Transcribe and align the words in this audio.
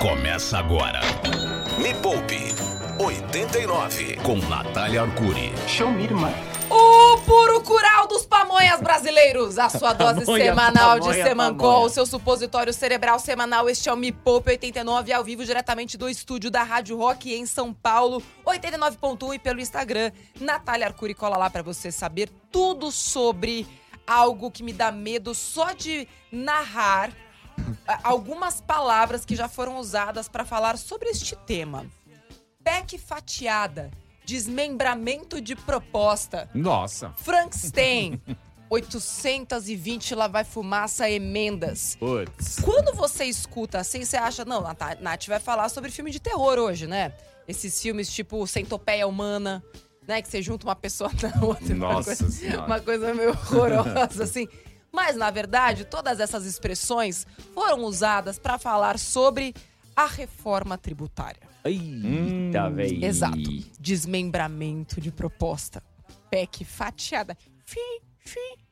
Começa 0.00 0.58
agora. 0.58 1.00
Me 1.78 1.92
Poupe 1.94 2.54
89 3.02 4.16
com 4.22 4.36
Natália 4.36 5.02
Arcuri. 5.02 5.52
Show 5.66 5.90
me, 5.90 6.04
irmã. 6.04 6.32
O 6.70 7.18
puro 7.22 7.60
cural 7.62 8.06
dos 8.06 8.24
pamonhas 8.24 8.80
brasileiros. 8.80 9.58
A 9.58 9.68
sua 9.68 9.92
dose 9.94 10.24
Pamonha, 10.24 10.44
semanal 10.44 11.00
de 11.00 11.06
pamonha, 11.08 11.24
Semancol, 11.24 11.56
pamonha. 11.72 11.86
o 11.86 11.90
seu 11.90 12.06
supositório 12.06 12.72
cerebral 12.72 13.18
semanal. 13.18 13.68
Este 13.68 13.88
é 13.88 13.92
o 13.92 13.96
Me 13.96 14.12
Poupe 14.12 14.50
89, 14.50 15.12
ao 15.12 15.24
vivo, 15.24 15.44
diretamente 15.44 15.98
do 15.98 16.08
estúdio 16.08 16.50
da 16.50 16.62
Rádio 16.62 16.96
Rock 16.96 17.34
em 17.34 17.44
São 17.44 17.74
Paulo, 17.74 18.22
89.1 18.46 19.34
e 19.34 19.38
pelo 19.38 19.60
Instagram. 19.60 20.12
Natália 20.40 20.86
Arcuri 20.86 21.14
cola 21.14 21.36
lá 21.36 21.50
pra 21.50 21.62
você 21.62 21.90
saber 21.90 22.30
tudo 22.52 22.92
sobre 22.92 23.66
algo 24.06 24.50
que 24.50 24.62
me 24.62 24.72
dá 24.72 24.92
medo 24.92 25.34
só 25.34 25.72
de 25.72 26.06
narrar 26.30 27.10
algumas 28.02 28.60
palavras 28.60 29.24
que 29.24 29.34
já 29.36 29.48
foram 29.48 29.78
usadas 29.78 30.28
pra 30.28 30.44
falar 30.44 30.76
sobre 30.78 31.08
este 31.08 31.34
tema. 31.36 31.86
PEC 32.64 32.98
fatiada, 32.98 33.90
desmembramento 34.24 35.40
de 35.40 35.56
proposta, 35.56 36.48
Nossa. 36.54 37.10
Frankenstein, 37.16 38.20
820 38.70 40.14
lá 40.14 40.28
vai 40.28 40.44
fumaça 40.44 41.08
emendas. 41.10 41.96
Putz. 41.96 42.58
Quando 42.60 42.94
você 42.94 43.24
escuta 43.24 43.78
assim, 43.78 44.04
você 44.04 44.16
acha, 44.16 44.44
não, 44.44 44.66
a 44.66 44.76
Nath 45.00 45.26
vai 45.26 45.40
falar 45.40 45.68
sobre 45.68 45.90
filme 45.90 46.10
de 46.10 46.20
terror 46.20 46.58
hoje, 46.58 46.86
né? 46.86 47.12
Esses 47.46 47.80
filmes 47.80 48.12
tipo 48.12 48.46
Centopeia 48.46 49.06
Humana, 49.06 49.64
né? 50.06 50.20
Que 50.20 50.28
você 50.28 50.42
junta 50.42 50.66
uma 50.66 50.76
pessoa 50.76 51.10
na 51.22 51.44
outra. 51.46 51.74
uma 51.74 51.94
Nossa 51.94 52.14
coisa- 52.16 52.30
Senhora. 52.30 52.66
Uma 52.66 52.80
coisa 52.80 53.14
meio 53.14 53.30
horrorosa, 53.30 54.24
assim. 54.24 54.46
Mas, 54.92 55.16
na 55.16 55.30
verdade, 55.30 55.84
todas 55.84 56.20
essas 56.20 56.46
expressões 56.46 57.26
foram 57.54 57.84
usadas 57.84 58.38
para 58.38 58.58
falar 58.58 58.98
sobre 58.98 59.54
a 59.94 60.06
reforma 60.06 60.78
tributária. 60.78 61.42
Eita, 61.64 62.70
velho. 62.70 63.04
Exato. 63.04 63.50
Desmembramento 63.78 65.00
de 65.00 65.10
proposta. 65.10 65.82
PEC 66.30 66.64
fatiada. 66.64 67.36
Fi, 67.64 67.80
fi, 68.20 68.30
fi, 68.30 68.40
fi. 68.56 68.67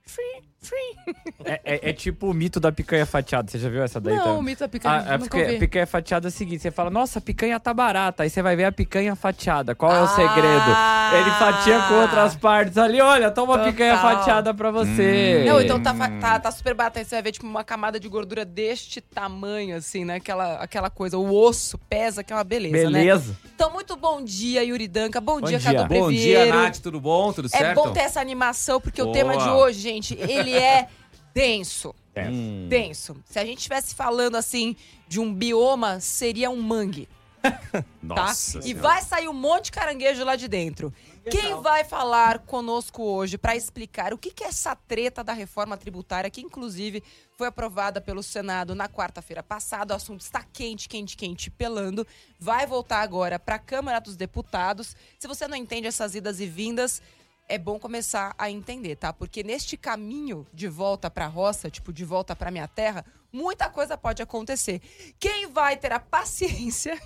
É, 1.45 1.61
é- 1.65 1.91
é 1.91 1.93
tipo 1.93 2.29
o 2.29 2.35
mito 2.35 2.59
da 2.59 2.73
picanha 2.73 3.07
fatiada. 3.07 3.49
Você 3.51 3.59
já 3.59 3.69
viu 3.69 3.83
essa 3.85 4.01
daí? 4.01 4.17
Não, 4.17 4.23
também? 4.25 4.39
o 4.39 4.43
mito 4.43 4.61
da 4.61 4.69
picanha, 4.69 4.95
A, 4.95 4.99
a 5.15 5.19
nunca 5.19 5.25
picanha, 5.31 5.45
ouvi. 5.47 5.59
picanha 5.59 5.87
fatiada 5.87 6.27
é 6.27 6.31
o 6.31 6.33
seguinte: 6.33 6.63
você 6.63 6.71
fala, 6.73 6.91
nossa, 6.91 7.19
a 7.21 7.23
picanha 7.23 7.61
tá 7.61 7.73
barata. 7.73 8.25
Aí 8.25 8.31
você 8.31 8.43
vai 8.43 8.57
ver 8.57 8.65
a 8.65 8.73
picanha 8.73 9.15
fatiada. 9.15 9.75
Qual 9.75 9.93
é 9.93 10.01
o 10.01 10.05
Ah! 10.05 10.09
segredo? 10.09 11.21
Ele 11.21 11.31
fatia 11.39 11.81
com 11.89 11.95
outras 12.01 12.35
partes 12.35 12.77
ali. 12.79 13.01
Olha, 13.01 13.31
toma 13.31 13.53
uma 13.53 13.59
Total. 13.59 13.73
picanha 13.73 13.97
fatiada 13.99 14.53
pra 14.55 14.71
você. 14.73 15.45
Não, 15.47 15.61
então 15.61 15.81
tá, 15.81 15.95
tá, 16.21 16.41
tá 16.41 16.51
super 16.51 16.75
barato. 16.75 16.99
Aí 16.99 17.05
você 17.05 17.15
vai 17.15 17.23
ver, 17.23 17.33
tipo, 17.33 17.47
uma 17.47 17.63
camada 17.63 18.01
de 18.01 18.09
gordura 18.09 18.45
deste 18.45 19.01
tamanho, 19.01 19.77
assim, 19.77 20.05
né? 20.05 20.17
Aquela, 20.17 20.55
aquela 20.57 20.91
coisa. 20.91 21.17
O 21.17 21.33
osso 21.33 21.79
pesa, 21.79 22.25
que 22.25 22.33
é 22.33 22.37
uma 22.37 22.43
beleza, 22.45 22.91
né? 22.91 22.99
Beleza. 22.99 23.37
Então, 23.55 23.71
muito 23.73 23.95
bom 23.97 24.21
dia, 24.23 24.65
Yuri 24.65 24.89
Danca. 24.89 25.21
Bom, 25.21 25.41
Bom 25.41 25.47
dia, 25.47 25.59
dia. 25.61 25.73
Cadu 25.75 25.95
Bom 25.95 26.11
dia, 26.11 26.39
Breveiro. 26.41 26.59
Nath, 26.63 26.79
tudo 26.79 27.01
bom? 27.01 27.33
Tudo 27.33 27.47
É 27.53 27.57
certo? 27.59 27.77
bom 27.77 27.93
ter 27.93 28.01
essa 28.01 28.21
animação, 28.21 28.81
porque 28.81 29.01
o 29.01 29.07
Boa. 29.07 29.15
tema 29.17 29.37
de 29.37 29.49
hoje, 29.49 29.79
gente, 29.81 29.96
ele 30.15 30.53
é 30.53 30.89
denso. 31.35 31.95
Hum. 32.17 32.67
Denso. 32.69 33.17
Se 33.27 33.39
a 33.39 33.45
gente 33.45 33.59
estivesse 33.59 33.95
falando, 33.95 34.37
assim, 34.37 34.75
de 35.07 35.21
um 35.21 35.33
bioma, 35.33 36.01
seria 36.01 36.49
um 36.49 36.61
mangue. 36.61 37.09
tá? 37.43 37.85
Nossa 38.03 38.59
E 38.59 38.63
Senhora. 38.63 38.83
vai 38.83 39.03
sair 39.03 39.29
um 39.29 39.35
monte 39.35 39.67
de 39.67 39.73
caranguejo 39.73 40.25
lá 40.25 40.35
de 40.35 40.49
dentro. 40.49 40.93
Quem 41.31 41.61
vai 41.61 41.83
falar 41.83 42.39
conosco 42.41 43.03
hoje 43.03 43.37
para 43.37 43.57
explicar 43.57 44.15
o 44.15 44.19
que, 44.19 44.31
que 44.31 44.45
é 44.45 44.47
essa 44.47 44.77
treta 44.77 45.25
da 45.25 45.33
reforma 45.33 45.77
tributária, 45.77 46.31
que 46.31 46.41
inclusive 46.41 47.03
foi 47.37 47.49
aprovada 47.49 48.01
pelo 48.01 48.23
Senado 48.23 48.77
na 48.77 48.89
quarta-feira 48.89 49.43
passada, 49.43 49.93
o 49.93 49.97
assunto 49.97 50.21
está 50.21 50.45
quente, 50.53 50.89
quente, 50.89 51.17
quente, 51.17 51.51
pelando, 51.51 52.07
vai 52.39 52.65
voltar 52.65 53.01
agora 53.01 53.41
para 53.41 53.57
a 53.57 53.59
Câmara 53.59 53.99
dos 54.01 54.15
Deputados. 54.17 54.95
Se 55.19 55.27
você 55.27 55.49
não 55.49 55.57
entende 55.57 55.89
essas 55.89 56.15
idas 56.15 56.39
e 56.39 56.47
vindas, 56.47 57.03
é 57.49 57.59
bom 57.59 57.79
começar 57.79 58.35
a 58.39 58.51
entender, 58.51 58.97
tá? 58.97 59.13
Porque 59.13 59.43
neste 59.43 59.77
caminho 59.77 60.47
de 60.53 60.69
volta 60.69 61.11
para 61.11 61.27
a 61.27 61.29
roça, 61.29 61.71
tipo 61.71 61.93
de 61.93 62.05
volta 62.05 62.35
para 62.35 62.51
minha 62.51 62.67
terra, 62.67 63.05
muita 63.33 63.69
coisa 63.69 63.97
pode 63.97 64.23
acontecer. 64.23 64.81
Quem 65.19 65.47
vai 65.47 65.77
ter 65.77 65.93
a 65.93 66.01
paciência 66.01 67.01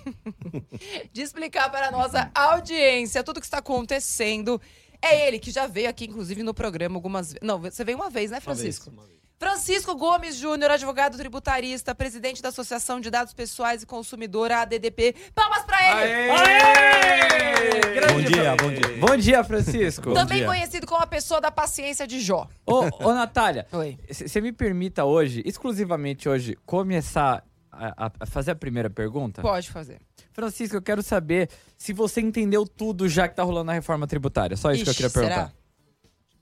de 1.11 1.21
explicar 1.21 1.69
para 1.69 1.87
a 1.87 1.91
nossa 1.91 2.31
audiência 2.33 3.23
tudo 3.23 3.37
o 3.37 3.39
que 3.39 3.45
está 3.45 3.59
acontecendo. 3.59 4.59
É 5.01 5.27
ele 5.27 5.39
que 5.39 5.49
já 5.49 5.65
veio 5.65 5.89
aqui, 5.89 6.05
inclusive, 6.05 6.43
no 6.43 6.53
programa 6.53 6.95
algumas 6.95 7.33
vezes. 7.33 7.39
Não, 7.41 7.59
você 7.59 7.83
veio 7.83 7.97
uma 7.97 8.09
vez, 8.09 8.29
né, 8.29 8.39
Francisco? 8.39 8.91
Francisco 9.39 9.95
Gomes 9.95 10.35
Júnior, 10.35 10.69
advogado 10.69 11.17
tributarista, 11.17 11.95
presidente 11.95 12.43
da 12.43 12.49
Associação 12.49 12.99
de 12.99 13.09
Dados 13.09 13.33
Pessoais 13.33 13.81
e 13.81 13.87
Consumidor, 13.87 14.51
a 14.51 14.61
ADDP. 14.61 15.15
Palmas 15.33 15.63
para 15.63 16.03
ele! 16.03 16.29
Aê! 16.29 16.90
Grande 16.90 16.90
Bom 18.13 18.21
dia, 18.21 18.55
bom 18.55 18.69
dia. 18.69 18.97
Bom 18.99 19.17
dia, 19.17 19.43
Francisco. 19.43 20.13
Também 20.13 20.39
dia. 20.39 20.47
conhecido 20.47 20.85
como 20.87 21.01
a 21.01 21.07
pessoa 21.07 21.39
da 21.39 21.51
paciência 21.51 22.05
de 22.05 22.19
Jó. 22.19 22.47
Ô, 22.65 22.83
ô 23.05 23.13
Natália, 23.13 23.65
Oi. 23.71 23.97
você 24.09 24.41
me 24.41 24.51
permita 24.51 25.05
hoje, 25.05 25.41
exclusivamente 25.45 26.27
hoje, 26.27 26.57
começar 26.65 27.43
a, 27.71 28.05
a- 28.07 28.11
a 28.19 28.25
fazer 28.25 28.51
a 28.51 28.55
primeira 28.55 28.89
pergunta? 28.89 29.41
Pode 29.41 29.69
fazer. 29.69 29.99
Francisco, 30.33 30.75
eu 30.75 30.81
quero 30.81 31.01
saber 31.01 31.49
se 31.77 31.93
você 31.93 32.21
entendeu 32.21 32.65
tudo 32.65 33.07
já 33.07 33.27
que 33.27 33.35
tá 33.35 33.43
rolando 33.43 33.65
na 33.65 33.73
reforma 33.73 34.05
tributária. 34.07 34.55
Só 34.57 34.71
isso 34.71 34.83
que 34.83 34.89
eu 34.89 34.91
Ixi, 34.91 35.03
queria 35.03 35.13
perguntar. 35.13 35.35
será? 35.49 35.61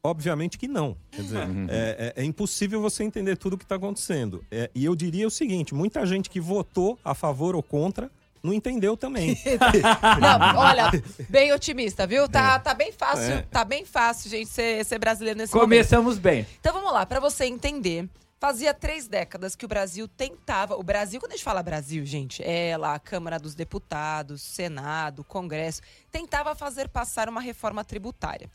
Obviamente 0.01 0.57
que 0.57 0.67
não. 0.67 0.95
Quer 1.11 1.21
dizer, 1.21 1.39
é, 1.69 2.13
é- 2.17 2.21
é 2.21 2.23
impossível 2.23 2.81
você 2.81 3.03
entender 3.03 3.35
tudo 3.35 3.53
o 3.53 3.57
que 3.57 3.65
está 3.65 3.75
acontecendo. 3.75 4.43
É, 4.49 4.69
e 4.73 4.85
eu 4.85 4.95
diria 4.95 5.27
o 5.27 5.31
seguinte: 5.31 5.73
muita 5.75 6.05
gente 6.05 6.29
que 6.29 6.39
votou 6.39 6.97
a 7.03 7.13
favor 7.13 7.53
ou 7.55 7.61
contra 7.61 8.09
não 8.43 8.53
entendeu 8.53 8.95
também. 8.97 9.37
Não, 10.19 10.57
olha, 10.59 10.91
bem 11.29 11.51
otimista, 11.53 12.05
viu? 12.07 12.27
Tá, 12.27 12.59
tá 12.59 12.73
bem 12.73 12.91
fácil, 12.91 13.33
É. 13.33 13.41
tá 13.43 13.63
bem 13.65 13.85
fácil, 13.85 14.29
gente, 14.29 14.49
ser, 14.49 14.83
ser 14.85 14.99
brasileiro 14.99 15.37
nesse 15.37 15.53
momento. 15.53 15.65
Começamos 15.69 16.17
bem. 16.17 16.45
Então 16.59 16.73
vamos 16.73 16.91
lá, 16.93 17.05
pra 17.05 17.19
você 17.19 17.45
entender. 17.45 18.07
Fazia 18.41 18.73
três 18.73 19.05
décadas 19.05 19.53
que 19.53 19.65
o 19.65 19.67
Brasil 19.67 20.07
tentava. 20.07 20.77
O 20.77 20.81
Brasil, 20.83 21.19
quando 21.19 21.33
a 21.33 21.35
gente 21.35 21.43
fala 21.43 21.61
Brasil, 21.61 22.05
gente, 22.05 22.41
é 22.41 22.77
lá 22.77 22.93
a 22.95 22.99
Câmara 22.99 23.37
dos 23.37 23.53
Deputados, 23.53 24.41
Senado, 24.41 25.25
Congresso, 25.25 25.81
tentava 26.09 26.55
fazer 26.55 26.87
passar 26.87 27.27
uma 27.27 27.41
reforma 27.41 27.83
tributária. 27.83 28.49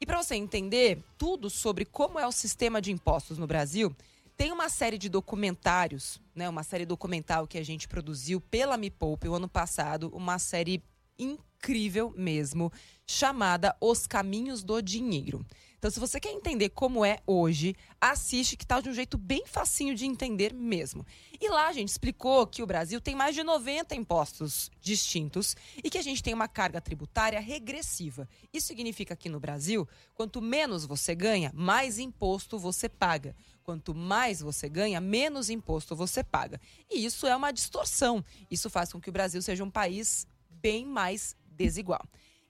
E 0.00 0.06
para 0.06 0.22
você 0.22 0.36
entender 0.36 1.02
tudo 1.18 1.50
sobre 1.50 1.84
como 1.84 2.20
é 2.20 2.26
o 2.26 2.30
sistema 2.30 2.80
de 2.80 2.92
impostos 2.92 3.36
no 3.36 3.48
Brasil, 3.48 3.92
tem 4.36 4.52
uma 4.52 4.68
série 4.68 4.98
de 4.98 5.08
documentários, 5.08 6.20
né? 6.34 6.48
Uma 6.48 6.62
série 6.62 6.84
documental 6.84 7.46
que 7.46 7.58
a 7.58 7.64
gente 7.64 7.88
produziu 7.88 8.40
pela 8.40 8.76
Me 8.76 8.90
Poupe 8.90 9.28
o 9.28 9.34
ano 9.34 9.48
passado, 9.48 10.10
uma 10.14 10.38
série 10.38 10.82
incrível 11.18 12.12
mesmo, 12.16 12.70
chamada 13.06 13.74
Os 13.80 14.06
Caminhos 14.06 14.62
do 14.62 14.80
Dinheiro. 14.82 15.44
Então, 15.86 15.94
se 15.94 16.00
você 16.00 16.18
quer 16.18 16.32
entender 16.32 16.70
como 16.70 17.04
é 17.04 17.20
hoje, 17.24 17.76
assiste 18.00 18.56
que 18.56 18.66
tá 18.66 18.80
de 18.80 18.88
um 18.88 18.92
jeito 18.92 19.16
bem 19.16 19.46
facinho 19.46 19.94
de 19.94 20.04
entender 20.04 20.52
mesmo. 20.52 21.06
E 21.40 21.48
lá 21.48 21.68
a 21.68 21.72
gente 21.72 21.90
explicou 21.90 22.44
que 22.44 22.60
o 22.60 22.66
Brasil 22.66 23.00
tem 23.00 23.14
mais 23.14 23.36
de 23.36 23.44
90 23.44 23.94
impostos 23.94 24.68
distintos 24.80 25.54
e 25.84 25.88
que 25.88 25.96
a 25.96 26.02
gente 26.02 26.24
tem 26.24 26.34
uma 26.34 26.48
carga 26.48 26.80
tributária 26.80 27.38
regressiva. 27.38 28.28
Isso 28.52 28.66
significa 28.66 29.14
que 29.14 29.28
no 29.28 29.38
Brasil, 29.38 29.88
quanto 30.12 30.42
menos 30.42 30.84
você 30.84 31.14
ganha, 31.14 31.52
mais 31.54 32.00
imposto 32.00 32.58
você 32.58 32.88
paga. 32.88 33.36
Quanto 33.62 33.94
mais 33.94 34.40
você 34.40 34.68
ganha, 34.68 35.00
menos 35.00 35.48
imposto 35.48 35.94
você 35.94 36.24
paga. 36.24 36.60
E 36.90 37.04
isso 37.04 37.28
é 37.28 37.36
uma 37.36 37.52
distorção. 37.52 38.24
Isso 38.50 38.68
faz 38.68 38.92
com 38.92 39.00
que 39.00 39.08
o 39.08 39.12
Brasil 39.12 39.40
seja 39.40 39.62
um 39.62 39.70
país 39.70 40.26
bem 40.50 40.84
mais 40.84 41.36
desigual. 41.56 42.04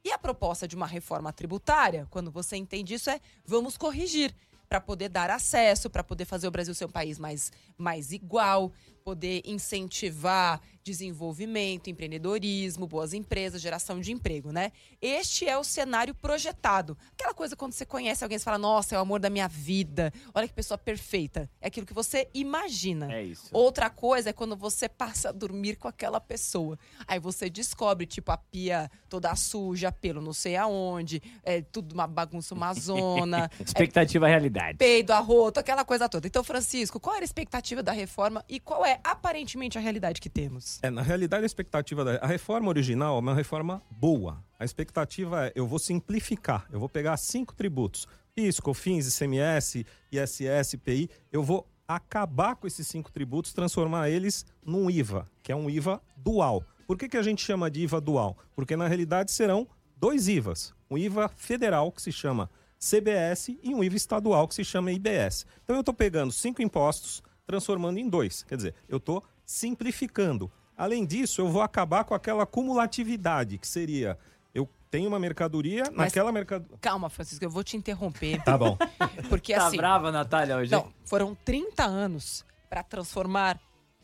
E 0.07 0.13
a 0.13 0.19
proposta 0.19 0.69
de 0.69 0.77
uma 0.77 0.87
reforma 0.87 1.33
tributária, 1.33 2.07
quando 2.13 2.31
você 2.31 2.55
entende 2.55 2.95
isso, 2.95 3.11
é 3.11 3.21
vamos 3.45 3.77
corrigir 3.77 4.33
para 4.69 4.81
poder 4.81 5.09
dar 5.09 5.31
acesso, 5.31 5.91
para 5.91 6.05
poder 6.05 6.25
fazer 6.25 6.47
o 6.47 6.51
Brasil 6.53 6.73
ser 6.77 6.85
um 6.85 6.91
país 6.91 7.19
mais, 7.19 7.51
mais 7.77 8.13
igual, 8.13 8.71
poder 9.07 9.41
incentivar 9.45 10.61
desenvolvimento, 10.83 11.91
empreendedorismo, 11.91 12.87
boas 12.87 13.13
empresas, 13.13 13.61
geração 13.61 14.01
de 14.01 14.13
emprego, 14.13 14.53
né? 14.53 14.71
Este 15.03 15.49
é 15.49 15.59
o 15.59 15.65
cenário 15.65 16.15
projetado. 16.15 16.97
Aquela 17.13 17.35
coisa 17.35 17.57
quando 17.57 17.73
você 17.73 17.85
conhece 17.85 18.23
alguém 18.23 18.37
e 18.37 18.41
fala, 18.41 18.59
nossa, 18.59 18.95
é 18.95 18.99
o 18.99 19.01
amor 19.01 19.19
da 19.19 19.29
minha 19.29 19.49
vida, 19.49 20.13
olha 20.33 20.47
que 20.47 20.55
pessoa 20.55 20.79
perfeita. 20.79 21.51
É 21.61 21.67
aquilo 21.67 21.87
que 21.87 21.93
você 21.93 22.29
imagina. 22.33 23.13
É 23.13 23.25
isso. 23.25 23.49
Outra 23.53 23.91
coisa 23.91 24.31
é 24.31 24.33
quando 24.33 24.57
você 24.57 24.89
passa 24.89 25.31
a 25.31 25.33
dormir 25.33 25.77
com 25.77 25.89
aquela 25.89 26.21
pessoa. 26.21 26.79
Aí 27.07 27.19
você 27.19 27.51
descobre, 27.51 28.07
tipo, 28.07 28.31
a 28.31 28.37
pia 28.37 28.89
toda 29.09 29.35
suja, 29.35 29.91
pelo 29.91 30.21
não 30.21 30.33
sei 30.33 30.57
aonde, 30.57 31.21
é 31.43 31.63
tudo 31.63 31.93
uma 31.93 32.07
bagunça, 32.07 32.55
uma 32.55 32.73
zona, 32.75 33.51
Expectativa 33.59 34.29
realidade. 34.29 34.79
peido, 34.79 35.13
arroto, 35.13 35.59
aquela 35.59 35.85
coisa 35.85 36.09
toda. 36.09 36.27
Então, 36.29 36.45
Francisco, 36.45 37.01
qual 37.01 37.17
era 37.17 37.25
a 37.25 37.27
expectativa 37.27 37.83
da 37.83 37.93
reforma 37.93 38.45
e 38.49 38.61
qual 38.61 38.85
é 38.85 38.96
aparentemente 39.05 39.79
a 39.79 39.81
realidade 39.81 40.21
que 40.21 40.29
temos? 40.29 40.79
É, 40.83 40.91
na 40.91 41.03
realidade, 41.03 41.43
a 41.43 41.47
expectativa 41.47 42.05
da 42.05 42.17
a 42.17 42.27
reforma 42.27 42.69
original 42.69 43.17
é 43.17 43.21
uma 43.21 43.35
reforma 43.35 43.83
boa. 43.91 44.43
A 44.59 44.65
expectativa 44.65 45.47
é: 45.47 45.53
eu 45.55 45.67
vou 45.67 45.79
simplificar, 45.79 46.67
eu 46.73 46.79
vou 46.79 46.89
pegar 46.89 47.17
cinco 47.17 47.55
tributos: 47.55 48.07
PIS, 48.35 48.61
COFINS, 48.61 49.09
ICMS, 49.09 49.87
ISS, 50.13 50.75
IPI, 50.75 51.11
eu 51.33 51.43
vou 51.43 51.67
acabar 51.87 52.57
com 52.57 52.67
esses 52.67 52.87
cinco 52.87 53.13
tributos, 53.13 53.53
transformar 53.53 54.11
eles 54.11 54.45
num 54.65 54.91
IVA, 54.91 55.27
que 55.43 55.53
é 55.53 55.57
um 55.57 55.71
IVA 55.71 56.03
dual. 56.17 56.65
Por 56.87 56.97
que, 56.97 57.09
que 57.09 57.17
a 57.17 57.23
gente 57.23 57.43
chama 57.43 57.71
de 57.71 57.83
IVA 57.83 58.01
dual? 58.01 58.37
Porque 58.55 58.77
na 58.77 58.87
realidade 58.87 59.31
serão 59.31 59.67
dois 59.97 60.29
IVAs. 60.29 60.75
Um 60.91 60.97
IVA 60.99 61.29
federal, 61.29 61.91
que 61.91 62.03
se 62.03 62.13
chama 62.13 62.51
CBS, 62.79 63.57
e 63.63 63.75
um 63.75 63.83
IVA 63.83 63.97
estadual, 63.97 64.47
que 64.47 64.55
se 64.55 64.65
chama 64.65 64.93
IBS. 64.93 65.47
Então 65.65 65.77
eu 65.77 65.81
estou 65.81 65.95
pegando 65.95 66.33
cinco 66.33 66.63
impostos, 66.63 67.23
transformando 67.47 67.99
em 67.99 68.09
dois. 68.09 68.43
Quer 68.43 68.57
dizer, 68.57 68.75
eu 68.89 68.97
estou 68.99 69.23
simplificando. 69.45 70.51
Além 70.77 71.07
disso, 71.07 71.41
eu 71.41 71.49
vou 71.49 71.63
acabar 71.63 72.05
com 72.05 72.15
aquela 72.15 72.45
cumulatividade, 72.45 73.57
que 73.59 73.67
seria 73.67 74.19
eu 74.55 74.69
tenho 74.91 75.09
uma 75.09 75.19
mercadoria, 75.19 75.85
Mas- 75.87 76.09
naquela 76.09 76.33
mercadoria. 76.33 76.77
Calma, 76.81 77.09
Francisco, 77.09 77.45
eu 77.45 77.51
vou 77.51 77.63
te 77.65 77.77
interromper. 77.77 78.43
Tá 78.43 78.57
bom. 78.59 78.77
Porque 79.29 79.55
Tá 79.55 79.67
assim. 79.69 79.77
brava, 79.77 80.11
Natália, 80.13 80.57
hoje? 80.57 80.71
Não, 80.73 80.93
foram 81.05 81.35
30 81.35 81.85
anos 81.85 82.45
pra 82.69 82.83
transformar 82.83 83.59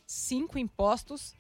cinco 0.07 0.59
impostos 0.59 1.35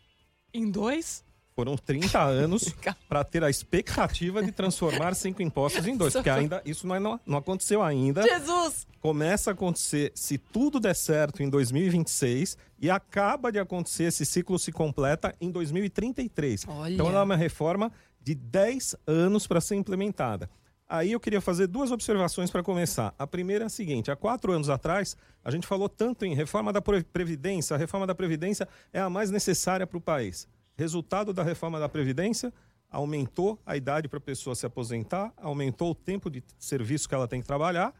em 0.52 0.70
dois. 0.70 1.25
Foram 1.54 1.76
30 1.76 2.19
anos 2.22 2.75
para 3.08 3.22
ter 3.25 3.44
a 3.44 3.50
expectativa 3.50 4.43
de 4.43 4.50
transformar 4.52 5.14
cinco 5.14 5.43
impostos 5.43 5.87
em 5.87 5.96
dois. 5.96 6.12
Porque 6.14 6.31
ainda 6.31 6.62
isso 6.64 6.87
não, 6.87 6.94
é- 6.94 7.00
não, 7.00 7.20
não 7.26 7.38
aconteceu 7.38 7.82
ainda. 7.82 8.22
Jesus! 8.22 8.87
Começa 9.00 9.50
a 9.50 9.52
acontecer, 9.52 10.12
se 10.14 10.38
tudo 10.38 10.78
der 10.81 10.94
certo, 10.94 11.43
em 11.43 11.49
2026 11.50 12.56
e 12.81 12.88
acaba 12.90 13.50
de 13.52 13.58
acontecer, 13.58 14.04
esse 14.04 14.25
ciclo 14.25 14.58
se 14.58 14.70
completa 14.72 15.34
em 15.40 15.50
2033. 15.50 16.64
Olha. 16.69 16.94
Então 16.94 17.08
ela 17.08 17.20
é 17.20 17.22
uma 17.22 17.37
reforma 17.37 17.93
de 18.20 18.34
10 18.34 18.94
anos 19.06 19.46
para 19.46 19.60
ser 19.60 19.75
implementada. 19.75 20.48
Aí 20.88 21.12
eu 21.12 21.20
queria 21.20 21.40
fazer 21.40 21.66
duas 21.66 21.90
observações 21.90 22.50
para 22.50 22.62
começar. 22.62 23.14
A 23.19 23.26
primeira 23.26 23.64
é 23.64 23.66
a 23.66 23.70
seguinte: 23.70 24.10
há 24.10 24.16
quatro 24.16 24.52
anos 24.52 24.69
atrás, 24.69 25.16
a 25.44 25.50
gente 25.50 25.66
falou 25.66 25.88
tanto 25.88 26.25
em 26.25 26.34
reforma 26.34 26.72
da 26.72 26.82
Pre- 26.82 27.02
Previdência. 27.02 27.75
A 27.75 27.78
reforma 27.78 28.06
da 28.06 28.14
Previdência 28.14 28.69
é 28.93 29.00
a 29.00 29.08
mais 29.08 29.31
necessária 29.31 29.87
para 29.87 29.96
o 29.96 30.00
país. 30.00 30.46
Resultado 30.76 31.32
da 31.32 31.42
reforma 31.42 31.78
da 31.78 31.88
Previdência: 31.88 32.52
aumentou 32.90 33.60
a 33.64 33.76
idade 33.76 34.08
para 34.08 34.19
a 34.19 34.20
pessoa 34.20 34.54
se 34.54 34.66
aposentar, 34.66 35.32
aumentou 35.36 35.90
o 35.90 35.94
tempo 35.94 36.30
de 36.30 36.42
serviço 36.58 37.08
que 37.08 37.14
ela 37.14 37.28
tem 37.28 37.40
que 37.40 37.46
trabalhar 37.46 37.94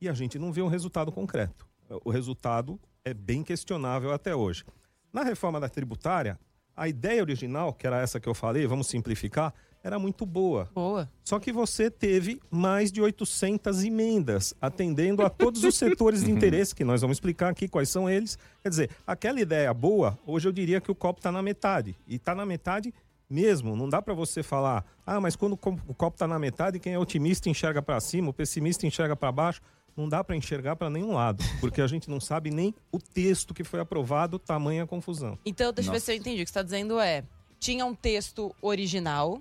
e 0.00 0.08
a 0.08 0.12
gente 0.12 0.38
não 0.38 0.52
vê 0.52 0.62
um 0.62 0.68
resultado 0.68 1.10
concreto. 1.10 1.66
O 2.04 2.10
resultado 2.10 2.78
é 3.04 3.14
bem 3.14 3.42
questionável 3.42 4.12
até 4.12 4.34
hoje. 4.34 4.64
Na 5.12 5.22
reforma 5.22 5.58
da 5.58 5.68
tributária, 5.68 6.38
a 6.76 6.88
ideia 6.88 7.22
original, 7.22 7.72
que 7.72 7.86
era 7.86 8.00
essa 8.00 8.20
que 8.20 8.28
eu 8.28 8.34
falei, 8.34 8.66
vamos 8.66 8.88
simplificar, 8.88 9.54
era 9.86 9.98
muito 10.00 10.26
boa. 10.26 10.68
Boa. 10.74 11.08
Só 11.24 11.38
que 11.38 11.52
você 11.52 11.88
teve 11.88 12.40
mais 12.50 12.90
de 12.90 13.00
800 13.00 13.84
emendas, 13.84 14.52
atendendo 14.60 15.22
a 15.22 15.30
todos 15.30 15.62
os 15.62 15.74
setores 15.78 16.24
de 16.24 16.30
interesse, 16.30 16.74
que 16.74 16.84
nós 16.84 17.00
vamos 17.00 17.16
explicar 17.18 17.50
aqui 17.50 17.68
quais 17.68 17.88
são 17.88 18.10
eles. 18.10 18.36
Quer 18.62 18.68
dizer, 18.68 18.90
aquela 19.06 19.40
ideia 19.40 19.72
boa, 19.72 20.18
hoje 20.26 20.48
eu 20.48 20.52
diria 20.52 20.80
que 20.80 20.90
o 20.90 20.94
copo 20.94 21.20
está 21.20 21.30
na 21.30 21.40
metade. 21.40 21.96
E 22.08 22.16
está 22.16 22.34
na 22.34 22.44
metade 22.44 22.92
mesmo. 23.30 23.76
Não 23.76 23.88
dá 23.88 24.02
para 24.02 24.12
você 24.14 24.42
falar, 24.42 24.84
ah, 25.06 25.20
mas 25.20 25.36
quando 25.36 25.52
o 25.52 25.56
co- 25.56 25.78
o 25.86 25.94
copo 25.94 26.16
está 26.16 26.26
na 26.26 26.38
metade, 26.38 26.78
quem 26.80 26.92
é 26.94 26.98
otimista 26.98 27.48
enxerga 27.48 27.80
para 27.80 28.00
cima, 28.00 28.30
o 28.30 28.32
pessimista 28.32 28.86
enxerga 28.86 29.14
para 29.14 29.30
baixo. 29.30 29.60
Não 29.96 30.08
dá 30.08 30.22
para 30.22 30.36
enxergar 30.36 30.76
para 30.76 30.90
nenhum 30.90 31.14
lado, 31.14 31.42
porque 31.60 31.80
a 31.80 31.86
gente 31.86 32.10
não 32.10 32.20
sabe 32.20 32.50
nem 32.50 32.74
o 32.92 32.98
texto 32.98 33.54
que 33.54 33.64
foi 33.64 33.80
aprovado, 33.80 34.38
tamanha 34.38 34.86
confusão. 34.86 35.38
Então, 35.46 35.72
deixa 35.72 35.88
eu 35.88 35.92
ver 35.94 36.00
se 36.00 36.12
eu 36.12 36.16
entendi. 36.16 36.42
O 36.42 36.44
que 36.44 36.50
você 36.50 36.58
está 36.58 36.62
dizendo 36.62 37.00
é: 37.00 37.24
tinha 37.58 37.86
um 37.86 37.94
texto 37.94 38.54
original, 38.60 39.40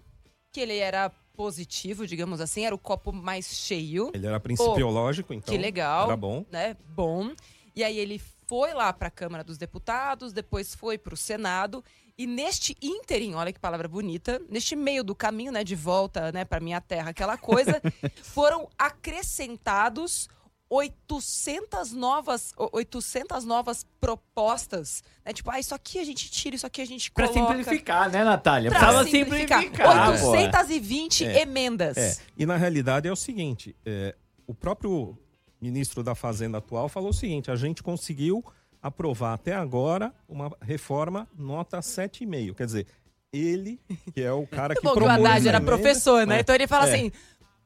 que 0.55 0.61
ele 0.61 0.77
era 0.77 1.11
positivo, 1.35 2.07
digamos 2.07 2.39
assim, 2.39 2.65
era 2.65 2.73
o 2.73 2.77
copo 2.77 3.11
mais 3.11 3.45
cheio, 3.45 4.09
Ele 4.13 4.25
era 4.25 4.39
principiológico, 4.39 5.33
então. 5.33 5.53
que 5.53 5.59
legal. 5.59 6.05
Era 6.05 6.15
bom. 6.15 6.45
né? 6.49 6.77
Bom. 6.95 7.33
E 7.75 7.83
aí 7.83 7.99
ele 7.99 8.21
foi 8.47 8.73
lá 8.73 8.93
para 8.93 9.09
a 9.09 9.11
Câmara 9.11 9.43
dos 9.43 9.57
Deputados, 9.57 10.31
depois 10.31 10.73
foi 10.73 10.97
para 10.97 11.13
o 11.13 11.17
Senado. 11.17 11.83
E 12.17 12.25
neste 12.25 12.77
ínterim, 12.81 13.33
olha 13.33 13.51
que 13.51 13.59
palavra 13.59 13.89
bonita, 13.89 14.41
neste 14.49 14.77
meio 14.77 15.03
do 15.03 15.13
caminho, 15.13 15.51
né, 15.51 15.61
de 15.61 15.75
volta, 15.75 16.31
né, 16.31 16.45
para 16.45 16.61
minha 16.61 16.79
terra, 16.79 17.09
aquela 17.09 17.37
coisa, 17.37 17.81
foram 18.23 18.69
acrescentados 18.77 20.29
800 20.69 21.91
novas, 21.91 22.51
o- 22.57 22.69
800 22.77 23.45
novas 23.45 23.85
propostas, 23.99 25.03
né? 25.25 25.31
Tipo, 25.33 25.51
ah, 25.51 25.59
isso 25.59 25.73
aqui 25.75 25.99
a 25.99 26.03
gente 26.03 26.29
tira, 26.29 26.55
isso 26.55 26.65
aqui 26.65 26.81
a 26.81 26.85
gente 26.85 27.11
Pra 27.11 27.27
coloca. 27.27 27.55
simplificar, 27.57 28.09
né, 28.11 28.23
Natália? 28.23 28.69
Pra 28.71 28.79
Precisava 28.79 29.07
simplificar. 29.09 29.61
simplificar. 29.61 30.19
pô. 30.21 30.29
820 30.31 31.25
É. 31.25 31.41
emendas. 31.41 31.97
É, 31.97 32.15
e 32.37 32.45
na 32.45 32.57
realidade 32.57 33.07
é 33.07 33.11
o 33.11 33.15
seguinte: 33.15 33.75
é, 33.85 34.15
o 34.47 34.53
próprio 34.53 35.17
ministro 35.61 36.03
da 36.03 36.15
Fazenda 36.15 36.57
atual 36.57 36.89
falou 36.89 37.09
o 37.09 37.13
seguinte: 37.13 37.51
a 37.51 37.55
gente 37.55 37.81
conseguiu 37.83 38.43
aprovar 38.81 39.33
até 39.33 39.53
agora 39.53 40.13
uma 40.27 40.51
reforma 40.61 41.27
nota 41.37 41.79
7,5. 41.81 42.53
Quer 42.55 42.65
dizer, 42.65 42.87
ele, 43.33 43.79
que 44.13 44.21
é 44.21 44.31
o 44.31 44.45
cara 44.45 44.73
que 44.75 44.81
Bom, 44.81 44.93
que 44.93 44.99
o 45.03 45.09
Haddad 45.09 45.47
era 45.47 45.61
professor, 45.61 46.25
né? 46.27 46.37
é, 46.37 46.39
Então 46.41 46.53
ele 46.55 46.67
fala 46.67 46.87
é. 46.89 46.93
assim: 46.93 47.11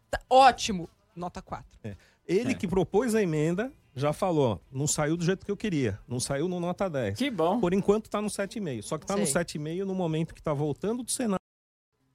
"Tá 0.10 0.20
ótimo, 0.30 0.90
nota 1.16 1.42
4. 1.42 1.66
Ele 2.30 2.54
que 2.54 2.68
propôs 2.68 3.16
a 3.16 3.24
emenda 3.24 3.74
já 3.96 4.14
falou: 4.14 4.62
não 4.72 4.86
saiu 4.86 5.18
do 5.18 5.26
jeito 5.26 5.44
que 5.44 5.52
eu 5.52 5.58
queria, 5.58 6.00
não 6.08 6.20
saiu 6.20 6.48
no 6.48 6.60
nota 6.60 6.88
10. 6.88 7.18
Que 7.18 7.32
bom. 7.32 7.60
Por 7.60 7.74
enquanto 7.74 8.06
está 8.06 8.22
no 8.22 8.28
7,5. 8.28 8.84
Só 8.84 9.00
que 9.00 9.06
está 9.06 9.18
no 9.18 9.26
Sei. 9.26 9.44
7,5 9.44 9.84
no 9.84 9.96
momento 9.96 10.36
que 10.36 10.40
está 10.40 10.54
voltando 10.54 11.02
do 11.02 11.10
Senado 11.10 11.40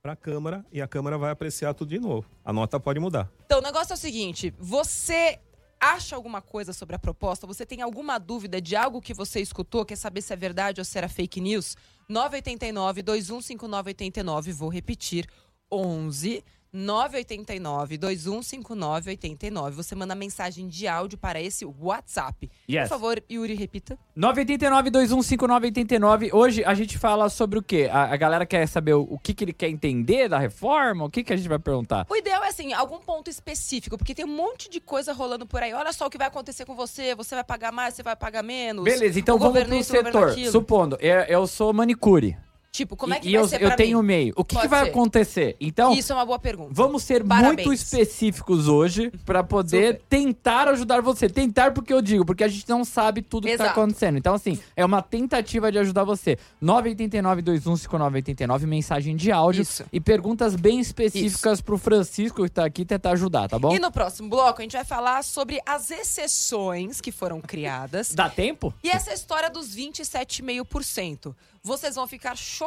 para 0.00 0.12
a 0.12 0.16
Câmara 0.16 0.64
e 0.70 0.80
a 0.80 0.86
Câmara 0.86 1.18
vai 1.18 1.32
apreciar 1.32 1.74
tudo 1.74 1.88
de 1.88 1.98
novo. 1.98 2.30
A 2.44 2.52
nota 2.52 2.78
pode 2.78 3.00
mudar. 3.00 3.28
Então, 3.44 3.58
o 3.58 3.62
negócio 3.62 3.92
é 3.92 3.96
o 3.96 3.98
seguinte: 3.98 4.54
você 4.56 5.40
acha 5.80 6.14
alguma 6.14 6.40
coisa 6.40 6.72
sobre 6.72 6.94
a 6.94 6.98
proposta? 6.98 7.44
Você 7.44 7.66
tem 7.66 7.82
alguma 7.82 8.18
dúvida 8.18 8.60
de 8.60 8.76
algo 8.76 9.02
que 9.02 9.12
você 9.12 9.40
escutou? 9.40 9.84
Quer 9.84 9.96
saber 9.96 10.22
se 10.22 10.32
é 10.32 10.36
verdade 10.36 10.80
ou 10.80 10.84
se 10.84 10.96
era 10.96 11.08
fake 11.08 11.40
news? 11.40 11.76
989-215989. 12.08 14.52
Vou 14.52 14.68
repetir: 14.68 15.26
11 15.72 16.44
989 16.74 17.96
215989. 17.98 19.76
Você 19.76 19.94
manda 19.94 20.16
mensagem 20.16 20.66
de 20.66 20.88
áudio 20.88 21.16
para 21.16 21.40
esse 21.40 21.64
WhatsApp. 21.64 22.50
Yes. 22.68 22.82
Por 22.82 22.88
favor, 22.88 23.22
Yuri, 23.30 23.54
repita. 23.54 23.96
989-215989. 24.18 26.34
Hoje 26.34 26.64
a 26.64 26.74
gente 26.74 26.98
fala 26.98 27.28
sobre 27.28 27.60
o 27.60 27.62
quê? 27.62 27.88
A, 27.90 28.12
a 28.12 28.16
galera 28.16 28.44
quer 28.44 28.66
saber 28.66 28.94
o, 28.94 29.02
o 29.02 29.18
que, 29.18 29.32
que 29.32 29.44
ele 29.44 29.52
quer 29.52 29.68
entender 29.68 30.28
da 30.28 30.38
reforma? 30.38 31.04
O 31.04 31.10
que, 31.10 31.22
que 31.22 31.32
a 31.32 31.36
gente 31.36 31.48
vai 31.48 31.60
perguntar? 31.60 32.04
O 32.10 32.16
ideal 32.16 32.42
é 32.42 32.48
assim, 32.48 32.72
algum 32.72 32.98
ponto 32.98 33.30
específico, 33.30 33.96
porque 33.96 34.14
tem 34.14 34.24
um 34.24 34.36
monte 34.36 34.68
de 34.68 34.80
coisa 34.80 35.12
rolando 35.12 35.46
por 35.46 35.62
aí. 35.62 35.72
Olha 35.72 35.92
só 35.92 36.06
o 36.06 36.10
que 36.10 36.18
vai 36.18 36.26
acontecer 36.26 36.64
com 36.64 36.74
você, 36.74 37.14
você 37.14 37.36
vai 37.36 37.44
pagar 37.44 37.70
mais, 37.70 37.94
você 37.94 38.02
vai 38.02 38.16
pagar 38.16 38.42
menos. 38.42 38.84
Beleza, 38.84 39.20
então 39.20 39.36
o 39.36 39.38
vamos 39.38 39.62
pro 39.62 39.76
isso, 39.76 39.92
setor. 39.92 40.32
Supondo, 40.50 40.98
eu, 41.00 41.20
eu 41.20 41.46
sou 41.46 41.72
manicure. 41.72 42.36
Tipo, 42.74 42.96
como 42.96 43.14
é 43.14 43.20
que 43.20 43.28
e 43.28 43.32
vai 43.34 43.40
eu, 43.40 43.46
ser 43.46 43.62
eu 43.62 43.68
pra 43.68 43.76
tenho 43.76 44.00
mim? 44.00 44.06
meio. 44.08 44.34
O 44.36 44.44
que, 44.44 44.58
que 44.58 44.66
vai 44.66 44.82
ser. 44.82 44.90
acontecer? 44.90 45.54
Então, 45.60 45.92
Isso 45.92 46.12
é 46.12 46.16
uma 46.16 46.26
boa 46.26 46.40
pergunta. 46.40 46.70
Vamos 46.72 47.04
ser 47.04 47.22
Parabéns. 47.22 47.64
muito 47.64 47.72
específicos 47.72 48.66
hoje 48.66 49.12
pra 49.24 49.44
poder 49.44 49.92
Super. 49.94 50.06
tentar 50.08 50.66
ajudar 50.66 51.00
você. 51.00 51.28
Tentar 51.28 51.72
porque 51.72 51.94
eu 51.94 52.02
digo, 52.02 52.26
porque 52.26 52.42
a 52.42 52.48
gente 52.48 52.68
não 52.68 52.84
sabe 52.84 53.22
tudo 53.22 53.46
que 53.46 53.56
tá 53.56 53.66
Exato. 53.66 53.78
acontecendo. 53.78 54.18
Então, 54.18 54.34
assim, 54.34 54.58
é 54.74 54.84
uma 54.84 55.00
tentativa 55.00 55.70
de 55.70 55.78
ajudar 55.78 56.02
você. 56.02 56.36
989-215989, 56.60 58.66
mensagem 58.66 59.14
de 59.14 59.30
áudio 59.30 59.62
Isso. 59.62 59.84
e 59.92 60.00
perguntas 60.00 60.56
bem 60.56 60.80
específicas 60.80 61.60
pro 61.60 61.78
Francisco 61.78 62.42
que 62.42 62.50
tá 62.50 62.64
aqui 62.64 62.84
tentar 62.84 63.12
ajudar, 63.12 63.48
tá 63.48 63.56
bom? 63.56 63.72
E 63.72 63.78
no 63.78 63.92
próximo 63.92 64.28
bloco, 64.28 64.60
a 64.60 64.64
gente 64.64 64.72
vai 64.72 64.84
falar 64.84 65.22
sobre 65.22 65.60
as 65.64 65.92
exceções 65.92 67.00
que 67.00 67.12
foram 67.12 67.40
criadas. 67.40 68.12
Dá 68.12 68.28
tempo? 68.28 68.74
E 68.82 68.90
essa 68.90 69.14
história 69.14 69.48
dos 69.48 69.76
27,5%. 69.76 71.36
Vocês 71.66 71.94
vão 71.94 72.06
ficar 72.06 72.36
chocados 72.36 72.63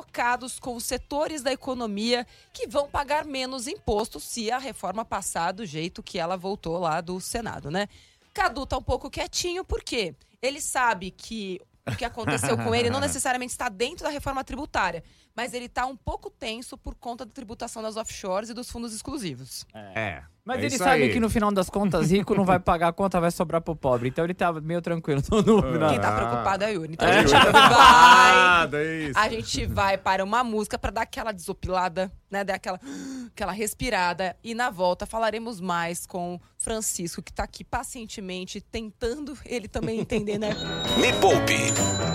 com 0.59 0.75
os 0.75 0.83
setores 0.83 1.41
da 1.41 1.51
economia 1.51 2.25
que 2.53 2.67
vão 2.67 2.89
pagar 2.89 3.25
menos 3.25 3.67
imposto 3.67 4.19
se 4.19 4.51
a 4.51 4.57
reforma 4.57 5.05
passar 5.05 5.51
do 5.51 5.65
jeito 5.65 6.03
que 6.03 6.19
ela 6.19 6.35
voltou 6.35 6.77
lá 6.77 7.01
do 7.01 7.19
Senado, 7.19 7.69
né? 7.71 7.87
Cadu 8.33 8.65
tá 8.65 8.77
um 8.77 8.83
pouco 8.83 9.09
quietinho, 9.09 9.63
por 9.63 9.83
quê? 9.83 10.15
Ele 10.41 10.61
sabe 10.61 11.11
que 11.11 11.59
o 11.87 11.95
que 11.95 12.05
aconteceu 12.05 12.57
com 12.57 12.75
ele 12.75 12.89
não 12.89 12.99
necessariamente 13.01 13.51
está 13.51 13.69
dentro 13.69 14.03
da 14.03 14.09
reforma 14.09 14.43
tributária, 14.43 15.03
mas 15.37 15.53
ele 15.53 15.69
tá 15.69 15.85
um 15.85 15.95
pouco 15.95 16.31
tenso 16.31 16.75
por 16.75 16.95
conta 16.95 17.23
da 17.23 17.31
tributação 17.31 17.83
das 17.83 17.95
offshores 17.95 18.49
e 18.49 18.55
dos 18.55 18.71
fundos 18.71 18.91
exclusivos. 18.91 19.67
É. 19.71 20.23
Mas 20.43 20.59
é 20.61 20.65
ele 20.65 20.77
sabe 20.77 21.03
aí. 21.03 21.11
que 21.13 21.19
no 21.19 21.29
final 21.29 21.51
das 21.51 21.69
contas, 21.69 22.09
rico 22.09 22.33
não 22.33 22.45
vai 22.45 22.57
pagar 22.57 22.87
a 22.87 22.93
conta, 22.93 23.19
vai 23.19 23.29
sobrar 23.29 23.61
pro 23.61 23.75
pobre. 23.75 24.07
Então 24.07 24.23
ele 24.23 24.33
tá 24.33 24.51
meio 24.53 24.81
tranquilo. 24.81 25.21
No, 25.29 25.41
no, 25.43 25.61
no- 25.61 25.89
Quem 25.89 25.99
tá 25.99 26.15
preocupado 26.15 26.63
é 26.63 26.67
o 26.69 26.73
Yuri. 26.73 26.93
Então 26.93 27.07
É, 27.07 27.19
a 27.19 27.21
gente 27.21 27.31
vai 27.51 29.07
é. 29.07 29.11
A 29.13 29.29
gente 29.29 29.65
vai 29.65 29.97
para 29.97 30.23
uma 30.23 30.43
música 30.43 30.79
para 30.79 30.89
dar 30.89 31.01
aquela 31.01 31.31
desopilada, 31.33 32.09
né? 32.31 32.43
Dar 32.45 32.55
aquela, 32.55 32.79
aquela 33.27 33.51
respirada. 33.51 34.35
E 34.43 34.55
na 34.55 34.69
volta 34.69 35.05
falaremos 35.05 35.59
mais 35.59 36.07
com 36.07 36.39
Francisco, 36.57 37.21
que 37.21 37.31
tá 37.33 37.43
aqui 37.43 37.63
pacientemente 37.63 38.61
tentando 38.61 39.37
ele 39.45 39.67
também 39.67 39.99
entender, 39.99 40.37
né? 40.39 40.55
Me 40.97 41.11
Poupe 41.19 41.73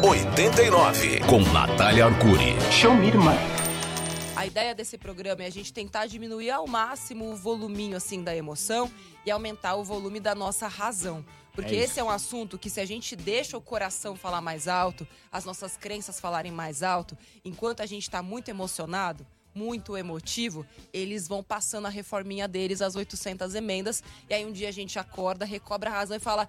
89 0.08 1.20
com 1.28 1.40
Natália 1.52 2.06
Arcuri. 2.06 2.56
Aí 4.34 4.48
ideia 4.48 4.74
desse 4.74 4.96
programa 4.96 5.42
é 5.42 5.46
a 5.46 5.50
gente 5.50 5.70
tentar 5.70 6.06
diminuir 6.06 6.50
ao 6.50 6.66
máximo 6.66 7.30
o 7.30 7.36
voluminho 7.36 7.94
assim 7.94 8.22
da 8.22 8.34
emoção 8.34 8.90
e 9.26 9.30
aumentar 9.30 9.74
o 9.74 9.84
volume 9.84 10.18
da 10.18 10.34
nossa 10.34 10.66
razão. 10.66 11.22
Porque 11.52 11.74
É 11.74 11.80
esse 11.80 12.00
é 12.00 12.04
um 12.04 12.08
assunto 12.08 12.58
que 12.58 12.70
se 12.70 12.80
a 12.80 12.86
gente 12.86 13.14
deixa 13.14 13.58
o 13.58 13.60
coração 13.60 14.16
falar 14.16 14.40
mais 14.40 14.66
alto, 14.66 15.06
as 15.30 15.44
nossas 15.44 15.76
crenças 15.76 16.18
falarem 16.18 16.50
mais 16.50 16.82
alto, 16.82 17.16
enquanto 17.44 17.82
a 17.82 17.86
gente 17.86 18.08
tá 18.08 18.22
muito 18.22 18.48
emocionado, 18.48 19.26
muito 19.54 19.94
emotivo, 19.94 20.66
eles 20.90 21.28
vão 21.28 21.42
passando 21.42 21.86
a 21.86 21.90
reforminha 21.90 22.48
deles, 22.48 22.80
as 22.80 22.96
800 22.96 23.54
emendas, 23.54 24.02
e 24.30 24.32
aí 24.32 24.46
um 24.46 24.52
dia 24.52 24.70
a 24.70 24.72
gente 24.72 24.98
acorda, 24.98 25.44
recobra 25.44 25.90
a 25.90 25.92
razão 25.92 26.16
e 26.16 26.20
fala 26.20 26.48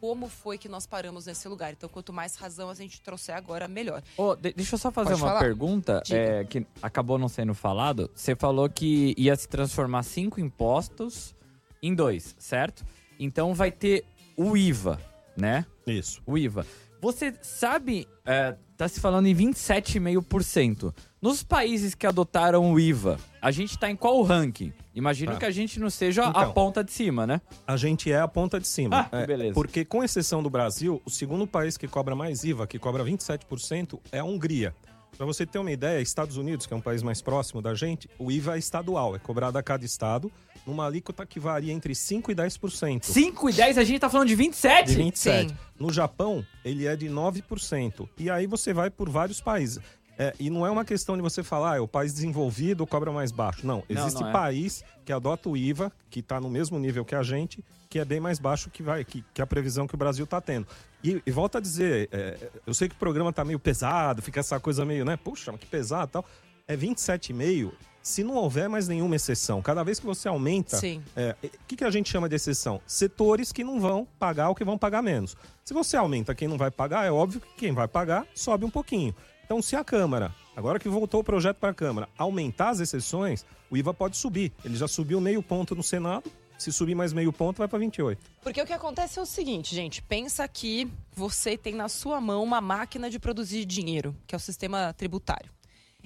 como 0.00 0.28
foi 0.28 0.58
que 0.58 0.68
nós 0.68 0.86
paramos 0.86 1.26
nesse 1.26 1.48
lugar. 1.48 1.72
Então, 1.72 1.88
quanto 1.88 2.12
mais 2.12 2.36
razão 2.36 2.68
a 2.68 2.74
gente 2.74 3.00
trouxer 3.00 3.34
agora, 3.34 3.66
melhor. 3.66 4.02
Ô, 4.16 4.34
de- 4.34 4.52
deixa 4.52 4.74
eu 4.74 4.78
só 4.78 4.90
fazer 4.92 5.10
Pode 5.10 5.22
uma 5.22 5.28
falar. 5.28 5.40
pergunta 5.40 6.02
é, 6.10 6.44
que 6.44 6.66
acabou 6.82 7.18
não 7.18 7.28
sendo 7.28 7.54
falado. 7.54 8.10
Você 8.14 8.34
falou 8.36 8.68
que 8.68 9.14
ia 9.16 9.34
se 9.36 9.48
transformar 9.48 10.02
cinco 10.02 10.40
impostos 10.40 11.34
em 11.82 11.94
dois, 11.94 12.34
certo? 12.38 12.84
Então 13.18 13.54
vai 13.54 13.70
ter 13.72 14.04
o 14.36 14.56
IVA, 14.56 15.00
né? 15.36 15.64
Isso. 15.86 16.20
O 16.26 16.36
IVA. 16.36 16.66
Você 17.00 17.34
sabe, 17.42 18.06
é, 18.26 18.56
tá 18.76 18.88
se 18.88 19.00
falando 19.00 19.26
em 19.26 19.34
27,5%. 19.34 20.94
Nos 21.20 21.42
países 21.42 21.94
que 21.94 22.06
adotaram 22.06 22.72
o 22.72 22.78
IVA, 22.78 23.18
a 23.40 23.50
gente 23.50 23.78
tá 23.78 23.90
em 23.90 23.96
qual 23.96 24.22
ranking? 24.22 24.72
Imagino 24.94 25.32
Tá. 25.32 25.38
que 25.38 25.44
a 25.46 25.50
gente 25.50 25.80
não 25.80 25.90
seja 25.90 26.24
a 26.26 26.28
Então. 26.28 26.52
ponta 26.52 26.82
de 26.84 26.92
cima, 26.92 27.26
né? 27.26 27.40
A 27.66 27.76
gente 27.76 28.10
é 28.10 28.18
a 28.20 28.28
ponta 28.28 28.60
de 28.60 28.66
cima. 28.68 29.08
Ah, 29.10 29.18
É, 29.22 29.26
beleza. 29.26 29.54
Porque, 29.54 29.84
com 29.84 30.02
exceção 30.04 30.42
do 30.42 30.50
Brasil, 30.50 31.00
o 31.04 31.10
segundo 31.10 31.46
país 31.46 31.76
que 31.76 31.88
cobra 31.88 32.14
mais 32.14 32.44
IVA, 32.44 32.66
que 32.66 32.78
cobra 32.78 33.02
27%, 33.04 34.00
é 34.12 34.18
a 34.18 34.24
Hungria. 34.24 34.74
Para 35.16 35.24
você 35.24 35.46
ter 35.46 35.58
uma 35.58 35.72
ideia, 35.72 36.00
Estados 36.00 36.36
Unidos, 36.36 36.66
que 36.66 36.74
é 36.74 36.76
um 36.76 36.80
país 36.80 37.02
mais 37.02 37.22
próximo 37.22 37.62
da 37.62 37.74
gente, 37.74 38.08
o 38.18 38.30
IVA 38.30 38.56
é 38.56 38.58
estadual, 38.58 39.16
é 39.16 39.18
cobrado 39.18 39.56
a 39.56 39.62
cada 39.62 39.84
estado, 39.84 40.30
numa 40.66 40.86
alíquota 40.86 41.24
que 41.24 41.38
varia 41.38 41.72
entre 41.72 41.92
5% 41.92 42.30
e 42.30 42.34
10%. 42.34 43.04
5 43.04 43.50
e 43.50 43.52
10, 43.52 43.78
a 43.78 43.84
gente 43.84 44.00
tá 44.00 44.10
falando 44.10 44.28
de 44.28 44.34
27? 44.34 44.88
De 44.88 44.96
27. 44.96 45.50
Sim. 45.50 45.56
No 45.78 45.92
Japão, 45.92 46.44
ele 46.64 46.86
é 46.86 46.96
de 46.96 47.06
9%. 47.08 48.08
E 48.18 48.28
aí 48.28 48.46
você 48.46 48.72
vai 48.72 48.90
por 48.90 49.08
vários 49.08 49.40
países. 49.40 49.78
É, 50.18 50.34
e 50.40 50.48
não 50.48 50.66
é 50.66 50.70
uma 50.70 50.84
questão 50.84 51.14
de 51.14 51.22
você 51.22 51.42
falar, 51.42 51.74
ah, 51.74 51.76
é 51.76 51.80
o 51.80 51.86
país 51.86 52.14
desenvolvido 52.14 52.86
cobra 52.86 53.12
mais 53.12 53.30
baixo. 53.30 53.66
Não, 53.66 53.84
Não, 53.88 54.02
existe 54.02 54.20
não 54.22 54.30
é. 54.30 54.32
país 54.32 54.82
que 55.04 55.12
adota 55.12 55.48
o 55.48 55.56
IVA, 55.56 55.92
que 56.08 56.20
está 56.20 56.40
no 56.40 56.48
mesmo 56.48 56.78
nível 56.78 57.04
que 57.04 57.14
a 57.14 57.22
gente, 57.22 57.62
que 57.88 57.98
é 57.98 58.04
bem 58.04 58.18
mais 58.18 58.38
baixo 58.38 58.70
que, 58.70 58.82
vai, 58.82 59.04
que, 59.04 59.22
que 59.34 59.42
a 59.42 59.46
previsão 59.46 59.86
que 59.86 59.94
o 59.94 59.98
Brasil 59.98 60.24
está 60.24 60.40
tendo. 60.40 60.66
E, 61.04 61.20
e 61.24 61.30
volto 61.30 61.58
a 61.58 61.60
dizer, 61.60 62.08
é, 62.10 62.50
eu 62.66 62.72
sei 62.72 62.88
que 62.88 62.94
o 62.94 62.98
programa 62.98 63.30
tá 63.30 63.44
meio 63.44 63.58
pesado, 63.58 64.22
fica 64.22 64.40
essa 64.40 64.58
coisa 64.58 64.86
meio, 64.86 65.04
né? 65.04 65.18
Puxa, 65.18 65.52
que 65.52 65.66
pesado 65.66 66.08
e 66.08 66.12
tal. 66.12 66.24
É 66.66 66.74
27,5 66.76 67.72
se 68.06 68.22
não 68.22 68.36
houver 68.36 68.68
mais 68.68 68.86
nenhuma 68.86 69.16
exceção. 69.16 69.60
Cada 69.60 69.82
vez 69.82 69.98
que 69.98 70.06
você 70.06 70.28
aumenta 70.28 70.76
Sim. 70.76 71.02
é, 71.16 71.34
O 71.42 71.66
que, 71.66 71.74
que 71.74 71.82
a 71.82 71.90
gente 71.90 72.08
chama 72.08 72.28
de 72.28 72.36
exceção? 72.36 72.80
Setores 72.86 73.50
que 73.50 73.64
não 73.64 73.80
vão 73.80 74.06
pagar 74.16 74.48
ou 74.48 74.54
que 74.54 74.64
vão 74.64 74.78
pagar 74.78 75.02
menos. 75.02 75.36
Se 75.64 75.74
você 75.74 75.96
aumenta 75.96 76.32
quem 76.32 76.46
não 76.46 76.56
vai 76.56 76.70
pagar, 76.70 77.04
é 77.04 77.10
óbvio 77.10 77.40
que 77.40 77.48
quem 77.56 77.72
vai 77.72 77.88
pagar 77.88 78.24
sobe 78.32 78.64
um 78.64 78.70
pouquinho. 78.70 79.12
Então, 79.44 79.60
se 79.60 79.74
a 79.74 79.82
Câmara, 79.82 80.32
agora 80.54 80.78
que 80.78 80.88
voltou 80.88 81.20
o 81.20 81.24
projeto 81.24 81.56
para 81.56 81.70
a 81.70 81.74
Câmara, 81.74 82.08
aumentar 82.16 82.68
as 82.68 82.78
exceções, 82.78 83.44
o 83.68 83.76
IVA 83.76 83.92
pode 83.92 84.16
subir. 84.16 84.52
Ele 84.64 84.76
já 84.76 84.86
subiu 84.86 85.20
meio 85.20 85.42
ponto 85.42 85.74
no 85.74 85.82
Senado. 85.82 86.30
Se 86.56 86.72
subir 86.72 86.94
mais 86.94 87.12
meio 87.12 87.32
ponto, 87.32 87.58
vai 87.58 87.66
para 87.66 87.80
28. 87.80 88.24
Porque 88.40 88.62
o 88.62 88.64
que 88.64 88.72
acontece 88.72 89.18
é 89.18 89.22
o 89.22 89.26
seguinte, 89.26 89.74
gente. 89.74 90.00
Pensa 90.00 90.46
que 90.46 90.88
você 91.12 91.58
tem 91.58 91.74
na 91.74 91.88
sua 91.88 92.20
mão 92.20 92.44
uma 92.44 92.60
máquina 92.60 93.10
de 93.10 93.18
produzir 93.18 93.64
dinheiro, 93.64 94.14
que 94.28 94.34
é 94.34 94.38
o 94.38 94.40
sistema 94.40 94.94
tributário. 94.96 95.55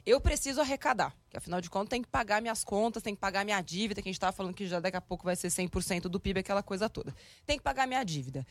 Eu 0.05 0.21
preciso 0.21 0.61
arrecadar, 0.61 1.15
que 1.29 1.37
afinal 1.37 1.61
de 1.61 1.69
contas 1.71 1.91
tem 1.91 2.03
que 2.03 2.09
pagar 2.09 2.41
minhas 2.41 2.65
contas, 2.65 3.03
tem 3.03 3.15
que 3.15 3.21
pagar 3.21 3.45
minha 3.45 3.61
dívida, 3.61 4.01
que 4.03 4.09
a 4.09 4.11
gente 4.11 4.17
estava 4.17 4.33
falando 4.33 4.55
que 4.55 4.67
já 4.67 4.81
daqui 4.81 4.97
a 4.97 5.01
pouco 5.01 5.25
vai 5.25 5.37
ser 5.37 5.49
100% 5.49 6.03
do 6.03 6.19
PIB, 6.21 6.41
aquela 6.41 6.63
coisa 6.63 6.89
toda. 6.89 7.15
Tem 7.47 7.57
que 7.59 7.63
pagar 7.65 7.87
minha 7.87 8.03
dívida. 8.05 8.47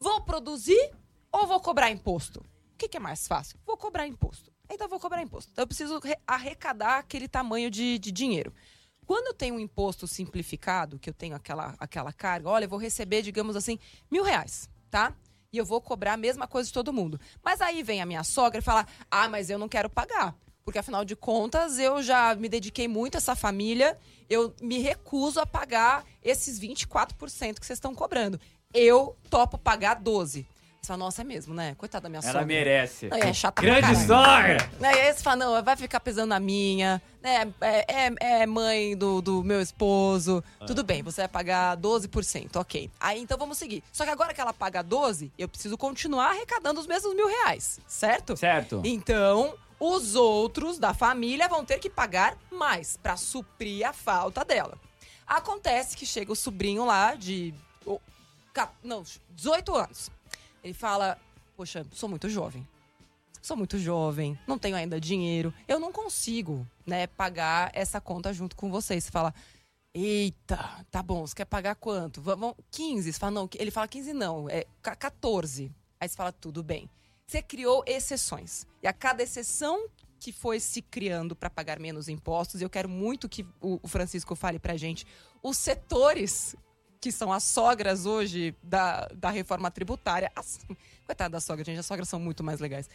Vou 0.00 0.20
produzir 0.22 0.90
ou 1.32 1.46
vou 1.46 1.60
cobrar 1.60 1.90
imposto? 1.90 2.40
O 2.40 2.78
que, 2.78 2.88
que 2.88 2.96
é 2.96 3.00
mais 3.00 3.26
fácil? 3.26 3.58
Vou 3.66 3.76
cobrar 3.76 4.06
imposto. 4.06 4.52
Então 4.70 4.88
vou 4.88 5.00
cobrar 5.00 5.22
imposto. 5.22 5.50
Então 5.52 5.62
eu 5.62 5.66
preciso 5.66 5.98
re- 5.98 6.18
arrecadar 6.26 6.98
aquele 6.98 7.26
tamanho 7.26 7.70
de, 7.70 7.98
de 7.98 8.12
dinheiro. 8.12 8.52
Quando 9.06 9.28
eu 9.28 9.34
tenho 9.34 9.54
um 9.54 9.60
imposto 9.60 10.06
simplificado, 10.06 10.98
que 10.98 11.08
eu 11.08 11.14
tenho 11.14 11.34
aquela, 11.34 11.74
aquela 11.78 12.12
carga, 12.12 12.48
olha, 12.50 12.66
eu 12.66 12.68
vou 12.68 12.78
receber, 12.78 13.22
digamos 13.22 13.56
assim, 13.56 13.78
mil 14.10 14.22
reais, 14.22 14.68
tá? 14.90 15.14
E 15.50 15.56
eu 15.56 15.64
vou 15.64 15.80
cobrar 15.80 16.12
a 16.12 16.16
mesma 16.18 16.46
coisa 16.46 16.66
de 16.68 16.74
todo 16.74 16.92
mundo. 16.92 17.18
Mas 17.42 17.62
aí 17.62 17.82
vem 17.82 18.02
a 18.02 18.06
minha 18.06 18.22
sogra 18.22 18.58
e 18.58 18.62
fala: 18.62 18.86
ah, 19.10 19.26
mas 19.28 19.48
eu 19.48 19.58
não 19.58 19.66
quero 19.68 19.88
pagar. 19.88 20.36
Porque 20.68 20.78
afinal 20.78 21.02
de 21.02 21.16
contas, 21.16 21.78
eu 21.78 22.02
já 22.02 22.34
me 22.34 22.46
dediquei 22.46 22.86
muito 22.86 23.14
a 23.14 23.16
essa 23.18 23.34
família, 23.34 23.96
eu 24.28 24.52
me 24.60 24.78
recuso 24.80 25.40
a 25.40 25.46
pagar 25.46 26.04
esses 26.22 26.60
24% 26.60 27.58
que 27.58 27.64
vocês 27.64 27.78
estão 27.78 27.94
cobrando. 27.94 28.38
Eu 28.74 29.16
topo 29.30 29.56
pagar 29.56 29.98
12%. 29.98 30.44
Você 30.80 30.86
fala, 30.86 30.98
nossa, 30.98 31.22
é 31.22 31.24
mesmo, 31.24 31.54
né? 31.54 31.74
Coitada 31.78 32.02
da 32.02 32.08
minha 32.10 32.20
Ela 32.20 32.32
sogra. 32.32 32.46
merece. 32.46 33.08
Não, 33.08 33.16
é 33.16 33.32
chata 33.32 33.62
Grande 33.62 33.96
sogra! 34.06 34.70
Né, 34.78 34.92
E 34.94 35.00
aí 35.00 35.12
você 35.14 35.22
fala, 35.22 35.36
não, 35.36 35.62
vai 35.64 35.74
ficar 35.74 36.00
pesando 36.00 36.28
na 36.28 36.38
minha, 36.38 37.00
né? 37.22 37.50
É, 37.62 38.06
é- 38.06 38.42
é 38.42 38.46
mãe 38.46 38.94
do, 38.94 39.22
do 39.22 39.42
meu 39.42 39.62
esposo. 39.62 40.44
Tudo 40.66 40.84
bem, 40.84 41.02
você 41.02 41.22
vai 41.22 41.28
pagar 41.28 41.78
12%, 41.78 42.56
ok. 42.56 42.90
Aí 43.00 43.20
então 43.22 43.38
vamos 43.38 43.56
seguir. 43.56 43.82
Só 43.90 44.04
que 44.04 44.10
agora 44.10 44.34
que 44.34 44.40
ela 44.40 44.52
paga 44.52 44.84
12%, 44.84 45.30
eu 45.38 45.48
preciso 45.48 45.78
continuar 45.78 46.28
arrecadando 46.32 46.78
os 46.78 46.86
mesmos 46.86 47.14
mil 47.16 47.26
reais, 47.26 47.80
certo? 47.86 48.36
Certo. 48.36 48.82
Então, 48.84 49.54
os 49.80 50.14
outros 50.14 50.78
da 50.78 50.92
família 50.94 51.48
vão 51.48 51.64
ter 51.64 51.78
que 51.78 51.88
pagar 51.90 52.36
mais 52.50 52.96
pra 52.96 53.16
suprir 53.16 53.86
a 53.86 53.92
falta 53.92 54.44
dela. 54.44 54.78
Acontece 55.26 55.96
que 55.96 56.06
chega 56.06 56.32
o 56.32 56.36
sobrinho 56.36 56.84
lá 56.84 57.14
de. 57.14 57.54
não, 58.82 59.04
18 59.30 59.74
anos. 59.76 60.10
Ele 60.64 60.74
fala: 60.74 61.18
Poxa, 61.56 61.86
sou 61.92 62.08
muito 62.08 62.28
jovem. 62.28 62.66
Sou 63.40 63.56
muito 63.56 63.78
jovem, 63.78 64.38
não 64.46 64.58
tenho 64.58 64.76
ainda 64.76 65.00
dinheiro. 65.00 65.54
Eu 65.66 65.78
não 65.78 65.92
consigo, 65.92 66.66
né, 66.84 67.06
pagar 67.06 67.70
essa 67.72 68.00
conta 68.00 68.32
junto 68.32 68.56
com 68.56 68.70
vocês. 68.70 69.04
Você 69.04 69.10
fala. 69.10 69.32
Eita, 69.94 70.86
tá 70.90 71.02
bom, 71.02 71.26
você 71.26 71.34
quer 71.34 71.44
pagar 71.46 71.74
quanto? 71.74 72.20
Vamos, 72.20 72.54
15. 72.70 73.12
Você 73.12 73.18
fala, 73.18 73.32
não, 73.32 73.48
ele 73.56 73.70
fala 73.70 73.88
15 73.88 74.12
não, 74.12 74.48
é 74.48 74.64
ca- 74.82 74.94
14. 74.94 75.72
Aí 75.98 76.08
você 76.08 76.14
fala, 76.14 76.30
tudo 76.30 76.62
bem. 76.62 76.88
Você 77.28 77.42
criou 77.42 77.84
exceções. 77.86 78.66
E 78.82 78.88
a 78.88 78.92
cada 78.92 79.22
exceção 79.22 79.86
que 80.18 80.32
foi 80.32 80.58
se 80.58 80.80
criando 80.80 81.36
para 81.36 81.50
pagar 81.50 81.78
menos 81.78 82.08
impostos, 82.08 82.62
eu 82.62 82.70
quero 82.70 82.88
muito 82.88 83.28
que 83.28 83.46
o, 83.60 83.86
Francisco 83.86 84.34
fale 84.34 84.58
pra 84.58 84.78
gente 84.78 85.06
os 85.42 85.58
setores 85.58 86.56
que 86.98 87.12
são 87.12 87.30
as 87.30 87.44
sogras 87.44 88.06
hoje 88.06 88.56
da, 88.62 89.06
da 89.08 89.28
reforma 89.28 89.70
tributária. 89.70 90.32
As, 90.34 90.58
coitada 91.04 91.32
da 91.32 91.40
sogra, 91.40 91.62
gente, 91.62 91.78
as 91.78 91.84
sogras 91.84 92.08
são 92.08 92.18
muito 92.18 92.42
mais 92.42 92.60
legais. 92.60 92.88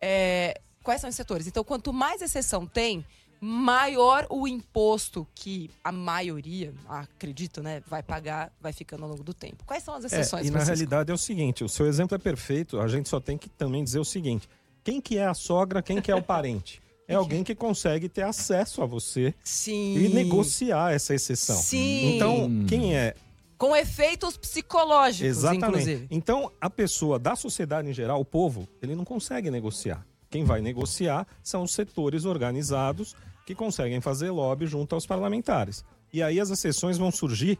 É, 0.00 0.60
quais 0.84 1.00
são 1.00 1.10
os 1.10 1.16
setores? 1.16 1.48
Então, 1.48 1.64
quanto 1.64 1.92
mais 1.92 2.22
exceção 2.22 2.68
tem, 2.68 3.04
maior 3.40 4.26
o 4.28 4.46
imposto 4.46 5.26
que 5.34 5.70
a 5.82 5.90
maioria, 5.90 6.74
acredito, 6.88 7.62
né, 7.62 7.82
vai 7.86 8.02
pagar, 8.02 8.52
vai 8.60 8.72
ficando 8.72 9.04
ao 9.04 9.10
longo 9.10 9.22
do 9.24 9.32
tempo. 9.32 9.64
Quais 9.64 9.82
são 9.82 9.94
as 9.94 10.04
É, 10.04 10.06
exceções, 10.06 10.46
e 10.46 10.50
na 10.50 10.58
Francisco? 10.58 10.74
realidade 10.76 11.10
é 11.10 11.14
o 11.14 11.18
seguinte, 11.18 11.64
o 11.64 11.68
seu 11.68 11.86
exemplo 11.86 12.14
é 12.14 12.18
perfeito, 12.18 12.78
a 12.78 12.86
gente 12.86 13.08
só 13.08 13.18
tem 13.18 13.38
que 13.38 13.48
também 13.48 13.82
dizer 13.82 13.98
o 13.98 14.04
seguinte, 14.04 14.48
quem 14.84 15.00
que 15.00 15.16
é 15.16 15.26
a 15.26 15.34
sogra, 15.34 15.82
quem 15.82 16.00
que 16.02 16.10
é 16.10 16.14
o 16.14 16.22
parente? 16.22 16.80
É 17.08 17.14
alguém 17.14 17.42
que 17.42 17.54
consegue 17.56 18.08
ter 18.08 18.22
acesso 18.22 18.82
a 18.82 18.86
você 18.86 19.34
Sim. 19.42 19.96
e 19.96 20.08
negociar 20.10 20.92
essa 20.92 21.12
exceção. 21.12 21.56
Sim. 21.56 22.14
Então, 22.16 22.48
quem 22.68 22.94
é 22.94 23.14
Com 23.58 23.74
efeitos 23.74 24.36
psicológicos, 24.36 25.26
Exatamente. 25.26 25.66
inclusive. 25.66 26.06
Então, 26.10 26.52
a 26.60 26.70
pessoa 26.70 27.18
da 27.18 27.34
sociedade 27.34 27.88
em 27.88 27.92
geral, 27.92 28.20
o 28.20 28.24
povo, 28.24 28.68
ele 28.80 28.94
não 28.94 29.04
consegue 29.04 29.50
negociar. 29.50 30.06
Quem 30.30 30.44
vai 30.44 30.60
negociar 30.60 31.26
são 31.42 31.64
os 31.64 31.72
setores 31.72 32.24
organizados 32.24 33.16
que 33.50 33.54
conseguem 33.56 34.00
fazer 34.00 34.30
lobby 34.30 34.64
junto 34.64 34.94
aos 34.94 35.04
parlamentares. 35.04 35.84
E 36.12 36.22
aí 36.22 36.38
as 36.38 36.50
exceções 36.50 36.96
vão 36.96 37.10
surgir, 37.10 37.58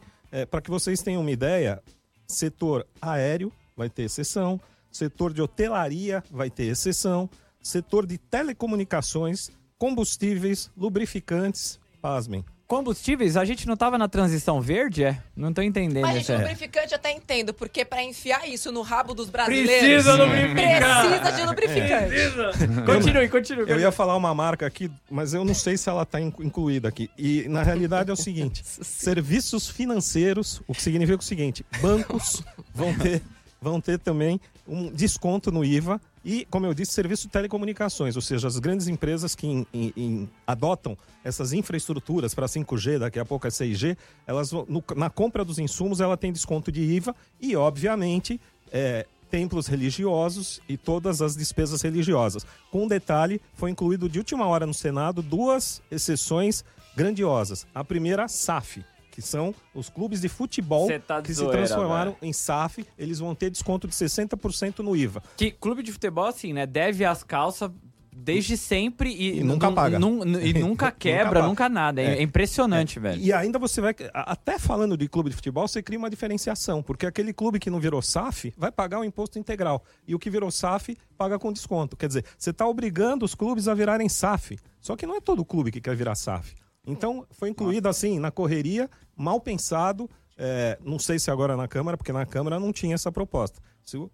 para 0.49 0.61
que 0.61 0.71
vocês 0.71 1.03
tenham 1.03 1.21
uma 1.21 1.31
ideia, 1.33 1.83
setor 2.29 2.87
aéreo 3.03 3.53
vai 3.77 3.91
ter 3.91 4.03
exceção, 4.03 4.61
setor 4.89 5.33
de 5.33 5.43
hotelaria 5.43 6.23
vai 6.31 6.49
ter 6.49 6.67
exceção, 6.67 7.29
setor 7.61 8.07
de 8.07 8.19
telecomunicações, 8.19 9.51
combustíveis, 9.77 10.71
lubrificantes, 10.77 11.81
pasmem. 12.01 12.45
Combustíveis, 12.71 13.37
a 13.37 13.45
gente 13.45 13.67
não 13.67 13.77
tava 13.77 13.99
na 13.99 14.07
transição 14.07 14.61
verde, 14.61 15.03
é? 15.03 15.19
Não 15.37 15.53
tô 15.53 15.61
entendendo 15.61 16.03
Mas, 16.03 16.25
gente, 16.25 16.39
lubrificante 16.39 16.93
eu 16.93 16.99
até 16.99 17.11
entendo, 17.11 17.53
porque 17.53 17.85
pra 17.85 18.01
enfiar 18.01 18.49
isso 18.49 18.71
no 18.71 18.81
rabo 18.83 19.13
dos 19.13 19.29
brasileiros... 19.29 20.05
Precisa 20.05 20.15
lubrificar! 20.15 21.09
Precisa 21.09 21.33
de 21.33 21.47
lubrificante. 21.47 22.87
Continue, 22.87 23.29
continue. 23.29 23.69
Eu 23.69 23.81
ia 23.81 23.91
falar 23.91 24.17
uma 24.17 24.33
marca 24.33 24.69
aqui, 24.69 24.89
mas 25.11 25.35
eu 25.35 25.45
não 25.45 25.53
sei 25.53 25.77
se 25.77 25.89
ela 25.89 26.05
está 26.05 26.21
incluída 26.21 26.87
aqui. 26.89 27.11
E 27.19 27.49
na 27.49 27.65
realidade 27.65 28.09
é 28.09 28.13
o 28.13 28.17
seguinte: 28.17 28.63
serviços 28.65 29.69
financeiros, 29.69 30.63
o 30.69 30.73
que 30.73 30.81
significa 30.81 31.19
o 31.19 31.25
seguinte: 31.25 31.67
bancos 31.83 32.41
vão 32.73 32.95
ter, 32.95 33.21
vão 33.61 33.81
ter 33.81 33.99
também 33.99 34.41
um 34.65 34.93
desconto 34.93 35.51
no 35.51 35.65
IVA 35.65 36.01
E, 36.25 36.47
como 36.51 36.67
eu 36.67 36.75
disse, 36.75 36.93
serviço 36.93 37.27
de 37.27 37.33
telecomunicações, 37.33 38.15
ou 38.15 38.23
seja, 38.23 38.47
as 38.47 38.59
grandes 38.59 38.89
empresas 38.89 39.35
que 39.35 39.47
in, 39.47 39.67
in, 39.73 39.93
in, 39.97 40.29
adotam 40.47 40.97
essas 41.25 41.53
infraestruturas 41.53 42.35
para 42.35 42.47
5G, 42.47 42.99
daqui 42.99 43.19
a 43.19 43.25
pouco 43.25 43.47
é 43.47 43.51
6G, 43.51 43.97
elas 44.27 44.53
no, 44.53 44.85
na 44.97 45.09
compra 45.09 45.45
dos 45.45 45.59
insumos 45.59 46.01
ela 46.01 46.17
tem 46.17 46.33
desconto 46.33 46.71
de 46.71 46.83
IVA 46.83 47.15
e, 47.41 47.57
obviamente, 47.57 48.39
é, 48.71 49.07
templos 49.31 49.67
religiosos 49.67 50.61
e 50.69 50.77
todas 50.77 51.23
as 51.23 51.37
despesas 51.37 51.81
religiosas. 51.81 52.45
Com 52.71 52.85
um 52.85 52.89
detalhe, 52.89 53.41
foi 53.55 53.71
incluído 53.71 54.09
de 54.09 54.19
última 54.19 54.47
hora 54.47 54.67
no 54.67 54.75
Senado 54.75 55.23
duas 55.23 55.81
exceções 55.91 56.65
grandiosas. 56.95 57.67
A 57.75 57.83
primeira, 57.83 58.29
SAF, 58.29 58.85
que 59.23 59.29
são 59.29 59.55
os 59.75 59.89
clubes 59.89 60.21
de 60.21 60.29
futebol 60.29 60.89
tá 61.07 61.21
que 61.23 61.33
zoeira, 61.33 61.53
se 61.67 61.73
transformaram 61.73 62.13
velho. 62.13 62.29
em 62.29 62.33
SAF, 62.33 62.85
eles 62.99 63.19
vão 63.19 63.35
ter 63.35 63.51
desconto 63.51 63.87
de 63.87 63.95
60% 63.95 64.79
no 64.81 64.97
IVA. 64.97 65.23
Que 65.37 65.51
clube 65.51 65.83
de 65.83 65.93
futebol, 65.93 66.27
assim, 66.27 66.53
né? 66.53 66.67
Deve 66.67 67.05
as 67.05 67.23
calças 67.23 67.71
desde 68.13 68.55
sempre 68.57 69.11
e, 69.11 69.39
E 69.39 69.45
nunca 69.45 69.71
nu- 69.71 69.75
paga. 69.77 69.97
e 69.97 70.01
nunca 70.53 70.59
Nunca 70.61 70.91
quebra, 70.91 71.35
paga. 71.41 71.47
nunca 71.47 71.69
nada. 71.69 72.03
É, 72.03 72.19
É. 72.19 72.23
impressionante, 72.23 72.99
velho. 73.01 73.21
E 73.21 73.33
ainda 73.33 73.59
você 73.59 73.81
vai. 73.81 73.95
Até 74.13 74.59
falando 74.59 74.97
de 74.97 75.09
clube 75.09 75.31
de 75.31 75.37
futebol, 75.37 75.67
você 75.67 75.83
cria 75.83 75.99
uma 75.99 76.11
diferenciação, 76.11 76.83
porque 76.83 77.07
aquele 77.07 77.33
clube 77.33 77.59
que 77.59 77.71
não 77.71 77.81
virou 77.81 78.03
SAF 78.03 78.53
vai 78.59 78.71
pagar 78.71 79.01
o 79.01 79.05
imposto 79.05 79.39
integral. 79.39 79.83
E 80.07 80.15
o 80.15 80.19
que 80.19 80.29
virou 80.29 80.51
SAF 80.51 80.97
paga 81.17 81.39
com 81.39 81.53
desconto. 81.53 81.97
Quer 81.97 82.09
dizer, 82.09 82.25
você 82.37 82.51
está 82.51 82.67
obrigando 82.67 83.25
os 83.25 83.35
clubes 83.35 83.69
a 83.69 83.75
virarem 83.75 84.09
SAF. 84.09 84.59
Só 84.81 84.97
que 84.97 85.07
não 85.07 85.17
é 85.17 85.21
todo 85.21 85.45
clube 85.45 85.71
que 85.71 85.81
quer 85.81 85.95
virar 85.97 86.15
SAF. 86.15 86.55
Então, 86.87 87.27
foi 87.31 87.51
incluído 87.51 87.89
assim, 87.89 88.19
na 88.19 88.31
correria, 88.31 88.89
mal 89.17 89.41
pensado. 89.41 90.09
é, 90.43 90.79
não 90.83 90.99
sei 90.99 91.19
se 91.19 91.31
agora 91.31 91.55
na 91.57 91.69
Câmara, 91.69 91.97
porque 91.99 92.13
na 92.13 92.25
Câmara 92.25 92.59
não 92.59 92.73
tinha 92.73 92.95
essa 92.95 93.13
proposta. 93.13 93.61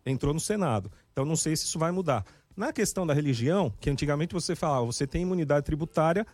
Entrou 0.04 0.34
no 0.34 0.40
Senado. 0.40 0.90
Então, 1.12 1.24
não 1.24 1.36
sei 1.36 1.54
se 1.54 1.64
isso 1.66 1.78
vai 1.78 1.92
mudar. 1.92 2.24
Na 2.56 2.72
questão 2.72 3.06
da 3.06 3.14
religião, 3.14 3.72
que 3.80 3.88
antigamente 3.90 4.32
você 4.34 4.56
falava, 4.56 4.84
você 4.86 5.06
tem 5.06 5.22
imunidade 5.22 5.64
tributária 5.66 6.26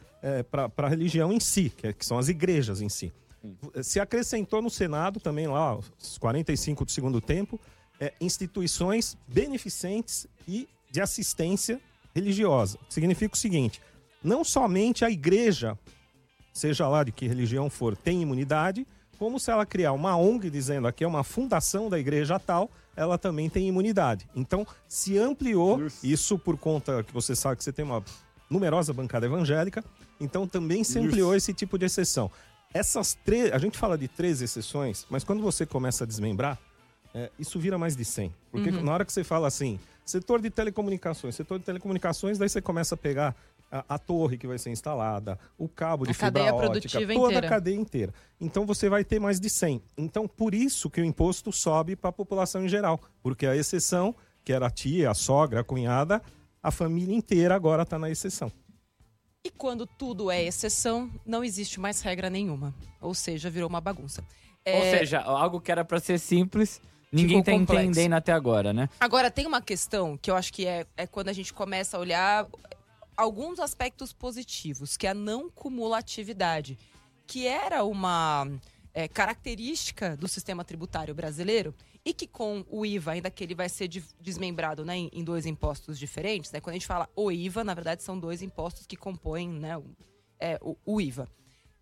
para 0.51 0.71
a 0.87 0.89
religião 0.89 1.33
em 1.33 1.41
si, 1.41 1.69
que, 1.69 1.89
é- 1.89 1.93
que 1.93 2.07
são 2.07 2.17
as 2.19 2.29
igrejas 2.29 2.81
em 2.81 2.89
si. 2.89 3.13
Se 3.83 3.99
acrescentou 4.01 4.63
no 4.63 4.71
Senado 4.71 5.19
também, 5.21 5.49
lá, 5.49 5.77
os 5.77 6.17
45 6.19 6.85
do 6.85 6.91
segundo 6.93 7.21
tempo, 7.21 7.61
é, 8.01 8.13
instituições 8.21 9.17
beneficentes 9.27 10.27
e 10.47 10.69
de 10.91 11.01
assistência 11.01 11.81
religiosa. 12.15 12.79
Significa 12.89 13.35
o 13.35 13.39
seguinte: 13.39 13.81
não 14.23 14.45
somente 14.45 15.05
a 15.05 15.11
igreja, 15.11 15.77
seja 16.53 16.89
lá 16.89 17.03
de 17.05 17.13
que 17.13 17.27
religião 17.27 17.71
for, 17.71 17.97
tem 17.97 18.23
imunidade, 18.23 18.87
como 19.19 19.39
se 19.39 19.51
ela 19.51 19.65
criar 19.65 19.93
uma 19.93 20.17
ONG 20.17 20.51
dizendo 20.51 20.89
aqui 20.89 21.05
é 21.05 21.07
uma 21.07 21.23
fundação 21.23 21.89
da 21.89 21.99
igreja 21.99 22.39
tal, 22.39 22.71
ela 22.97 23.17
também 23.17 23.49
tem 23.49 23.69
imunidade. 23.69 24.29
Então, 24.35 24.67
se 24.89 25.17
ampliou 25.17 25.81
isso 26.03 26.39
por 26.39 26.59
conta 26.59 27.03
que 27.03 27.13
você 27.13 27.35
sabe 27.37 27.57
que 27.57 27.65
você 27.65 27.73
tem 27.73 27.85
uma 27.85 28.05
numerosa 28.51 28.93
bancada 28.93 29.25
evangélica, 29.27 29.83
então 30.21 30.47
também 30.47 30.85
se 30.85 30.99
ampliou 30.99 31.35
esse 31.35 31.55
tipo 31.55 31.79
de 31.79 31.87
exceção. 31.87 32.31
Essas 32.75 33.15
três, 33.25 33.53
a 33.53 33.59
gente 33.59 33.79
fala 33.79 33.97
de 33.97 34.09
três 34.09 34.43
exceções, 34.43 35.07
mas 35.09 35.25
quando 35.25 35.43
você 35.43 35.65
começa 35.65 36.05
a 36.05 36.07
desmembrar, 36.07 36.59
é, 37.15 37.31
isso 37.39 37.59
vira 37.59 37.79
mais 37.79 37.95
de 37.95 38.05
100. 38.05 38.35
Porque 38.51 38.71
Uhum. 38.71 38.83
na 38.83 38.93
hora 38.93 39.05
que 39.05 39.13
você 39.13 39.23
fala 39.23 39.47
assim, 39.47 39.79
setor 40.05 40.41
de 40.41 40.51
telecomunicações, 40.51 41.35
setor 41.35 41.59
de 41.59 41.65
telecomunicações, 41.65 42.39
daí 42.39 42.49
você 42.49 42.61
começa 42.61 42.95
a 42.95 42.99
pegar 42.99 43.37
a, 43.73 43.95
a 43.95 43.99
torre 43.99 44.37
que 44.37 44.47
vai 44.47 44.59
ser 44.59 44.71
instalada, 44.71 45.39
o 45.57 45.67
cabo 45.69 46.05
de 46.05 46.11
A 46.11 46.15
fibra 46.15 46.27
cadeia 46.31 46.55
ótica, 46.55 46.71
produtiva 46.71 47.15
toda 47.15 47.25
inteira. 47.29 47.47
a 47.47 47.51
cadeia 47.51 47.77
inteira. 47.77 48.15
Então 48.41 48.67
você 48.67 48.89
vai 48.91 49.03
ter 49.05 49.19
mais 49.19 49.41
de 49.41 49.49
100. 49.49 49.83
Então 49.97 50.29
por 50.29 50.55
isso 50.55 50.91
que 50.91 51.01
o 51.01 51.05
imposto 51.05 51.51
sobe 51.51 51.97
para 51.97 52.11
a 52.11 52.13
população 52.13 52.63
em 52.65 52.69
geral, 52.69 53.01
porque 53.23 53.47
a 53.47 53.57
exceção, 53.57 54.15
que 54.45 54.53
era 54.53 54.67
a 54.67 54.71
tia, 54.71 55.11
a 55.11 55.15
sogra, 55.15 55.61
a 55.61 55.65
cunhada, 55.65 56.23
a 56.63 56.71
família 56.71 57.15
inteira 57.17 57.55
agora 57.55 57.83
está 57.83 57.99
na 57.99 58.11
exceção. 58.11 58.53
E 59.45 59.51
quando 59.51 59.87
tudo 59.87 60.31
é 60.31 60.45
exceção, 60.45 61.11
não 61.27 61.43
existe 61.43 61.81
mais 61.81 62.01
regra 62.01 62.31
nenhuma. 62.31 62.73
Ou 63.01 63.13
seja, 63.15 63.51
virou 63.51 63.69
uma 63.69 63.81
bagunça. 63.81 64.23
Ou 64.65 64.73
É, 64.73 64.99
seja, 64.99 65.21
algo 65.21 65.61
que 65.61 65.73
era 65.73 65.85
pra 65.85 65.99
ser 65.99 66.21
simples, 66.21 66.81
ninguém 67.11 67.43
tá 67.43 67.51
complexo. 67.51 67.83
entendendo 67.85 68.13
até 68.13 68.33
agora, 68.33 68.73
né? 68.73 68.89
Agora, 69.01 69.33
tem 69.33 69.45
uma 69.45 69.61
questão 69.61 70.17
que 70.17 70.31
eu 70.31 70.37
acho 70.37 70.53
que 70.53 70.65
é, 70.65 70.87
é 70.97 71.09
quando 71.09 71.29
a 71.29 71.33
gente 71.33 71.53
começa 71.53 71.97
a 71.97 72.01
olhar 72.01 72.47
alguns 73.17 73.59
aspectos 73.59 74.13
positivos, 74.13 74.97
que 74.97 75.07
é 75.07 75.11
a 75.11 75.15
não 75.15 75.51
cumulatividade, 75.51 76.79
que 77.27 77.47
era 77.47 77.85
uma 77.85 78.47
é, 78.95 79.09
característica 79.09 80.17
do 80.17 80.29
sistema 80.29 80.65
tributário 80.65 81.15
brasileiro 81.15 81.75
e 82.05 82.13
que 82.13 82.27
com 82.27 82.65
o 82.69 82.85
IVA, 82.85 83.13
ainda 83.13 83.31
que 83.31 83.45
ele 83.45 83.55
vai 83.55 83.69
ser 83.69 83.89
de- 83.89 84.05
desmembrado 84.21 84.85
né, 84.85 84.97
em 84.97 85.23
dois 85.25 85.47
impostos 85.47 85.99
diferentes, 85.99 86.51
né, 86.51 86.61
quando 86.61 86.75
a 86.75 86.79
gente 86.79 86.87
fala 86.87 87.09
o 87.15 87.31
IVA, 87.31 87.63
na 87.65 87.75
verdade 87.75 88.03
são 88.03 88.19
dois 88.19 88.43
impostos 88.43 88.87
que 88.87 88.97
compõem 88.97 89.49
né, 89.49 89.79
o, 89.79 89.85
é, 90.39 90.59
o- 90.61 90.77
o 90.85 91.01
IVA. 91.01 91.29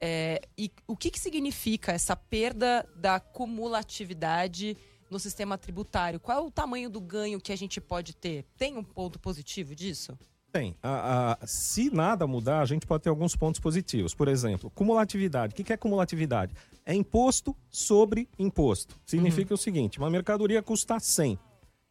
É, 0.03 0.41
e 0.57 0.71
o 0.87 0.97
que, 0.97 1.11
que 1.11 1.19
significa 1.21 1.93
essa 1.93 2.17
perda 2.17 2.87
da 2.97 3.21
cumulatividade 3.21 4.77
no 5.11 5.19
sistema 5.19 5.59
tributário? 5.59 6.21
Qual 6.21 6.39
é 6.39 6.41
o 6.41 6.51
tamanho 6.51 6.89
do 6.89 7.01
ganho 7.01 7.41
que 7.41 7.53
a 7.53 7.57
gente 7.57 7.81
pode 7.81 8.15
ter? 8.15 8.45
Tem 8.57 8.77
um 8.77 8.85
ponto 8.85 9.19
positivo 9.19 9.75
disso? 9.75 10.19
Tem. 10.53 10.75
A- 10.83 11.37
a- 11.41 11.47
se 11.47 11.91
nada 11.91 12.27
mudar, 12.27 12.61
a 12.61 12.67
gente 12.67 12.87
pode 12.87 13.05
ter 13.05 13.09
alguns 13.09 13.37
pontos 13.37 13.61
positivos. 13.61 14.15
Por 14.15 14.27
exemplo, 14.27 14.69
cumulatividade. 14.71 15.53
O 15.53 15.57
que 15.57 15.63
que 15.63 15.73
é 15.73 15.77
cumulatividade? 15.77 16.55
É 16.85 16.93
imposto 16.93 17.55
sobre 17.71 18.29
imposto. 18.39 18.97
Significa 19.07 19.55
o 19.55 19.57
seguinte: 19.57 19.99
uma 19.99 20.11
mercadoria 20.11 20.61
custa 20.63 20.99
100. 20.99 21.39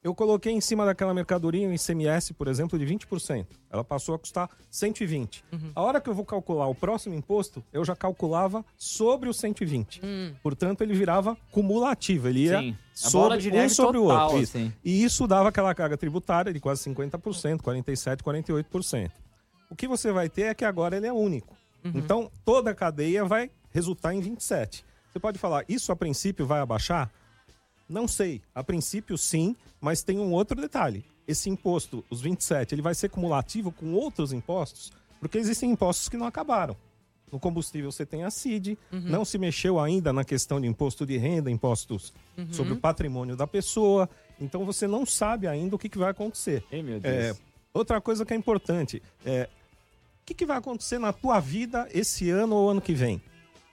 Eu 0.02 0.16
coloquei 0.16 0.54
em 0.54 0.62
cima 0.62 0.86
daquela 0.86 1.14
mercadoria 1.14 1.68
um 1.68 1.74
ICMS, 1.74 2.34
por 2.34 2.48
exemplo, 2.48 2.80
de 2.80 2.86
20%. 2.86 3.46
Ela 3.70 3.84
passou 3.84 4.16
a 4.16 4.20
custar 4.20 4.50
120. 4.72 5.44
A 5.76 5.82
hora 5.82 6.00
que 6.00 6.10
eu 6.10 6.14
vou 6.14 6.24
calcular 6.24 6.68
o 6.68 6.76
próximo 6.76 7.16
imposto, 7.16 7.62
eu 7.74 7.84
já 7.84 7.98
calculava 7.98 8.64
sobre 8.78 9.28
o 9.28 9.34
120. 9.34 10.02
Portanto, 10.42 10.82
ele 10.82 10.94
virava 10.94 11.38
cumulativo. 11.52 12.30
Ele 12.30 12.46
ia 12.46 12.60
Sim. 12.62 12.78
Sobre 12.94 13.38
de 13.38 13.50
um 13.52 13.70
sobre 13.70 14.00
total, 14.00 14.18
o 14.18 14.24
outro. 14.24 14.42
Isso. 14.42 14.58
assim. 14.58 14.74
E 14.84 15.04
isso 15.04 15.28
dava 15.28 15.50
aquela 15.50 15.74
carga 15.76 15.98
tributária 15.98 16.54
de 16.54 16.60
quase 16.60 16.84
50%, 16.90 17.62
47%, 17.62 18.22
48%. 18.22 19.12
O 19.70 19.76
que 19.76 19.88
você 19.88 20.12
vai 20.12 20.30
ter 20.30 20.44
é 20.44 20.54
que 20.54 20.64
agora 20.66 20.96
ele 20.96 21.08
é 21.08 21.14
único. 21.14 21.58
Então, 21.84 22.32
toda 22.44 22.72
a 22.72 22.76
cadeia 22.76 23.24
vai 23.26 23.50
resultar 23.70 24.14
em 24.14 24.22
27%. 24.22 24.84
Você 25.12 25.20
pode 25.20 25.40
falar, 25.40 25.66
isso 25.68 25.92
a 25.92 25.96
princípio 25.96 26.46
vai 26.46 26.60
abaixar? 26.60 27.12
Não 27.90 28.08
sei. 28.08 28.42
A 28.54 28.64
princípio, 28.64 29.18
sim, 29.18 29.56
mas 29.82 30.04
tem 30.04 30.20
um 30.20 30.32
outro 30.32 30.60
detalhe. 30.60 31.04
Esse 31.28 31.50
imposto, 31.50 32.04
os 32.10 32.22
27, 32.22 32.76
ele 32.76 32.82
vai 32.82 32.94
ser 32.96 33.10
cumulativo 33.10 33.72
com 33.72 33.94
outros 33.94 34.32
impostos? 34.32 34.92
Porque 35.20 35.38
existem 35.38 35.72
impostos 35.72 36.08
que 36.08 36.16
não 36.18 36.26
acabaram. 36.26 36.76
No 37.32 37.40
combustível 37.40 37.92
você 37.92 38.06
tem 38.08 38.24
a 38.24 38.32
CID, 38.32 38.76
não 38.92 39.24
se 39.24 39.38
mexeu 39.38 39.80
ainda 39.80 40.12
na 40.12 40.24
questão 40.24 40.60
de 40.60 40.66
imposto 40.68 41.06
de 41.06 41.16
renda, 41.18 41.52
impostos 41.52 42.12
sobre 42.52 42.74
o 42.74 42.78
patrimônio 42.78 43.36
da 43.36 43.46
pessoa. 43.46 44.10
Então 44.42 44.66
você 44.66 44.88
não 44.88 45.06
sabe 45.06 45.46
ainda 45.48 45.76
o 45.76 45.80
que, 45.80 45.90
que 45.90 45.98
vai 46.00 46.10
acontecer. 46.10 46.64
Ei, 46.72 46.82
meu 46.82 46.98
É, 47.04 47.26
Deus. 47.26 47.42
outra 47.72 48.02
coisa 48.02 48.26
que 48.26 48.34
é 48.34 48.38
importante 48.38 49.02
é 49.24 49.48
o 50.24 50.26
que, 50.26 50.34
que 50.34 50.46
vai 50.46 50.58
acontecer 50.58 50.98
na 50.98 51.14
tua 51.14 51.40
vida 51.40 51.88
esse 51.94 52.30
ano 52.32 52.56
ou 52.56 52.70
ano 52.72 52.82
que 52.82 52.94
vem? 52.94 53.22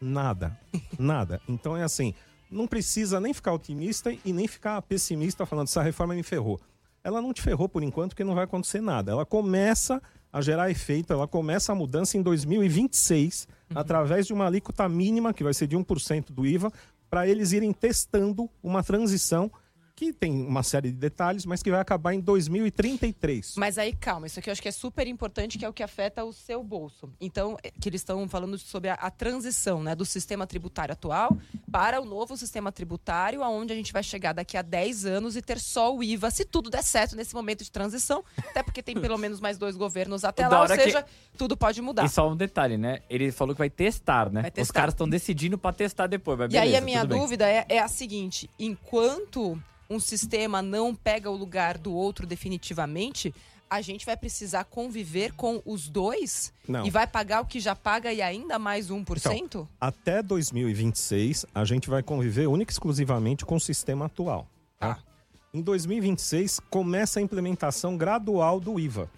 Nada. 0.00 0.58
Nada. 0.98 1.40
Então 1.48 1.74
é 1.74 1.82
assim, 1.82 2.12
não 2.50 2.66
precisa 2.66 3.20
nem 3.20 3.34
ficar 3.34 3.52
otimista 3.52 4.12
e 4.24 4.32
nem 4.32 4.46
ficar 4.46 4.80
pessimista 4.82 5.46
falando 5.46 5.68
essa 5.68 5.82
reforma 5.82 6.14
me 6.14 6.22
ferrou. 6.22 6.60
Ela 7.02 7.22
não 7.22 7.32
te 7.32 7.42
ferrou 7.42 7.68
por 7.68 7.82
enquanto 7.82 8.10
porque 8.10 8.24
não 8.24 8.34
vai 8.34 8.44
acontecer 8.44 8.80
nada. 8.80 9.12
Ela 9.12 9.24
começa 9.24 10.02
a 10.32 10.40
gerar 10.40 10.70
efeito, 10.70 11.12
ela 11.12 11.26
começa 11.26 11.72
a 11.72 11.74
mudança 11.74 12.18
em 12.18 12.22
2026 12.22 13.48
através 13.74 14.26
de 14.26 14.32
uma 14.32 14.46
alíquota 14.46 14.88
mínima 14.88 15.32
que 15.32 15.44
vai 15.44 15.54
ser 15.54 15.66
de 15.66 15.76
1% 15.76 16.32
do 16.32 16.46
IVA 16.46 16.72
para 17.08 17.26
eles 17.26 17.52
irem 17.52 17.72
testando 17.72 18.50
uma 18.62 18.82
transição 18.82 19.50
que 19.96 20.12
tem 20.12 20.30
uma 20.46 20.62
série 20.62 20.90
de 20.90 20.96
detalhes, 20.98 21.46
mas 21.46 21.62
que 21.62 21.70
vai 21.70 21.80
acabar 21.80 22.12
em 22.12 22.20
2033. 22.20 23.54
Mas 23.56 23.78
aí, 23.78 23.94
calma, 23.94 24.26
isso 24.26 24.38
aqui 24.38 24.50
eu 24.50 24.52
acho 24.52 24.60
que 24.60 24.68
é 24.68 24.72
super 24.72 25.06
importante, 25.06 25.56
que 25.56 25.64
é 25.64 25.68
o 25.68 25.72
que 25.72 25.82
afeta 25.82 26.22
o 26.22 26.34
seu 26.34 26.62
bolso. 26.62 27.10
Então, 27.18 27.56
é, 27.62 27.70
que 27.70 27.88
eles 27.88 28.02
estão 28.02 28.28
falando 28.28 28.58
sobre 28.58 28.90
a, 28.90 28.94
a 28.94 29.10
transição 29.10 29.82
né, 29.82 29.94
do 29.94 30.04
sistema 30.04 30.46
tributário 30.46 30.92
atual 30.92 31.34
para 31.72 31.98
o 31.98 32.04
novo 32.04 32.36
sistema 32.36 32.70
tributário, 32.70 33.42
aonde 33.42 33.72
a 33.72 33.76
gente 33.76 33.90
vai 33.90 34.02
chegar 34.02 34.34
daqui 34.34 34.58
a 34.58 34.62
10 34.62 35.06
anos 35.06 35.34
e 35.34 35.40
ter 35.40 35.58
só 35.58 35.94
o 35.96 36.02
IVA, 36.04 36.30
se 36.30 36.44
tudo 36.44 36.68
der 36.68 36.82
certo 36.82 37.16
nesse 37.16 37.34
momento 37.34 37.64
de 37.64 37.70
transição, 37.70 38.22
até 38.36 38.62
porque 38.62 38.82
tem 38.82 38.94
pelo 39.00 39.16
menos 39.16 39.40
mais 39.40 39.56
dois 39.56 39.76
governos 39.76 40.24
até 40.24 40.46
lá, 40.46 40.56
ou 40.58 40.62
hora 40.64 40.76
que- 40.76 40.84
seja, 40.84 41.06
tudo 41.38 41.56
pode 41.56 41.80
mudar. 41.80 42.04
E 42.04 42.08
só 42.10 42.30
um 42.30 42.36
detalhe, 42.36 42.76
né? 42.76 43.00
Ele 43.08 43.32
falou 43.32 43.54
que 43.54 43.58
vai 43.58 43.70
testar, 43.70 44.30
né? 44.30 44.42
Vai 44.42 44.50
Os 44.50 44.54
testar. 44.54 44.74
caras 44.74 44.92
estão 44.92 45.08
decidindo 45.08 45.56
pra 45.56 45.72
testar 45.72 46.06
depois. 46.06 46.38
Mas 46.38 46.52
E 46.52 46.58
aí 46.58 46.66
beleza, 46.66 46.82
a 46.82 46.84
minha 46.84 47.04
dúvida 47.04 47.48
é, 47.48 47.64
é 47.66 47.78
a 47.78 47.88
seguinte: 47.88 48.50
enquanto 48.58 49.58
um 49.88 50.00
sistema 50.00 50.60
não 50.62 50.94
pega 50.94 51.30
o 51.30 51.36
lugar 51.36 51.78
do 51.78 51.92
outro 51.92 52.26
definitivamente, 52.26 53.34
a 53.68 53.80
gente 53.80 54.06
vai 54.06 54.16
precisar 54.16 54.64
conviver 54.64 55.32
com 55.32 55.60
os 55.64 55.88
dois 55.88 56.52
Não. 56.68 56.86
e 56.86 56.90
vai 56.90 57.06
pagar 57.06 57.40
o 57.40 57.46
que 57.46 57.58
já 57.58 57.74
paga 57.74 58.12
e 58.12 58.22
ainda 58.22 58.58
mais 58.58 58.90
1%? 58.90 59.66
Até 59.80 60.22
2026, 60.22 61.46
a 61.54 61.64
gente 61.64 61.90
vai 61.90 62.02
conviver 62.02 62.46
única 62.46 62.70
e 62.70 62.74
exclusivamente 62.74 63.44
com 63.44 63.56
o 63.56 63.60
sistema 63.60 64.06
atual. 64.06 64.46
Tá? 64.78 64.94
Tá. 64.94 65.02
Em 65.52 65.60
2026 65.60 66.60
começa 66.70 67.18
a 67.18 67.22
implementação 67.22 67.96
gradual 67.96 68.60
do 68.60 68.78
IVA. 68.78 69.10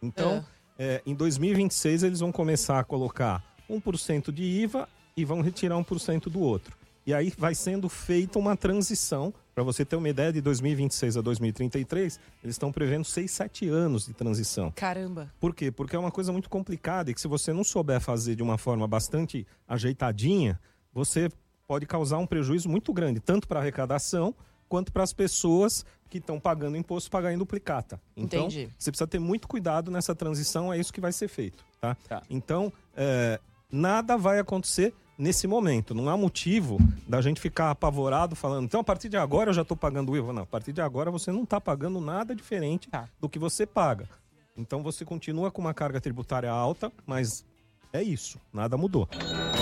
Então, 0.00 0.44
é, 0.78 1.02
em 1.04 1.14
2026 1.14 2.02
eles 2.02 2.20
vão 2.20 2.30
começar 2.30 2.78
a 2.78 2.84
colocar 2.84 3.42
1% 3.68 4.32
de 4.32 4.42
IVA 4.42 4.88
e 5.16 5.24
vão 5.24 5.40
retirar 5.40 5.76
1% 5.76 6.28
do 6.28 6.40
outro. 6.40 6.76
E 7.06 7.14
aí 7.14 7.32
vai 7.36 7.54
sendo 7.54 7.88
feita 7.88 8.38
uma 8.38 8.56
transição. 8.56 9.32
Para 9.56 9.64
você 9.64 9.86
ter 9.86 9.96
uma 9.96 10.06
ideia, 10.06 10.30
de 10.30 10.42
2026 10.42 11.16
a 11.16 11.22
2033, 11.22 12.20
eles 12.44 12.54
estão 12.56 12.70
prevendo 12.70 13.06
6, 13.06 13.30
7 13.30 13.66
anos 13.70 14.04
de 14.04 14.12
transição. 14.12 14.70
Caramba. 14.76 15.32
Por 15.40 15.54
quê? 15.54 15.70
Porque 15.70 15.96
é 15.96 15.98
uma 15.98 16.10
coisa 16.10 16.30
muito 16.30 16.50
complicada 16.50 17.10
e 17.10 17.14
que 17.14 17.20
se 17.22 17.26
você 17.26 17.54
não 17.54 17.64
souber 17.64 17.98
fazer 17.98 18.36
de 18.36 18.42
uma 18.42 18.58
forma 18.58 18.86
bastante 18.86 19.46
ajeitadinha, 19.66 20.60
você 20.92 21.30
pode 21.66 21.86
causar 21.86 22.18
um 22.18 22.26
prejuízo 22.26 22.68
muito 22.68 22.92
grande, 22.92 23.18
tanto 23.18 23.48
para 23.48 23.58
a 23.58 23.62
arrecadação 23.62 24.34
quanto 24.68 24.92
para 24.92 25.02
as 25.02 25.14
pessoas 25.14 25.86
que 26.10 26.18
estão 26.18 26.38
pagando 26.38 26.76
imposto 26.76 27.10
pagar 27.10 27.32
em 27.32 27.38
duplicata. 27.38 27.98
Então, 28.14 28.48
Entendi. 28.48 28.68
você 28.76 28.90
precisa 28.90 29.06
ter 29.06 29.18
muito 29.18 29.48
cuidado 29.48 29.90
nessa 29.90 30.14
transição, 30.14 30.70
é 30.70 30.78
isso 30.78 30.92
que 30.92 31.00
vai 31.00 31.12
ser 31.12 31.28
feito, 31.28 31.64
tá? 31.80 31.96
Tá. 32.06 32.22
Então, 32.28 32.70
é, 32.94 33.40
nada 33.72 34.18
vai 34.18 34.38
acontecer 34.38 34.92
nesse 35.18 35.46
momento. 35.46 35.94
Não 35.94 36.08
há 36.08 36.16
motivo 36.16 36.78
da 37.08 37.20
gente 37.20 37.40
ficar 37.40 37.70
apavorado 37.70 38.34
falando, 38.36 38.64
então 38.64 38.80
a 38.80 38.84
partir 38.84 39.08
de 39.08 39.16
agora 39.16 39.50
eu 39.50 39.54
já 39.54 39.62
estou 39.62 39.76
pagando 39.76 40.12
o 40.12 40.16
IVA. 40.16 40.32
Não, 40.32 40.42
a 40.42 40.46
partir 40.46 40.72
de 40.72 40.80
agora 40.80 41.10
você 41.10 41.30
não 41.32 41.42
está 41.44 41.60
pagando 41.60 42.00
nada 42.00 42.34
diferente 42.34 42.88
Tá. 42.88 43.08
do 43.20 43.28
que 43.28 43.38
você 43.38 43.66
paga. 43.66 44.08
Então 44.56 44.82
você 44.82 45.04
continua 45.04 45.50
com 45.50 45.60
uma 45.60 45.74
carga 45.74 46.00
tributária 46.00 46.50
alta, 46.50 46.90
mas 47.06 47.44
é 47.92 48.02
isso, 48.02 48.40
nada 48.52 48.76
mudou. 48.76 49.08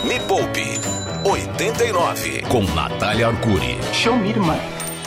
Me 0.07 0.21
Poupe 0.27 0.79
89 1.29 2.43
com 2.51 2.63
Natália 2.75 3.29
Arcuri. 3.29 3.77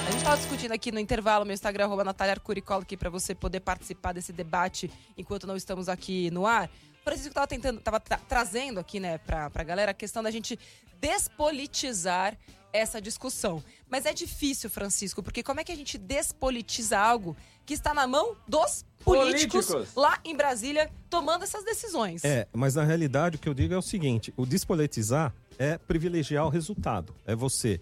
A 0.07 0.09
gente 0.09 0.17
estava 0.17 0.37
discutindo 0.37 0.71
aqui 0.71 0.91
no 0.91 0.99
intervalo, 0.99 1.45
meu 1.45 1.53
Instagram, 1.53 1.85
arroba 1.85 2.03
Natália 2.03 2.33
Arcuri, 2.33 2.63
aqui 2.67 2.97
para 2.97 3.09
você 3.09 3.35
poder 3.35 3.59
participar 3.59 4.13
desse 4.13 4.33
debate 4.33 4.89
enquanto 5.17 5.45
não 5.45 5.55
estamos 5.55 5.87
aqui 5.89 6.29
no 6.31 6.45
ar. 6.45 6.69
O 7.07 7.09
Francisco 7.09 7.29
estava 7.29 7.47
tentando, 7.47 7.79
tava 7.79 8.01
tra- 8.01 8.19
trazendo 8.27 8.81
aqui, 8.81 8.99
né, 8.99 9.17
pra, 9.19 9.49
pra 9.49 9.63
galera 9.63 9.91
a 9.91 9.93
questão 9.93 10.21
da 10.21 10.29
gente 10.29 10.59
despolitizar 10.99 12.37
essa 12.73 13.01
discussão. 13.01 13.63
Mas 13.89 14.05
é 14.05 14.13
difícil, 14.13 14.69
Francisco, 14.69 15.23
porque 15.23 15.41
como 15.41 15.61
é 15.61 15.63
que 15.63 15.71
a 15.71 15.75
gente 15.75 15.97
despolitiza 15.97 16.99
algo 16.99 17.35
que 17.65 17.73
está 17.73 17.93
na 17.93 18.05
mão 18.05 18.35
dos 18.45 18.83
políticos, 19.05 19.67
Políticos. 19.67 19.95
lá 19.95 20.19
em 20.25 20.35
Brasília 20.35 20.91
tomando 21.09 21.43
essas 21.43 21.63
decisões? 21.63 22.25
É, 22.25 22.45
mas 22.51 22.75
na 22.75 22.83
realidade 22.83 23.37
o 23.37 23.39
que 23.39 23.47
eu 23.47 23.53
digo 23.53 23.73
é 23.73 23.77
o 23.77 23.81
seguinte: 23.81 24.33
o 24.35 24.45
despolitizar 24.45 25.33
é 25.57 25.77
privilegiar 25.77 26.45
o 26.45 26.49
resultado. 26.49 27.15
É 27.25 27.33
você. 27.33 27.79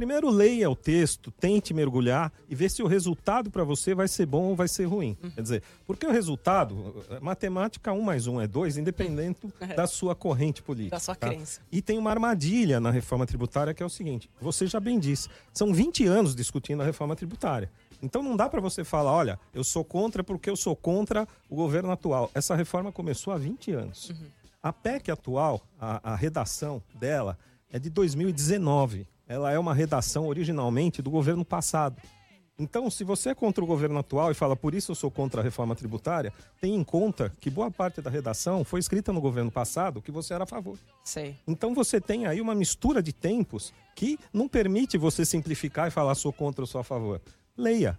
Primeiro 0.00 0.30
leia 0.30 0.70
o 0.70 0.74
texto, 0.74 1.30
tente 1.30 1.74
mergulhar 1.74 2.32
e 2.48 2.54
ver 2.54 2.70
se 2.70 2.82
o 2.82 2.86
resultado 2.86 3.50
para 3.50 3.64
você 3.64 3.94
vai 3.94 4.08
ser 4.08 4.24
bom 4.24 4.44
ou 4.44 4.56
vai 4.56 4.66
ser 4.66 4.86
ruim. 4.86 5.14
Quer 5.34 5.42
dizer, 5.42 5.62
porque 5.86 6.06
o 6.06 6.10
resultado, 6.10 7.04
matemática 7.20 7.92
1 7.92 8.00
mais 8.00 8.26
1 8.26 8.40
é 8.40 8.46
2, 8.46 8.78
independente 8.78 9.46
da 9.76 9.86
sua 9.86 10.14
corrente 10.14 10.62
política. 10.62 10.96
Da 10.96 11.00
sua 11.00 11.14
tá? 11.14 11.28
crença. 11.28 11.60
E 11.70 11.82
tem 11.82 11.98
uma 11.98 12.08
armadilha 12.08 12.80
na 12.80 12.90
reforma 12.90 13.26
tributária 13.26 13.74
que 13.74 13.82
é 13.82 13.86
o 13.86 13.90
seguinte: 13.90 14.30
você 14.40 14.66
já 14.66 14.80
bem 14.80 14.98
disse, 14.98 15.28
são 15.52 15.70
20 15.70 16.06
anos 16.06 16.34
discutindo 16.34 16.80
a 16.80 16.86
reforma 16.86 17.14
tributária. 17.14 17.70
Então 18.02 18.22
não 18.22 18.34
dá 18.34 18.48
para 18.48 18.62
você 18.62 18.82
falar, 18.82 19.12
olha, 19.12 19.38
eu 19.52 19.62
sou 19.62 19.84
contra 19.84 20.24
porque 20.24 20.48
eu 20.48 20.56
sou 20.56 20.74
contra 20.74 21.28
o 21.46 21.56
governo 21.56 21.90
atual. 21.90 22.30
Essa 22.34 22.56
reforma 22.56 22.90
começou 22.90 23.34
há 23.34 23.36
20 23.36 23.72
anos. 23.72 24.14
A 24.62 24.72
PEC 24.72 25.10
atual, 25.10 25.60
a, 25.78 26.12
a 26.12 26.16
redação 26.16 26.82
dela 26.98 27.36
é 27.70 27.78
de 27.78 27.90
2019. 27.90 29.06
Ela 29.30 29.52
é 29.52 29.58
uma 29.60 29.72
redação 29.72 30.26
originalmente 30.26 31.00
do 31.00 31.08
governo 31.08 31.44
passado. 31.44 32.02
Então, 32.58 32.90
se 32.90 33.04
você 33.04 33.28
é 33.28 33.34
contra 33.34 33.62
o 33.62 33.66
governo 33.66 33.96
atual 34.00 34.32
e 34.32 34.34
fala 34.34 34.56
por 34.56 34.74
isso 34.74 34.90
eu 34.90 34.96
sou 34.96 35.08
contra 35.08 35.40
a 35.40 35.44
reforma 35.44 35.76
tributária, 35.76 36.32
tenha 36.60 36.76
em 36.76 36.82
conta 36.82 37.32
que 37.38 37.48
boa 37.48 37.70
parte 37.70 38.02
da 38.02 38.10
redação 38.10 38.64
foi 38.64 38.80
escrita 38.80 39.12
no 39.12 39.20
governo 39.20 39.48
passado 39.48 40.02
que 40.02 40.10
você 40.10 40.34
era 40.34 40.42
a 40.42 40.46
favor. 40.48 40.76
Sei. 41.04 41.36
Então 41.46 41.72
você 41.72 42.00
tem 42.00 42.26
aí 42.26 42.40
uma 42.40 42.56
mistura 42.56 43.00
de 43.00 43.12
tempos 43.12 43.72
que 43.94 44.18
não 44.32 44.48
permite 44.48 44.98
você 44.98 45.24
simplificar 45.24 45.86
e 45.86 45.92
falar 45.92 46.16
sou 46.16 46.32
contra 46.32 46.64
ou 46.64 46.66
sou 46.66 46.80
a 46.80 46.84
favor. 46.84 47.22
Leia. 47.56 47.96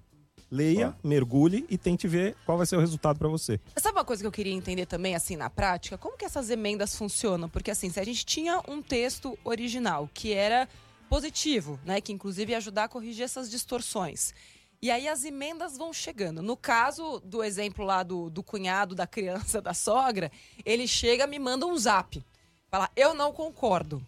Leia, 0.52 0.94
mergulhe 1.02 1.66
e 1.70 1.78
tente 1.78 2.10
ver 2.10 2.36
qual 2.46 2.58
vai 2.58 2.68
ser 2.68 2.76
o 2.76 2.82
resultado 2.82 3.18
para 3.18 3.30
você. 3.30 3.58
Sabe 3.78 3.98
uma 3.98 4.04
coisa 4.04 4.22
que 4.22 4.28
eu 4.28 4.34
queria 4.34 4.52
entender 4.52 4.86
também, 4.86 5.16
assim, 5.16 5.38
na 5.38 5.50
prática? 5.50 5.98
Como 5.98 6.18
que 6.18 6.26
essas 6.26 6.50
emendas 6.50 6.94
funcionam? 6.94 7.48
Porque, 7.48 7.72
assim, 7.72 7.90
se 7.90 8.02
a 8.02 8.04
gente 8.04 8.26
tinha 8.26 8.62
um 8.68 8.82
texto 8.82 9.40
original 9.46 10.10
que 10.14 10.34
era 10.34 10.68
positivo, 11.12 11.78
né? 11.84 12.00
Que 12.00 12.14
inclusive 12.14 12.56
ajudar 12.56 12.86
a 12.86 12.88
corrigir 12.88 13.26
essas 13.26 13.52
distorções. 13.52 14.34
E 14.82 14.90
aí 14.90 15.10
as 15.10 15.26
emendas 15.26 15.78
vão 15.78 15.92
chegando. 15.92 16.42
No 16.42 16.56
caso 16.56 17.20
do 17.20 17.44
exemplo 17.44 17.84
lá 17.84 18.02
do, 18.02 18.30
do 18.30 18.42
cunhado, 18.42 18.96
da 18.96 19.06
criança, 19.06 19.60
da 19.62 19.74
sogra, 19.74 20.32
ele 20.64 20.88
chega, 20.88 21.28
me 21.28 21.38
manda 21.38 21.66
um 21.66 21.78
zap. 21.78 22.26
Fala, 22.70 22.90
eu 22.96 23.14
não 23.14 23.34
concordo. 23.34 24.02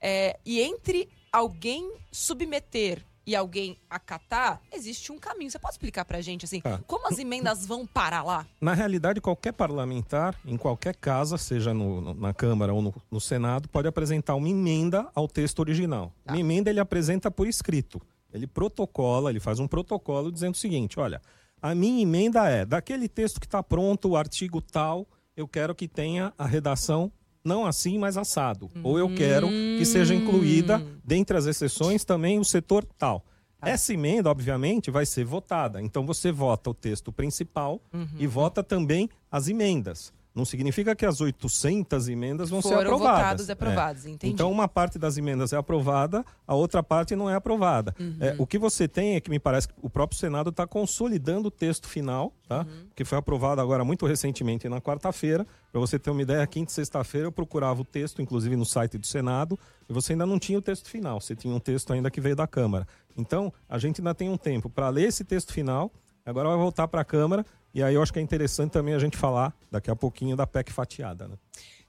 É, 0.00 0.40
e 0.46 0.62
entre 0.62 1.10
alguém 1.30 1.94
submeter 2.10 3.04
e 3.26 3.34
alguém 3.34 3.76
acatar, 3.90 4.62
existe 4.72 5.10
um 5.10 5.18
caminho. 5.18 5.50
Você 5.50 5.58
pode 5.58 5.74
explicar 5.74 6.04
pra 6.04 6.20
gente, 6.20 6.44
assim, 6.44 6.60
Tá. 6.60 6.78
como 6.86 7.08
as 7.08 7.18
emendas 7.18 7.66
vão 7.66 7.84
parar 7.86 8.22
lá? 8.22 8.46
Na 8.60 8.72
realidade, 8.72 9.20
qualquer 9.20 9.52
parlamentar, 9.52 10.38
em 10.44 10.56
qualquer 10.56 10.94
casa, 10.94 11.36
seja 11.36 11.74
no- 11.74 12.00
no- 12.00 12.14
na 12.14 12.32
Câmara 12.32 12.72
ou 12.72 12.80
no, 12.80 12.94
no 13.10 13.20
Senado, 13.20 13.68
pode 13.68 13.88
apresentar 13.88 14.34
uma 14.36 14.48
emenda 14.48 15.08
ao 15.14 15.26
texto 15.26 15.58
original. 15.58 16.12
Tá. 16.24 16.32
Uma 16.32 16.38
emenda 16.40 16.70
ele 16.70 16.78
apresenta 16.80 17.30
por 17.30 17.48
escrito. 17.48 18.00
Ele 18.32 18.46
protocola, 18.46 19.30
ele 19.30 19.40
faz 19.40 19.58
um 19.58 19.66
protocolo 19.66 20.30
dizendo 20.30 20.54
o 20.54 20.58
seguinte: 20.58 21.00
olha, 21.00 21.20
a 21.60 21.74
minha 21.74 22.02
emenda 22.02 22.48
é 22.48 22.64
daquele 22.64 23.08
texto 23.08 23.40
que 23.40 23.46
está 23.46 23.62
pronto, 23.62 24.10
o 24.10 24.16
artigo 24.16 24.60
tal, 24.60 25.06
eu 25.36 25.48
quero 25.48 25.74
que 25.74 25.88
tenha 25.88 26.32
a 26.38 26.46
redação 26.46 27.10
não 27.46 27.64
assim, 27.64 27.98
mas 27.98 28.16
assado. 28.16 28.70
Ou 28.82 28.98
eu 28.98 29.14
quero 29.14 29.48
que 29.48 29.84
seja 29.84 30.14
incluída, 30.14 30.84
dentre 31.04 31.36
as 31.36 31.46
exceções, 31.46 32.04
também 32.04 32.38
o 32.38 32.44
setor 32.44 32.84
tal. 32.98 33.24
Essa 33.62 33.94
emenda, 33.94 34.30
obviamente, 34.30 34.90
vai 34.90 35.06
ser 35.06 35.24
votada. 35.24 35.80
Então 35.80 36.04
você 36.04 36.30
vota 36.30 36.70
o 36.70 36.74
texto 36.74 37.10
principal 37.10 37.80
e 38.18 38.26
vota 38.26 38.62
também 38.62 39.08
as 39.30 39.48
emendas. 39.48 40.12
Não 40.36 40.44
significa 40.44 40.94
que 40.94 41.06
as 41.06 41.18
800 41.22 42.08
emendas 42.10 42.50
vão 42.50 42.60
ser 42.60 42.68
Foram 42.68 42.80
aprovadas. 42.82 43.16
votados 43.18 43.48
e 43.48 43.52
aprovados, 43.52 44.04
É. 44.06 44.10
entendi. 44.10 44.32
Então 44.34 44.52
uma 44.52 44.68
parte 44.68 44.98
das 44.98 45.16
emendas 45.16 45.54
é 45.54 45.56
aprovada, 45.56 46.22
a 46.46 46.54
outra 46.54 46.82
parte 46.82 47.16
não 47.16 47.30
é 47.30 47.34
aprovada. 47.34 47.94
Uhum. 47.98 48.16
É, 48.20 48.36
o 48.38 48.46
que 48.46 48.58
você 48.58 48.86
tem 48.86 49.14
é 49.16 49.20
que 49.20 49.30
me 49.30 49.38
parece 49.38 49.66
que 49.68 49.74
o 49.80 49.88
próprio 49.88 50.18
Senado 50.18 50.50
está 50.50 50.66
consolidando 50.66 51.48
o 51.48 51.50
texto 51.50 51.88
final, 51.88 52.34
tá? 52.46 52.60
Uhum. 52.68 52.86
Que 52.94 53.02
foi 53.02 53.16
aprovado 53.16 53.62
agora 53.62 53.82
muito 53.82 54.04
recentemente 54.06 54.68
na 54.68 54.78
quarta-feira. 54.78 55.46
Para 55.72 55.80
você 55.80 55.98
ter 55.98 56.10
uma 56.10 56.20
ideia, 56.20 56.46
quinta 56.46 56.70
e 56.70 56.74
sexta-feira 56.74 57.26
eu 57.28 57.32
procurava 57.32 57.80
o 57.80 57.84
texto, 57.84 58.20
inclusive 58.20 58.56
no 58.56 58.66
site 58.66 58.98
do 58.98 59.06
Senado, 59.06 59.58
e 59.88 59.92
você 59.92 60.12
ainda 60.12 60.26
não 60.26 60.38
tinha 60.38 60.58
o 60.58 60.62
texto 60.62 60.88
final. 60.90 61.18
Você 61.18 61.34
tinha 61.34 61.54
um 61.54 61.58
texto 61.60 61.92
ainda 61.94 62.10
que 62.10 62.20
veio 62.20 62.36
da 62.36 62.46
Câmara. 62.46 62.86
Então 63.16 63.50
a 63.68 63.78
gente 63.78 64.02
ainda 64.02 64.14
tem 64.14 64.28
um 64.28 64.36
tempo 64.36 64.68
para 64.68 64.88
ler 64.90 65.04
esse 65.08 65.24
texto 65.24 65.50
final. 65.52 65.90
Agora 66.26 66.48
vai 66.48 66.58
voltar 66.58 66.88
para 66.88 67.02
a 67.02 67.04
Câmara. 67.04 67.46
E 67.72 67.82
aí 67.82 67.94
eu 67.94 68.02
acho 68.02 68.12
que 68.12 68.18
é 68.18 68.22
interessante 68.22 68.72
também 68.72 68.94
a 68.94 68.98
gente 68.98 69.16
falar 69.16 69.54
daqui 69.70 69.90
a 69.90 69.94
pouquinho 69.94 70.36
da 70.36 70.46
PEC 70.46 70.72
fatiada, 70.72 71.28
né? 71.28 71.36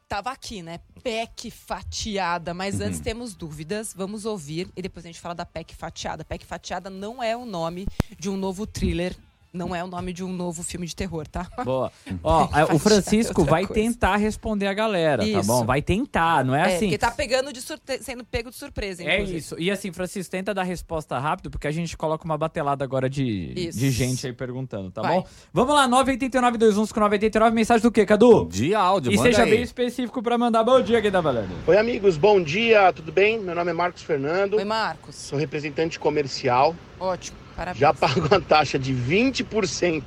Tava 0.08 0.32
aqui, 0.32 0.62
né? 0.62 0.80
PEC 1.04 1.52
fatiada, 1.52 2.54
mas 2.54 2.80
antes 2.80 3.02
temos 3.02 3.36
dúvidas, 3.36 3.94
vamos 3.94 4.26
ouvir 4.26 4.70
e 4.76 4.82
depois 4.82 5.06
a 5.06 5.10
gente 5.10 5.20
fala 5.20 5.36
da 5.36 5.46
PEC 5.46 5.76
fatiada. 5.76 6.24
PEC 6.24 6.46
fatiada 6.46 6.90
não 6.90 7.22
é 7.22 7.36
o 7.36 7.46
nome 7.46 7.88
de 8.18 8.30
um 8.30 8.38
novo 8.38 8.66
thriller, 8.66 9.18
não 9.54 9.76
é 9.76 9.84
o 9.84 9.88
nome 9.88 10.14
de 10.14 10.24
um 10.24 10.32
novo 10.32 10.64
filme 10.64 10.86
de 10.86 10.96
terror, 10.96 11.28
tá? 11.28 11.48
Boa. 11.64 11.92
Ó, 12.24 12.46
o 12.72 12.76
é 12.76 12.80
Francisco 12.80 13.44
vai 13.44 13.66
coisa. 13.66 13.82
tentar 13.82 14.16
responder 14.18 14.68
a 14.68 14.74
galera, 14.74 15.24
tá 15.24 15.28
Isso. 15.40 15.48
bom? 15.48 15.66
Vai 15.66 15.82
tentar, 15.82 16.44
não 16.46 16.54
é, 16.56 16.62
É, 16.74 16.76
assim. 16.76 16.86
porque 16.86 16.98
tá 16.98 17.12
pegando 17.12 17.52
de 17.54 17.62
surte... 17.62 18.04
sendo 18.04 18.24
pego 18.24 18.50
de 18.50 18.56
surpresa, 18.56 19.04
É 19.04 19.16
inclusive. 19.16 19.38
isso. 19.40 19.56
E 19.60 19.72
assim, 19.72 19.92
Francisco, 19.92 20.32
tenta 20.32 20.54
dar 20.54 20.64
resposta 20.64 21.18
rápido, 21.18 21.50
porque 21.50 21.68
a 21.68 21.72
gente 21.72 21.96
coloca 21.98 22.24
uma 22.26 22.38
batelada 22.38 22.84
agora 22.84 23.10
de, 23.10 23.54
Isso. 23.56 23.80
de 23.80 23.90
gente 23.92 24.26
aí 24.28 24.34
perguntando, 24.34 24.92
tá 24.92 25.02
Vai. 25.02 25.16
bom? 25.18 25.28
Vamos 25.54 25.74
lá, 25.76 25.88
989-21 25.88 26.92
com 26.94 27.00
99, 27.00 27.56
mensagem 27.56 27.82
do 27.82 27.92
quê, 27.92 28.06
Cadu? 28.06 28.48
De 28.50 28.74
áudio, 28.76 29.12
E 29.12 29.18
manda 29.18 29.30
seja 29.30 29.44
aí. 29.44 29.50
bem 29.52 29.62
específico 29.62 30.22
pra 30.22 30.38
mandar 30.38 30.64
bom 30.64 30.82
dia 30.82 31.02
quem 31.02 31.12
tá 31.12 31.22
falando. 31.22 31.50
Oi, 31.66 31.78
amigos, 31.78 32.18
bom 32.18 32.42
dia, 32.42 32.92
tudo 32.94 33.12
bem? 33.12 33.40
Meu 33.40 33.56
nome 33.56 33.72
é 33.72 33.74
Marcos 33.74 34.04
Fernando, 34.04 34.56
Oi, 34.58 34.64
Marcos. 34.66 35.16
sou 35.16 35.38
representante 35.40 36.00
comercial. 36.00 36.76
Ótimo, 37.00 37.38
parabéns. 37.58 37.80
Já 37.80 37.94
pago 37.94 38.28
uma 38.28 38.40
taxa 38.40 38.78
de 38.78 38.94
20% 38.94 40.04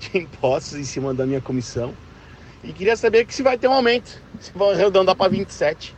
de 0.00 0.18
impostos 0.18 0.78
em 0.78 0.84
cima 0.84 1.12
da 1.12 1.26
minha 1.26 1.40
comissão. 1.40 1.94
E 2.64 2.72
queria 2.72 2.96
saber 2.96 3.24
que 3.26 3.34
se 3.34 3.42
vai 3.42 3.56
ter 3.56 3.68
um 3.68 3.72
aumento, 3.72 4.20
se 4.38 4.52
vão 4.52 4.70
arredondar 4.70 5.14
para 5.14 5.30
27. 5.30 5.94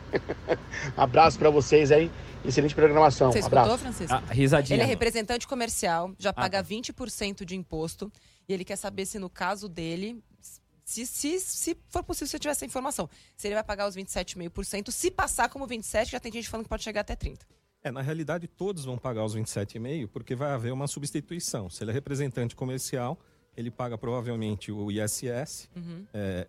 Abraço 0.96 1.38
para 1.38 1.50
vocês 1.50 1.90
aí, 1.90 2.10
excelente 2.44 2.74
programação. 2.74 3.32
Você 3.32 3.38
escutou, 3.40 3.60
Abraço. 3.60 3.78
Francisco? 3.78 4.14
Ah, 4.14 4.22
risadinha. 4.32 4.76
Ele 4.76 4.82
é 4.82 4.86
representante 4.86 5.46
comercial, 5.46 6.12
já 6.18 6.32
paga 6.32 6.62
tá. 6.62 6.68
20% 6.68 7.44
de 7.44 7.56
imposto. 7.56 8.12
E 8.48 8.52
ele 8.52 8.64
quer 8.64 8.76
saber 8.76 9.06
se 9.06 9.18
no 9.18 9.30
caso 9.30 9.68
dele, 9.68 10.22
se, 10.84 11.06
se, 11.06 11.40
se 11.40 11.76
for 11.88 12.02
possível, 12.02 12.28
se 12.28 12.36
eu 12.36 12.40
tiver 12.40 12.52
essa 12.52 12.66
informação, 12.66 13.08
se 13.36 13.48
ele 13.48 13.54
vai 13.54 13.64
pagar 13.64 13.88
os 13.88 13.96
27,5%, 13.96 14.90
se 14.90 15.10
passar 15.10 15.48
como 15.48 15.66
27%, 15.66 16.10
já 16.10 16.20
tem 16.20 16.30
gente 16.30 16.48
falando 16.48 16.64
que 16.64 16.68
pode 16.68 16.82
chegar 16.82 17.00
até 17.00 17.16
30%. 17.16 17.38
É, 17.84 17.90
na 17.90 18.00
realidade, 18.00 18.46
todos 18.46 18.84
vão 18.84 18.96
pagar 18.96 19.24
os 19.24 19.34
27,5 19.34 20.08
porque 20.08 20.34
vai 20.36 20.52
haver 20.52 20.72
uma 20.72 20.86
substituição. 20.86 21.68
Se 21.68 21.82
ele 21.82 21.90
é 21.90 21.94
representante 21.94 22.54
comercial, 22.54 23.18
ele 23.56 23.70
paga 23.70 23.98
provavelmente 23.98 24.70
o 24.70 24.90
ISS, 24.90 25.68
Uhum. 25.74 26.06
é, 26.14 26.46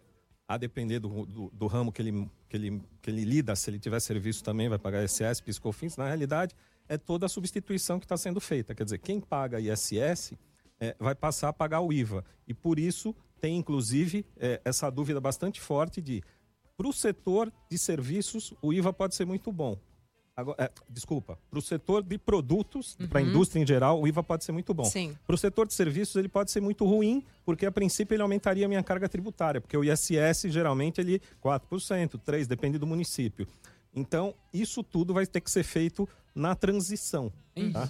a 0.48 0.58
depender 0.58 1.00
do, 1.00 1.26
do, 1.26 1.50
do 1.52 1.67
ramo 1.67 1.91
que 1.91 2.02
ele, 2.02 2.30
que, 2.48 2.58
ele, 2.58 2.82
que 3.02 3.10
ele 3.10 3.24
lida, 3.24 3.56
se 3.56 3.69
ele 3.69 3.80
tiver 3.80 4.00
serviço 4.00 4.43
também 4.43 4.69
vai 4.69 4.78
pagar 4.78 5.04
ISS, 5.04 5.41
PiscoFins. 5.41 5.98
Na 5.98 6.06
realidade, 6.06 6.54
é 6.88 6.98
toda 6.98 7.26
a 7.26 7.30
substituição 7.30 8.00
que 8.00 8.06
está 8.06 8.17
sendo 8.17 8.39
feita. 8.39 8.76
Quer 8.76 8.84
dizer, 8.84 9.00
quem 9.00 9.19
paga 9.19 9.60
ISS 9.60 10.34
é, 10.80 10.96
vai 11.00 11.15
passar 11.15 11.50
a 11.50 11.54
pagar 11.54 11.80
o 11.82 11.91
IVA. 11.91 12.24
E 12.48 12.54
por 12.54 12.78
isso 12.78 13.15
tem, 13.41 13.58
inclusive, 13.58 14.26
é, 14.38 14.62
essa 14.63 14.89
dúvida 14.89 15.19
bastante 15.19 15.60
forte 15.60 16.02
de 16.02 16.22
para 16.78 16.88
o 16.88 16.93
setor 16.93 17.52
de 17.69 17.78
serviços, 17.78 18.54
o 18.62 18.74
IVA 18.74 18.91
pode 18.91 19.15
ser 19.15 19.26
muito 19.26 19.52
bom. 19.52 19.78
Agora, 20.36 20.63
é, 20.63 20.72
desculpa, 20.89 21.38
para 21.50 21.60
o 21.60 21.62
setor 21.62 22.02
de 22.02 22.17
produtos, 22.17 22.98
para 23.10 23.19
a 23.19 23.22
indústria 23.22 23.62
em 23.62 23.67
geral, 23.67 24.02
o 24.02 24.08
IVA 24.08 24.24
pode 24.24 24.43
ser 24.43 24.52
muito 24.52 24.74
bom. 24.74 24.84
Para 25.28 25.36
o 25.36 25.38
setor 25.38 25.67
de 25.67 25.76
serviços, 25.76 26.15
ele 26.15 26.28
pode 26.28 26.50
ser 26.50 26.60
muito 26.60 26.86
ruim, 26.86 27.24
porque 27.46 27.67
a 27.67 27.72
princípio 27.72 28.15
ele 28.15 28.24
aumentaria 28.24 28.65
a 28.65 28.67
minha 28.67 28.82
carga 28.82 29.08
tributária, 29.08 29.62
porque 29.62 29.78
o 29.78 29.84
ISS 29.84 30.46
geralmente 30.52 31.00
ele 31.00 31.22
4%, 31.43 32.19
3%, 32.19 32.48
depende 32.48 32.80
do 32.80 32.88
município. 32.88 33.48
Então, 33.96 34.34
isso 34.52 34.82
tudo 34.82 35.13
vai 35.13 35.28
ter 35.28 35.39
que 35.39 35.52
ser 35.52 35.63
feito 35.63 36.10
na 36.34 36.56
transição. 36.56 37.32
Tá? 37.72 37.89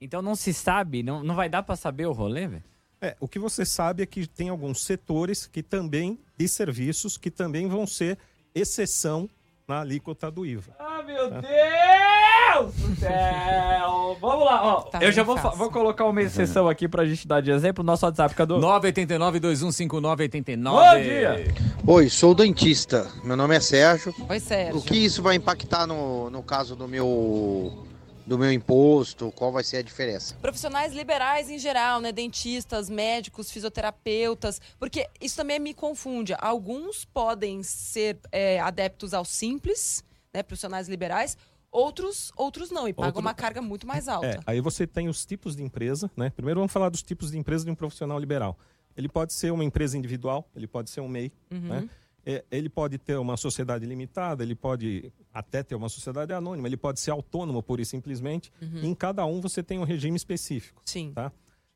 Então 0.00 0.22
não 0.22 0.34
se 0.34 0.54
sabe, 0.54 1.02
não, 1.02 1.22
não 1.22 1.34
vai 1.34 1.50
dar 1.50 1.62
pra 1.62 1.76
saber 1.76 2.06
o 2.06 2.12
rolê, 2.12 2.48
velho? 2.48 2.64
É, 3.00 3.14
o 3.20 3.28
que 3.28 3.38
você 3.38 3.66
sabe 3.66 4.02
é 4.02 4.06
que 4.06 4.26
tem 4.26 4.48
alguns 4.48 4.82
setores 4.82 5.46
que 5.46 5.62
também, 5.62 6.18
de 6.38 6.48
serviços, 6.48 7.18
que 7.18 7.30
também 7.30 7.68
vão 7.68 7.86
ser 7.86 8.18
exceção 8.54 9.28
na 9.66 9.80
alíquota 9.80 10.30
do 10.30 10.44
IVA. 10.44 10.74
Ah, 10.78 11.02
meu 11.02 11.30
Deus 11.30 12.74
do 12.74 12.94
céu! 12.96 14.18
Vamos 14.20 14.44
lá, 14.44 14.62
ó. 14.62 14.82
Tá 14.82 15.02
eu 15.02 15.10
já 15.10 15.22
vou, 15.22 15.36
vou 15.36 15.70
colocar 15.70 16.04
uma 16.04 16.20
exceção 16.22 16.68
aqui 16.68 16.86
pra 16.86 17.06
gente 17.06 17.26
dar 17.26 17.40
de 17.40 17.50
exemplo. 17.50 17.82
Nosso 17.82 18.04
WhatsApp, 18.04 18.34
Cadu. 18.34 18.58
989-2159-89. 18.58 20.62
Bom 20.62 21.00
dia! 21.00 21.54
Oi, 21.86 22.10
sou 22.10 22.34
dentista. 22.34 23.10
Meu 23.24 23.36
nome 23.36 23.56
é 23.56 23.60
Sérgio. 23.60 24.14
Oi, 24.28 24.38
Sérgio. 24.38 24.76
O 24.76 24.82
que 24.82 24.96
isso 24.96 25.22
vai 25.22 25.36
impactar 25.36 25.86
no, 25.86 26.28
no 26.30 26.42
caso 26.42 26.76
do 26.76 26.86
meu 26.86 27.86
do 28.26 28.38
meu 28.38 28.50
imposto? 28.52 29.30
Qual 29.32 29.52
vai 29.52 29.62
ser 29.62 29.78
a 29.78 29.82
diferença? 29.82 30.34
Profissionais 30.36 30.92
liberais 30.92 31.50
em 31.50 31.58
geral, 31.58 32.00
né? 32.00 32.10
Dentistas, 32.12 32.88
médicos, 32.88 33.50
fisioterapeutas, 33.50 34.60
porque 34.78 35.08
isso 35.20 35.36
também 35.36 35.58
me 35.58 35.74
confunde. 35.74 36.34
Alguns 36.38 37.04
podem 37.04 37.62
ser 37.62 38.18
é, 38.32 38.58
adeptos 38.60 39.12
ao 39.14 39.24
simples, 39.24 40.02
né? 40.32 40.42
Profissionais 40.42 40.88
liberais, 40.88 41.36
outros, 41.70 42.32
outros 42.36 42.70
não, 42.70 42.88
e 42.88 42.92
pagam 42.92 43.08
Outro- 43.08 43.20
uma 43.20 43.34
carga 43.34 43.60
muito 43.60 43.86
mais 43.86 44.08
É, 44.08 44.10
alta. 44.10 44.40
aí 44.46 44.60
você 44.60 44.86
tem 44.86 45.08
os 45.08 45.24
tipos 45.26 45.54
de 45.56 45.62
empresa, 45.62 46.10
né? 46.16 46.30
Primeiro 46.30 46.60
vamos 46.60 46.72
falar 46.72 46.88
dos 46.88 47.02
tipos 47.02 47.30
de 47.30 47.38
empresa 47.38 47.64
de 47.64 47.70
um 47.70 47.74
profissional 47.74 48.18
liberal. 48.18 48.58
Ele 48.96 49.08
pode 49.08 49.32
ser 49.32 49.50
uma 49.52 49.64
empresa 49.64 49.98
individual, 49.98 50.48
ele 50.54 50.68
pode 50.68 50.88
ser 50.88 51.00
um 51.00 51.08
MEI, 51.08 51.32
Uhum. 51.50 51.60
né? 51.60 51.88
É, 52.26 52.44
ele 52.50 52.68
pode 52.68 52.98
ter 52.98 53.16
uma 53.16 53.36
sociedade 53.36 53.84
limitada, 53.84 54.42
ele 54.42 54.54
pode 54.54 55.12
até 55.32 55.62
ter 55.62 55.74
uma 55.74 55.88
sociedade 55.88 56.32
anônima, 56.32 56.66
ele 56.68 56.76
pode 56.76 57.00
ser 57.00 57.10
autônomo 57.10 57.62
pura 57.62 57.82
e 57.82 57.84
simplesmente. 57.84 58.50
Uhum. 58.62 58.80
E 58.82 58.86
em 58.86 58.94
cada 58.94 59.26
um 59.26 59.40
você 59.40 59.62
tem 59.62 59.78
um 59.78 59.84
regime 59.84 60.16
específico. 60.16 60.82
Sim. 60.84 61.12
Tá? 61.14 61.30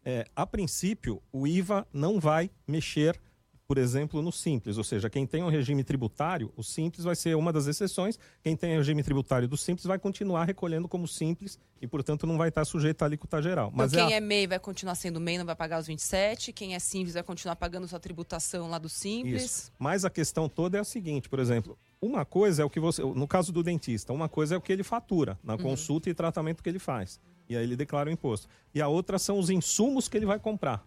É, 0.04 0.24
a 0.34 0.46
princípio, 0.46 1.20
o 1.30 1.46
IVA 1.46 1.86
não 1.92 2.18
vai 2.18 2.50
mexer, 2.66 3.20
por 3.68 3.76
exemplo, 3.76 4.22
no 4.22 4.32
simples. 4.32 4.78
Ou 4.78 4.82
seja, 4.82 5.10
quem 5.10 5.26
tem 5.26 5.42
um 5.44 5.50
regime 5.50 5.84
tributário, 5.84 6.50
o 6.56 6.62
simples 6.64 7.04
vai 7.04 7.14
ser 7.14 7.36
uma 7.36 7.52
das 7.52 7.66
exceções. 7.66 8.18
Quem 8.42 8.56
tem 8.56 8.74
regime 8.74 9.02
tributário 9.02 9.46
do 9.46 9.58
simples 9.58 9.84
vai 9.84 9.98
continuar 9.98 10.44
recolhendo 10.46 10.88
como 10.88 11.06
simples 11.06 11.58
e, 11.80 11.86
portanto, 11.86 12.26
não 12.26 12.38
vai 12.38 12.48
estar 12.48 12.64
sujeito 12.64 13.02
à 13.02 13.04
alíquota 13.04 13.42
geral. 13.42 13.70
Mas 13.74 13.92
então, 13.92 14.06
é 14.06 14.08
quem 14.08 14.14
a- 14.14 14.16
é 14.16 14.20
MEI 14.22 14.46
vai 14.46 14.58
continuar 14.58 14.94
sendo 14.94 15.20
MEI, 15.20 15.36
não 15.36 15.44
vai 15.44 15.54
pagar 15.54 15.78
os 15.80 15.86
27. 15.86 16.50
Quem 16.50 16.74
é 16.74 16.78
simples 16.78 17.12
vai 17.12 17.22
continuar 17.22 17.56
pagando 17.56 17.86
sua 17.86 18.00
tributação 18.00 18.70
lá 18.70 18.78
do 18.78 18.88
simples. 18.88 19.44
Isso. 19.44 19.72
Mas 19.78 20.02
a 20.02 20.08
questão 20.08 20.48
toda 20.48 20.78
é 20.78 20.80
a 20.80 20.84
seguinte, 20.84 21.28
por 21.28 21.38
exemplo, 21.38 21.78
uma 22.00 22.24
coisa 22.24 22.62
é 22.62 22.64
o 22.64 22.70
que 22.70 22.80
você, 22.80 23.02
no 23.02 23.28
caso 23.28 23.52
do 23.52 23.62
dentista, 23.62 24.14
uma 24.14 24.30
coisa 24.30 24.54
é 24.54 24.58
o 24.58 24.62
que 24.62 24.72
ele 24.72 24.82
fatura 24.82 25.38
na 25.44 25.52
Uhum. 25.52 25.58
consulta 25.60 26.08
e 26.08 26.14
tratamento 26.14 26.62
que 26.62 26.70
ele 26.70 26.78
faz. 26.78 27.20
E 27.46 27.54
aí 27.54 27.64
ele 27.64 27.76
declara 27.76 28.08
o 28.08 28.12
imposto. 28.12 28.48
E 28.74 28.80
a 28.80 28.88
outra 28.88 29.18
são 29.18 29.38
os 29.38 29.50
insumos 29.50 30.08
que 30.08 30.16
ele 30.16 30.24
vai 30.26 30.38
comprar 30.38 30.82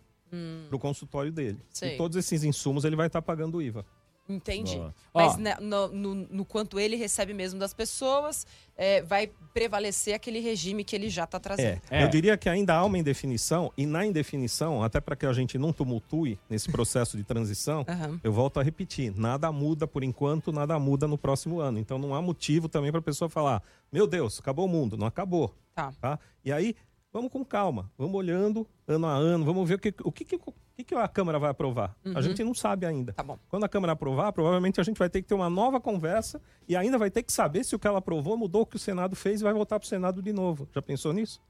para 0.70 0.76
o 0.76 0.80
consultório 0.80 1.32
dele. 1.32 1.58
Hum. 1.62 1.66
Sei. 1.70 1.94
E 1.96 1.98
todos 1.98 2.16
esses 2.18 2.44
insumos 2.44 2.84
ele 2.86 2.96
vai 2.96 3.08
estar 3.08 3.22
pagando 3.22 3.58
o 3.58 3.62
IVA. 3.62 3.86
Entendi. 4.30 4.78
Boa. 4.78 4.94
Mas 5.14 5.36
né, 5.36 5.58
no, 5.60 5.90
no- 5.90 6.16
no 6.16 6.46
quanto 6.46 6.80
ele 6.80 6.96
recebe 6.96 7.34
mesmo 7.34 7.60
das 7.60 7.74
pessoas, 7.74 8.48
é, 8.78 9.02
vai 9.02 9.30
prevalecer 9.54 10.14
aquele 10.14 10.40
regime 10.40 10.86
que 10.86 10.96
ele 10.96 11.10
já 11.10 11.26
está 11.26 11.38
trazendo. 11.38 11.82
É, 11.90 12.02
É. 12.02 12.04
eu 12.06 12.08
diria 12.08 12.38
que 12.38 12.48
ainda 12.48 12.76
há 12.76 12.86
uma 12.86 12.98
indefinição, 12.98 13.74
e 13.76 13.86
na 13.86 14.06
indefinição, 14.06 14.82
até 14.84 15.02
para 15.02 15.18
que 15.18 15.26
a 15.26 15.34
gente 15.34 15.58
não 15.58 15.74
tumultue 15.74 16.40
nesse 16.50 16.72
processo 16.72 17.18
de 17.18 17.24
transição, 17.26 17.84
Aham. 17.90 18.22
eu 18.24 18.32
volto 18.32 18.58
a 18.60 18.64
repetir: 18.64 19.12
nada 19.18 19.52
muda 19.52 19.86
por 19.86 20.02
enquanto, 20.02 20.54
nada 20.54 20.80
muda 20.80 21.08
no 21.10 21.18
próximo 21.18 21.60
ano. 21.60 21.78
Então 21.78 21.98
não 21.98 22.16
há 22.16 22.22
motivo 22.22 22.70
também 22.70 22.90
para 22.92 23.00
a 23.00 23.04
pessoa 23.04 23.28
falar: 23.28 23.62
meu 23.92 24.08
Deus, 24.08 24.40
acabou 24.40 24.66
o 24.66 24.70
mundo. 24.70 24.96
Não 24.96 25.08
acabou. 25.08 25.54
Tá. 25.76 25.92
Tá? 26.00 26.20
E 26.46 26.52
aí, 26.54 26.76
vamos 27.12 27.32
com 27.32 27.44
calma, 27.44 27.92
vamos 27.98 28.16
olhando 28.16 28.68
ano 28.88 29.08
a 29.08 29.14
ano, 29.14 29.46
vamos 29.46 29.68
ver 29.68 29.76
o 29.76 29.80
que, 29.80 29.94
o 30.04 30.12
que, 30.12 30.26
que, 30.26 30.36
o 30.36 30.54
que 30.76 30.84
que 30.84 30.96
a 30.96 31.08
Câmara 31.08 31.38
vai 31.38 31.50
aprovar. 31.50 31.96
A 32.16 32.22
gente 32.22 32.44
não 32.44 32.54
sabe 32.54 32.86
ainda. 32.86 33.14
Tá 33.14 33.24
bom. 33.24 33.38
Quando 33.50 33.64
a 33.64 33.70
Câmara 33.70 33.94
aprovar, 33.94 34.32
provavelmente 34.32 34.80
a 34.80 34.84
gente 34.84 34.98
vai 34.98 35.10
ter 35.10 35.22
que 35.22 35.28
ter 35.28 35.34
uma 35.36 35.50
nova 35.50 35.80
conversa 35.80 36.42
e 36.68 36.76
ainda 36.76 36.98
vai 36.98 37.12
ter 37.12 37.24
que 37.24 37.32
saber 37.32 37.64
se 37.64 37.76
o 37.76 37.80
que 37.80 37.88
ela 37.88 38.00
aprovou 38.00 38.38
mudou 38.38 38.62
o 38.62 38.66
que 38.66 38.76
o 38.76 38.80
Senado 38.80 39.16
fez 39.16 39.42
e 39.42 39.44
vai 39.44 39.54
voltar 39.54 39.80
para 39.80 39.86
o 39.86 39.90
Senado 39.90 40.22
de 40.22 40.34
novo. 40.34 40.68
Já 40.74 40.82
pensou 40.82 41.14
nisso? 41.14 41.42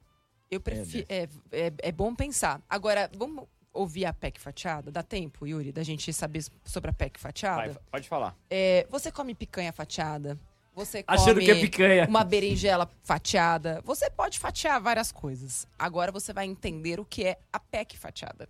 Eu 0.50 0.60
prefiro. 0.60 1.06
É, 1.08 1.30
é, 1.52 1.74
é 1.78 1.92
bom 1.92 2.14
pensar. 2.14 2.62
Agora, 2.70 3.10
vamos 3.18 3.46
ouvir 3.74 4.06
a 4.06 4.14
PEC 4.14 4.40
fatiada? 4.40 4.92
Dá 4.92 5.02
tempo, 5.02 5.48
Yuri, 5.48 5.72
da 5.72 5.84
gente 5.84 6.12
saber 6.12 6.44
sobre 6.66 6.90
a 6.90 6.94
PEC 6.94 7.20
fatiada? 7.20 7.74
Vai, 7.74 7.78
pode 7.90 8.10
falar. 8.10 8.36
É, 8.50 8.86
você 8.90 9.12
come 9.12 9.34
picanha 9.34 9.72
fatiada? 9.72 10.38
Você 10.74 11.04
come 11.04 11.18
Achando 11.20 11.40
que 11.40 11.52
é 11.52 11.56
picanha. 11.56 12.08
uma 12.08 12.24
berinjela 12.24 12.90
fatiada? 13.04 13.82
Você 13.84 14.10
pode 14.10 14.40
fatiar 14.40 14.80
várias 14.82 15.12
coisas. 15.12 15.68
Agora 15.78 16.12
você 16.12 16.32
vai 16.32 16.46
entender 16.46 17.00
o 17.00 17.06
que 17.06 17.24
é 17.26 17.38
a 17.52 17.60
PEC 17.60 17.98
fatiada. 17.98 18.48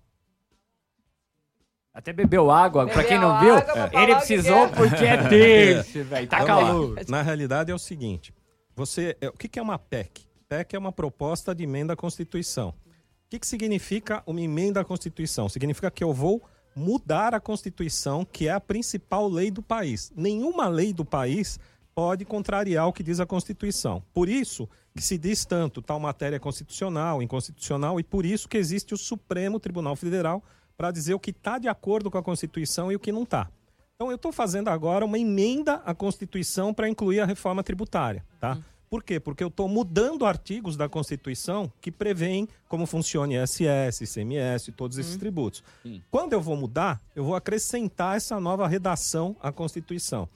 Até 1.93 2.13
bebeu 2.13 2.49
água, 2.49 2.85
pra 2.85 3.03
Bebeu 3.03 3.09
quem 3.09 3.19
não 3.19 3.39
viu, 3.39 3.61
pra 3.61 4.03
ele 4.03 4.15
precisou 4.15 4.69
que 4.69 4.73
é. 4.73 4.75
porque 4.77 5.05
é 5.05 5.17
terça, 5.27 6.03
velho. 6.03 6.27
Tá 6.27 6.37
Vamos 6.37 6.49
lá. 6.49 6.61
calor. 6.67 6.99
Na 7.09 7.21
realidade 7.21 7.69
é 7.71 7.75
o 7.75 7.79
seguinte: 7.79 8.33
você, 8.75 9.17
é, 9.19 9.27
o 9.27 9.33
que, 9.33 9.49
que 9.49 9.59
é 9.59 9.61
uma 9.61 9.77
PEC? 9.77 10.21
PEC 10.47 10.75
é 10.75 10.79
uma 10.79 10.91
proposta 10.91 11.53
de 11.53 11.63
emenda 11.63 11.93
à 11.93 11.95
Constituição. 11.95 12.69
O 12.69 13.29
que, 13.29 13.39
que 13.39 13.47
significa 13.47 14.23
uma 14.25 14.39
emenda 14.39 14.79
à 14.81 14.85
Constituição? 14.85 15.49
Significa 15.49 15.91
que 15.91 16.03
eu 16.03 16.13
vou 16.13 16.41
mudar 16.73 17.33
a 17.33 17.39
Constituição, 17.41 18.23
que 18.23 18.47
é 18.47 18.51
a 18.51 18.59
principal 18.61 19.27
lei 19.27 19.51
do 19.51 19.61
país. 19.61 20.13
Nenhuma 20.15 20.69
lei 20.69 20.93
do 20.93 21.03
país 21.03 21.59
pode 21.93 22.25
contrariar 22.25 22.87
o 22.87 22.93
que 22.93 23.03
diz 23.03 23.19
a 23.19 23.25
Constituição. 23.25 24.03
Por 24.13 24.29
isso 24.29 24.67
que 24.95 25.01
se 25.01 25.17
diz 25.17 25.45
tanto 25.45 25.81
tal 25.81 25.99
matéria 25.99 26.35
é 26.35 26.39
constitucional, 26.39 27.21
inconstitucional, 27.21 27.99
e 27.99 28.03
por 28.03 28.25
isso 28.25 28.47
que 28.47 28.57
existe 28.57 28.93
o 28.93 28.97
Supremo 28.97 29.59
Tribunal 29.59 29.95
Federal 29.95 30.43
para 30.75 30.91
dizer 30.91 31.13
o 31.13 31.19
que 31.19 31.31
está 31.31 31.57
de 31.57 31.67
acordo 31.67 32.09
com 32.09 32.17
a 32.17 32.23
Constituição 32.23 32.91
e 32.91 32.95
o 32.95 32.99
que 32.99 33.11
não 33.11 33.23
está. 33.23 33.49
Então 33.95 34.09
eu 34.09 34.15
estou 34.15 34.31
fazendo 34.31 34.69
agora 34.69 35.05
uma 35.05 35.19
emenda 35.19 35.75
à 35.85 35.93
Constituição 35.93 36.73
para 36.73 36.89
incluir 36.89 37.19
a 37.19 37.25
reforma 37.25 37.63
tributária, 37.63 38.25
tá? 38.39 38.57
Por 38.89 39.03
quê? 39.03 39.21
Porque 39.21 39.41
eu 39.41 39.47
estou 39.47 39.69
mudando 39.69 40.25
artigos 40.25 40.75
da 40.75 40.89
Constituição 40.89 41.71
que 41.79 41.89
prevêem 41.89 42.45
como 42.67 42.85
funciona 42.85 43.33
ISS, 43.35 44.01
ICMS, 44.01 44.73
todos 44.73 44.97
esses 44.97 45.15
tributos. 45.15 45.63
Quando 46.09 46.33
eu 46.33 46.41
vou 46.41 46.57
mudar, 46.57 46.99
eu 47.15 47.23
vou 47.23 47.33
acrescentar 47.33 48.17
essa 48.17 48.37
nova 48.37 48.67
redação 48.67 49.33
à 49.39 49.49
Constituição. 49.49 50.27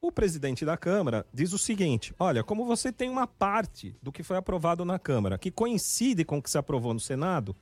O 0.00 0.12
presidente 0.12 0.64
da 0.64 0.76
Câmara 0.76 1.26
diz 1.32 1.52
o 1.52 1.58
seguinte: 1.58 2.14
olha, 2.18 2.44
como 2.44 2.64
você 2.64 2.92
tem 2.92 3.10
uma 3.10 3.26
parte 3.26 3.96
do 4.02 4.12
que 4.12 4.22
foi 4.22 4.36
aprovado 4.36 4.84
na 4.84 4.98
Câmara 4.98 5.38
que 5.38 5.50
coincide 5.50 6.24
com 6.24 6.38
o 6.38 6.42
que 6.42 6.50
se 6.50 6.58
aprovou 6.58 6.94
no 6.94 7.00
Senado, 7.00 7.54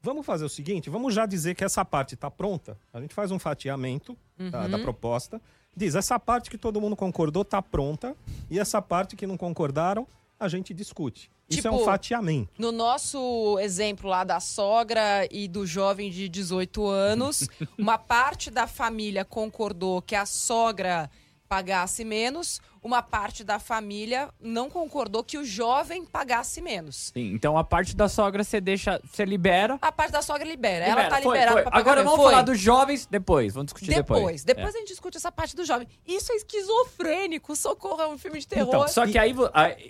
vamos 0.00 0.24
fazer 0.24 0.44
o 0.44 0.48
seguinte: 0.48 0.88
vamos 0.88 1.14
já 1.14 1.26
dizer 1.26 1.54
que 1.54 1.64
essa 1.64 1.84
parte 1.84 2.14
está 2.14 2.30
pronta. 2.30 2.78
A 2.92 3.00
gente 3.00 3.14
faz 3.14 3.30
um 3.30 3.38
fatiamento 3.38 4.16
tá, 4.50 4.66
da 4.68 4.78
proposta. 4.78 5.40
Diz, 5.74 5.94
essa 5.94 6.18
parte 6.18 6.50
que 6.50 6.58
todo 6.58 6.80
mundo 6.80 6.96
concordou 6.96 7.42
está 7.42 7.62
pronta, 7.62 8.14
e 8.50 8.58
essa 8.58 8.82
parte 8.82 9.16
que 9.16 9.26
não 9.26 9.38
concordaram, 9.38 10.06
a 10.38 10.48
gente 10.48 10.74
discute. 10.74 11.30
Isso 11.48 11.66
é 11.66 11.70
um 11.70 11.74
Tipo, 11.74 11.84
fatiamento. 11.86 12.50
No 12.58 12.72
nosso 12.72 13.58
exemplo 13.58 14.08
lá 14.08 14.24
da 14.24 14.40
sogra 14.40 15.26
e 15.30 15.46
do 15.46 15.66
jovem 15.66 16.10
de 16.10 16.28
18 16.28 16.86
anos, 16.86 17.48
uma 17.78 17.96
parte 17.96 18.50
da 18.50 18.66
família 18.66 19.24
concordou 19.24 20.02
que 20.02 20.14
a 20.14 20.26
sogra 20.26 21.10
pagasse 21.52 22.02
menos, 22.02 22.62
uma 22.82 23.02
parte 23.02 23.44
da 23.44 23.58
família 23.58 24.30
não 24.40 24.70
concordou 24.70 25.22
que 25.22 25.36
o 25.36 25.44
jovem 25.44 26.02
pagasse 26.02 26.62
menos. 26.62 27.12
Sim, 27.14 27.34
então 27.34 27.58
a 27.58 27.62
parte 27.62 27.94
da 27.94 28.08
sogra 28.08 28.42
você 28.42 28.58
deixa, 28.58 28.98
você 29.04 29.26
libera. 29.26 29.78
A 29.82 29.92
parte 29.92 30.12
da 30.12 30.22
sogra 30.22 30.48
libera. 30.48 30.86
Ela 30.86 31.02
libera. 31.02 31.10
tá 31.10 31.22
Foi, 31.22 31.36
liberada 31.36 31.52
foi. 31.52 31.62
pra 31.62 31.70
pagar 31.70 31.80
Agora 31.82 32.02
vamos 32.02 32.18
Foi. 32.18 32.30
falar 32.30 32.42
dos 32.42 32.58
jovens 32.58 33.04
depois, 33.04 33.52
vamos 33.52 33.66
discutir 33.66 33.94
depois. 33.94 34.20
Depois, 34.20 34.44
depois 34.44 34.74
É. 34.74 34.78
a 34.78 34.80
gente 34.80 34.88
discute 34.88 35.18
essa 35.18 35.30
parte 35.30 35.54
do 35.54 35.62
jovem. 35.62 35.86
Isso 36.06 36.32
é 36.32 36.36
esquizofrênico. 36.36 37.54
Socorro, 37.54 38.00
é 38.00 38.08
um 38.08 38.16
filme 38.16 38.38
de 38.40 38.48
terror. 38.48 38.68
Então, 38.68 38.88
só 38.88 39.06
que 39.06 39.18
aí 39.18 39.34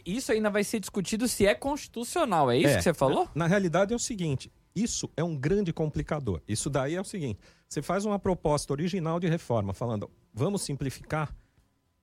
isso 0.04 0.32
ainda 0.32 0.50
vai 0.50 0.64
ser 0.64 0.80
discutido 0.80 1.28
se 1.28 1.46
é 1.46 1.54
constitucional, 1.54 2.50
é 2.50 2.56
isso 2.58 2.70
É. 2.70 2.76
que 2.78 2.82
você 2.82 2.92
falou? 2.92 3.28
Na 3.36 3.46
realidade 3.46 3.92
é 3.92 3.96
o 3.96 4.00
seguinte, 4.00 4.50
isso 4.74 5.08
é 5.16 5.22
um 5.22 5.36
grande 5.36 5.72
complicador. 5.72 6.40
Isso 6.48 6.68
daí 6.68 6.96
é 6.96 7.00
o 7.00 7.04
seguinte, 7.04 7.38
você 7.68 7.80
faz 7.80 8.04
uma 8.04 8.18
proposta 8.18 8.72
original 8.72 9.20
de 9.20 9.28
reforma 9.28 9.72
falando, 9.72 10.10
vamos 10.34 10.62
simplificar, 10.62 11.32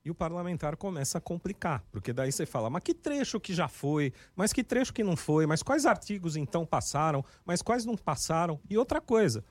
e 0.04 0.10
o 0.10 0.14
parlamentar 0.14 0.76
começa 0.76 1.18
a 1.18 1.20
complicar, 1.20 1.84
porque 1.90 2.12
daí 2.12 2.32
você 2.32 2.46
fala, 2.46 2.70
mas 2.70 2.82
que 2.82 2.94
trecho 2.94 3.38
que 3.38 3.52
já 3.52 3.68
foi, 3.68 4.12
mas 4.34 4.52
que 4.52 4.64
trecho 4.64 4.92
que 4.92 5.04
não 5.04 5.16
foi, 5.16 5.46
mas 5.46 5.62
quais 5.62 5.84
artigos 5.84 6.36
então 6.36 6.64
passaram, 6.64 7.24
mas 7.44 7.60
quais 7.60 7.84
não 7.84 7.96
passaram, 7.96 8.58
e 8.68 8.78
outra 8.78 9.00
coisa, 9.00 9.44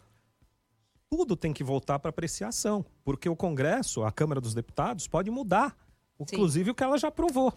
tudo 1.10 1.36
tem 1.36 1.54
que 1.54 1.64
voltar 1.64 2.00
para 2.00 2.10
apreciação, 2.10 2.86
porque 3.04 3.30
o 3.30 3.36
Congresso, 3.36 4.04
a 4.04 4.12
Câmara 4.12 4.42
dos 4.42 4.54
Deputados, 4.54 5.08
pode 5.08 5.30
mudar, 5.30 5.76
inclusive 6.20 6.72
o 6.72 6.76
que 6.76 6.84
ela 6.84 6.98
já 6.98 7.10
aprovou. 7.10 7.54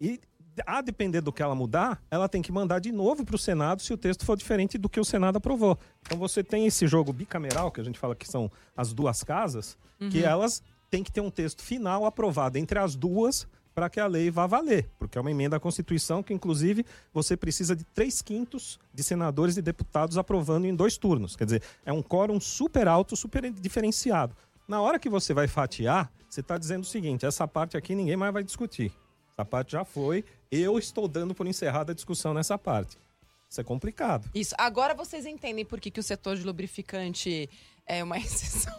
E 0.00 0.20
a 0.66 0.80
depender 0.80 1.20
do 1.20 1.32
que 1.32 1.42
ela 1.42 1.54
mudar, 1.54 2.02
ela 2.10 2.28
tem 2.28 2.42
que 2.42 2.50
mandar 2.50 2.80
de 2.80 2.90
novo 2.90 3.24
para 3.24 3.36
o 3.36 3.38
Senado 3.38 3.82
se 3.82 3.92
o 3.92 3.96
texto 3.96 4.24
for 4.24 4.36
diferente 4.36 4.76
do 4.76 4.88
que 4.88 4.98
o 4.98 5.04
Senado 5.04 5.36
aprovou. 5.36 5.78
Então 6.02 6.18
você 6.18 6.42
tem 6.42 6.66
esse 6.66 6.86
jogo 6.86 7.12
bicameral, 7.12 7.70
que 7.70 7.80
a 7.80 7.84
gente 7.84 7.98
fala 7.98 8.16
que 8.16 8.26
são 8.26 8.50
as 8.76 8.92
duas 8.92 9.22
casas, 9.22 9.78
que 10.10 10.24
elas 10.24 10.62
têm 10.90 11.02
que 11.02 11.12
ter 11.12 11.20
um 11.20 11.30
texto 11.30 11.62
final 11.62 12.04
aprovado 12.04 12.58
entre 12.58 12.78
as 12.78 12.96
duas 12.96 13.46
para 13.74 13.88
que 13.88 14.00
a 14.00 14.06
lei 14.08 14.28
vá 14.28 14.44
valer, 14.44 14.90
porque 14.98 15.16
é 15.16 15.20
uma 15.20 15.30
emenda 15.30 15.56
à 15.56 15.60
Constituição 15.60 16.20
que, 16.20 16.34
inclusive, 16.34 16.84
você 17.14 17.36
precisa 17.36 17.76
de 17.76 17.84
três 17.84 18.20
quintos 18.20 18.78
de 18.92 19.04
senadores 19.04 19.56
e 19.56 19.62
deputados 19.62 20.18
aprovando 20.18 20.66
em 20.66 20.74
dois 20.74 20.98
turnos. 20.98 21.36
Quer 21.36 21.44
dizer, 21.44 21.62
é 21.86 21.92
um 21.92 22.02
quórum 22.02 22.40
super 22.40 22.88
alto, 22.88 23.16
super 23.16 23.48
diferenciado. 23.52 24.36
Na 24.66 24.80
hora 24.80 24.98
que 24.98 25.08
você 25.08 25.32
vai 25.32 25.46
fatiar, 25.46 26.12
você 26.28 26.40
está 26.40 26.58
dizendo 26.58 26.82
o 26.82 26.86
seguinte: 26.86 27.24
essa 27.24 27.46
parte 27.46 27.76
aqui 27.76 27.94
ninguém 27.94 28.16
mais 28.16 28.32
vai 28.32 28.42
discutir. 28.42 28.92
Essa 29.32 29.44
parte 29.44 29.72
já 29.72 29.84
foi. 29.84 30.24
Eu 30.50 30.76
estou 30.76 31.06
dando 31.06 31.32
por 31.32 31.46
encerrada 31.46 31.92
a 31.92 31.94
discussão 31.94 32.34
nessa 32.34 32.58
parte. 32.58 32.98
Isso 33.48 33.60
é 33.60 33.64
complicado. 33.64 34.28
Isso. 34.34 34.54
Agora 34.58 34.92
vocês 34.92 35.24
entendem 35.24 35.64
por 35.64 35.80
que, 35.80 35.90
que 35.90 36.00
o 36.00 36.02
setor 36.02 36.36
de 36.36 36.44
lubrificante 36.44 37.48
é 37.88 38.04
uma 38.04 38.16
exceção. 38.18 38.72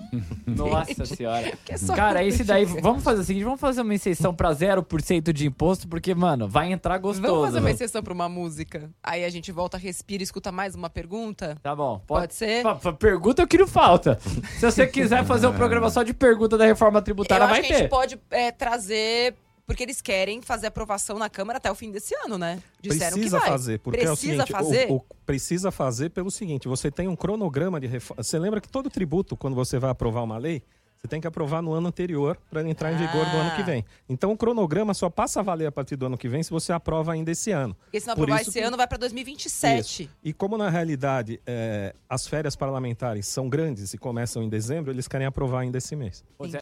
Nossa 0.46 1.06
senhora. 1.06 1.52
Que 1.66 1.74
é 1.74 1.78
Cara, 1.96 2.24
esse 2.24 2.44
daí, 2.44 2.66
vamos 2.66 3.04
fazer 3.04 3.22
o 3.22 3.24
seguinte, 3.24 3.44
vamos 3.44 3.60
fazer 3.60 3.82
uma 3.82 3.94
exceção 3.94 4.34
pra 4.34 4.52
0% 4.52 5.32
de 5.34 5.48
imposto, 5.48 5.88
porque, 5.88 6.14
mano, 6.16 6.48
vai 6.48 6.72
entrar 6.72 6.98
gostoso. 6.98 7.28
Vamos 7.28 7.46
fazer 7.48 7.60
uma 7.60 7.72
exceção 7.72 8.02
pra 8.04 8.14
uma 8.14 8.30
música. 8.30 8.90
Aí 9.04 9.24
a 9.26 9.30
gente 9.30 9.52
volta, 9.52 9.78
respira 9.78 10.22
e 10.22 10.26
escuta 10.26 10.52
mais 10.52 10.76
uma 10.76 10.90
pergunta? 10.90 11.58
Tá 11.62 11.76
bom. 11.76 12.02
Pode 12.08 12.34
ser? 12.34 12.64
Pa- 12.64 12.76
pa- 12.76 12.94
Pergunta 12.94 13.42
eu 13.42 13.48
quero 13.48 13.68
falta. 13.68 14.20
Se 14.60 14.66
você 14.66 14.86
quiser 14.88 15.24
fazer 15.26 15.48
um 15.48 15.54
programa 15.54 15.90
só 15.90 16.04
de 16.04 16.14
pergunta 16.14 16.58
da 16.58 16.66
reforma 16.66 17.02
tributária, 17.02 17.44
Eu 17.44 17.46
acho 17.46 17.54
vai 17.54 17.62
que 17.62 17.68
a 17.74 17.76
gente 17.78 17.84
ter. 17.84 17.90
pode 17.90 18.20
é, 18.32 18.52
trazer. 18.52 19.36
Porque 19.70 19.84
eles 19.84 20.02
querem 20.02 20.42
fazer 20.42 20.66
aprovação 20.66 21.20
na 21.20 21.30
Câmara 21.30 21.58
até 21.58 21.70
o 21.72 21.76
fim 21.76 21.92
desse 21.92 22.16
ano, 22.26 22.40
né? 22.40 22.60
Disseram 22.82 23.12
precisa 23.14 23.38
que 23.38 23.42
vai. 23.44 23.52
fazer, 23.52 23.78
porque 23.80 24.00
é 24.00 24.04
o 24.06 24.06
Precisa 24.18 24.32
seguinte, 24.34 24.52
fazer? 24.52 24.88
o- 24.90 24.96
o- 24.96 25.06
precisa 25.28 25.70
fazer 25.72 26.10
pelo 26.10 26.32
seguinte, 26.32 26.68
você 26.68 26.90
tem 26.90 27.08
um 27.08 27.16
cronograma 27.16 27.80
de 27.80 27.86
reforma. 27.86 28.24
Você 28.24 28.40
lembra 28.40 28.60
que 28.60 28.68
todo 28.68 28.90
tributo, 28.90 29.38
quando 29.38 29.54
você 29.54 29.78
vai 29.78 29.92
aprovar 29.92 30.24
uma 30.24 30.40
lei, 30.40 30.64
você 30.98 31.08
tem 31.08 31.22
que 31.22 31.28
aprovar 31.28 31.62
no 31.62 31.72
ano 31.72 31.88
anterior 31.88 32.36
para 32.50 32.68
entrar 32.68 32.92
em 32.92 32.98
vigor 32.98 33.24
do 33.30 33.38
ano 33.38 33.52
que 33.56 33.62
Ah. 33.62 33.66
vem. 33.66 33.86
Então 34.10 34.32
o 34.32 34.38
cronograma 34.38 34.94
só 34.96 35.08
passa 35.08 35.40
a 35.40 35.44
valer 35.44 35.68
a 35.68 35.72
partir 35.72 35.96
do 35.96 36.08
ano 36.08 36.18
que 36.18 36.28
vem 36.28 36.42
se 36.42 36.50
você 36.50 36.74
aprova 36.74 37.14
ainda 37.14 37.30
esse 37.30 37.52
ano. 37.52 37.76
Porque 37.86 38.00
se 38.00 38.08
não 38.08 38.14
aprovar 38.14 38.42
esse 38.42 38.52
que- 38.52 38.60
ano, 38.60 38.76
vai 38.76 38.88
pra 38.88 38.98
2027. 38.98 40.04
Isso. 40.04 40.12
E 40.24 40.34
como 40.34 40.58
na 40.58 40.70
realidade 40.70 41.40
é, 41.46 41.94
as 42.10 42.28
férias 42.28 42.56
parlamentares 42.56 43.28
são 43.28 43.48
grandes 43.48 43.94
e 43.94 44.00
começam 44.00 44.42
em 44.42 44.50
dezembro, 44.50 44.92
eles 44.92 45.08
querem 45.08 45.28
aprovar 45.28 45.60
ainda 45.60 45.78
esse 45.78 45.96
mês. 45.96 46.24
Pois 46.38 46.54
é, 46.54 46.60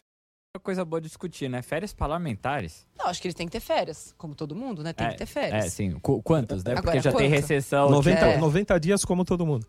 uma 0.58 0.60
coisa 0.60 0.84
boa 0.84 1.00
de 1.00 1.06
discutir, 1.06 1.48
né? 1.48 1.62
Férias 1.62 1.92
parlamentares. 1.92 2.84
Não, 2.98 3.06
acho 3.06 3.22
que 3.22 3.28
eles 3.28 3.34
têm 3.34 3.46
que 3.46 3.52
ter 3.52 3.60
férias. 3.60 4.12
Como 4.18 4.34
todo 4.34 4.54
mundo, 4.54 4.82
né? 4.82 4.92
Tem 4.92 5.06
é, 5.06 5.10
que 5.10 5.16
ter 5.18 5.26
férias. 5.26 5.64
É, 5.66 5.68
sim. 5.70 5.92
Qu- 6.00 6.20
quantas, 6.22 6.64
né? 6.64 6.72
Agora, 6.72 6.82
Porque 6.82 7.00
já 7.00 7.12
tem 7.12 7.30
quanto? 7.30 7.40
recessão. 7.40 7.88
90, 7.90 8.26
É. 8.26 8.36
90 8.38 8.78
dias 8.80 9.04
como 9.04 9.24
todo 9.24 9.46
mundo. 9.46 9.66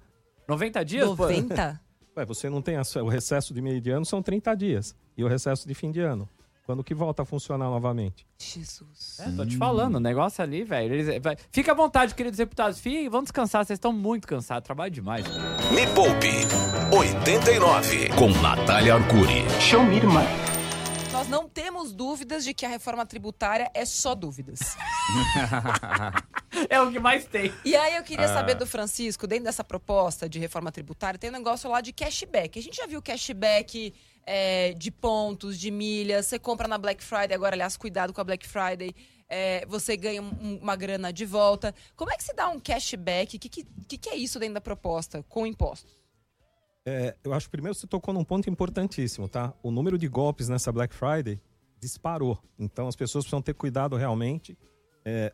90 0.48 0.84
dias? 0.84 1.06
pô? 1.08 1.24
90? 1.24 1.80
Ué, 2.18 2.26
você 2.26 2.50
não 2.50 2.62
tem 2.62 2.76
o 2.78 3.08
recesso 3.08 3.54
de 3.54 3.62
meio 3.62 3.80
de 3.80 3.92
ano 3.92 4.04
são 4.04 4.22
30 4.22 4.56
dias. 4.56 4.96
E 5.16 5.24
o 5.24 5.28
recesso 5.28 5.68
de 5.68 5.74
fim 5.76 5.92
de 5.92 6.00
ano. 6.02 6.28
Quando 6.66 6.84
que 6.84 6.94
volta 6.94 7.24
a 7.24 7.26
funcionar 7.26 7.66
novamente? 7.66 8.28
Jesus. 8.38 9.20
É, 9.20 9.32
tô 9.32 9.44
te 9.46 9.58
falando, 9.58 9.96
o 9.96 10.00
negócio 10.00 10.44
ali, 10.44 10.64
velho. 10.64 11.20
vai- 11.22 11.36
Fica 11.52 11.72
à 11.72 11.76
vontade, 11.76 12.14
queridos 12.14 12.38
deputados. 12.38 12.80
Fiquem, 12.80 13.10
vão 13.10 13.24
descansar, 13.24 13.66
vocês 13.66 13.78
estão 13.78 13.92
muito 13.92 14.28
cansados, 14.28 14.66
trabalho 14.68 14.92
demais. 14.92 15.26
Me 15.72 15.88
Poupe 15.96 16.30
89 16.96 18.10
com 18.10 18.30
Natália 18.42 18.96
Arcuri. 18.96 19.44
Nós 21.20 21.28
não 21.28 21.50
temos 21.50 21.92
dúvidas 21.92 22.46
de 22.46 22.54
que 22.54 22.66
a 22.66 22.70
reforma 22.70 23.06
tributária 23.06 23.70
é 23.74 23.84
só 23.84 24.16
dúvidas. 24.16 24.60
É 26.70 26.82
o 26.82 26.92
que 26.92 27.00
mais 27.00 27.26
tem. 27.26 27.54
E 27.64 27.76
aí 27.76 27.96
eu 27.96 28.04
queria 28.04 28.26
Ah. 28.26 28.34
saber 28.34 28.56
do 28.56 28.66
Francisco, 28.66 29.26
dentro 29.28 29.46
dessa 29.46 29.64
proposta 29.64 30.28
de 30.28 30.40
reforma 30.40 30.72
tributária, 30.72 31.18
tem 31.18 31.30
um 31.30 31.34
negócio 31.34 31.70
lá 31.70 31.80
de 31.80 31.94
cashback. 31.94 32.58
A 32.60 32.62
gente 32.62 32.76
já 32.76 32.86
viu 32.88 33.02
cashback 33.02 33.94
é, 34.26 34.74
de 34.74 34.92
pontos, 34.92 35.58
de 35.60 35.70
milhas. 35.72 36.26
Você 36.26 36.38
compra 36.40 36.68
na 36.68 36.78
Black 36.78 37.04
Friday, 37.04 37.34
agora, 37.34 37.56
aliás, 37.56 37.78
cuidado 37.78 38.12
com 38.14 38.20
a 38.22 38.24
Black 38.24 38.48
Friday. 38.48 38.94
é, 39.32 39.64
você 39.68 39.96
ganha 39.96 40.24
um- 40.24 40.58
uma 40.60 40.76
grana 40.76 41.14
de 41.14 41.24
volta. 41.24 41.74
Como 41.96 42.12
é 42.12 42.18
que 42.18 42.24
se 42.24 42.34
dá 42.34 42.50
um 42.50 42.60
cashback? 42.60 43.36
O 43.38 43.40
que, 43.40 43.48
que, 43.48 43.64
que, 43.88 43.98
que 44.00 44.10
é 44.10 44.16
isso 44.16 44.40
dentro 44.40 44.56
da 44.56 44.62
proposta 44.62 45.24
com 45.30 45.46
impostos? 45.46 45.99
É, 46.90 47.16
eu 47.24 47.34
acho 47.34 47.46
que 47.46 47.52
primeiro 47.52 47.76
você 47.76 47.86
tocou 47.86 48.12
num 48.12 48.24
ponto 48.24 48.50
importantíssimo, 48.50 49.30
tá? 49.30 49.54
O 49.62 49.70
número 49.70 49.96
de 49.96 50.08
golpes 50.08 50.50
nessa 50.50 50.72
Black 50.72 50.96
Friday 50.96 51.40
disparou. 51.80 52.40
Então 52.58 52.88
as 52.88 52.96
pessoas 52.96 53.26
precisam 53.26 53.44
ter 53.44 53.54
cuidado 53.54 53.96
realmente. 53.96 54.58
É, 55.06 55.32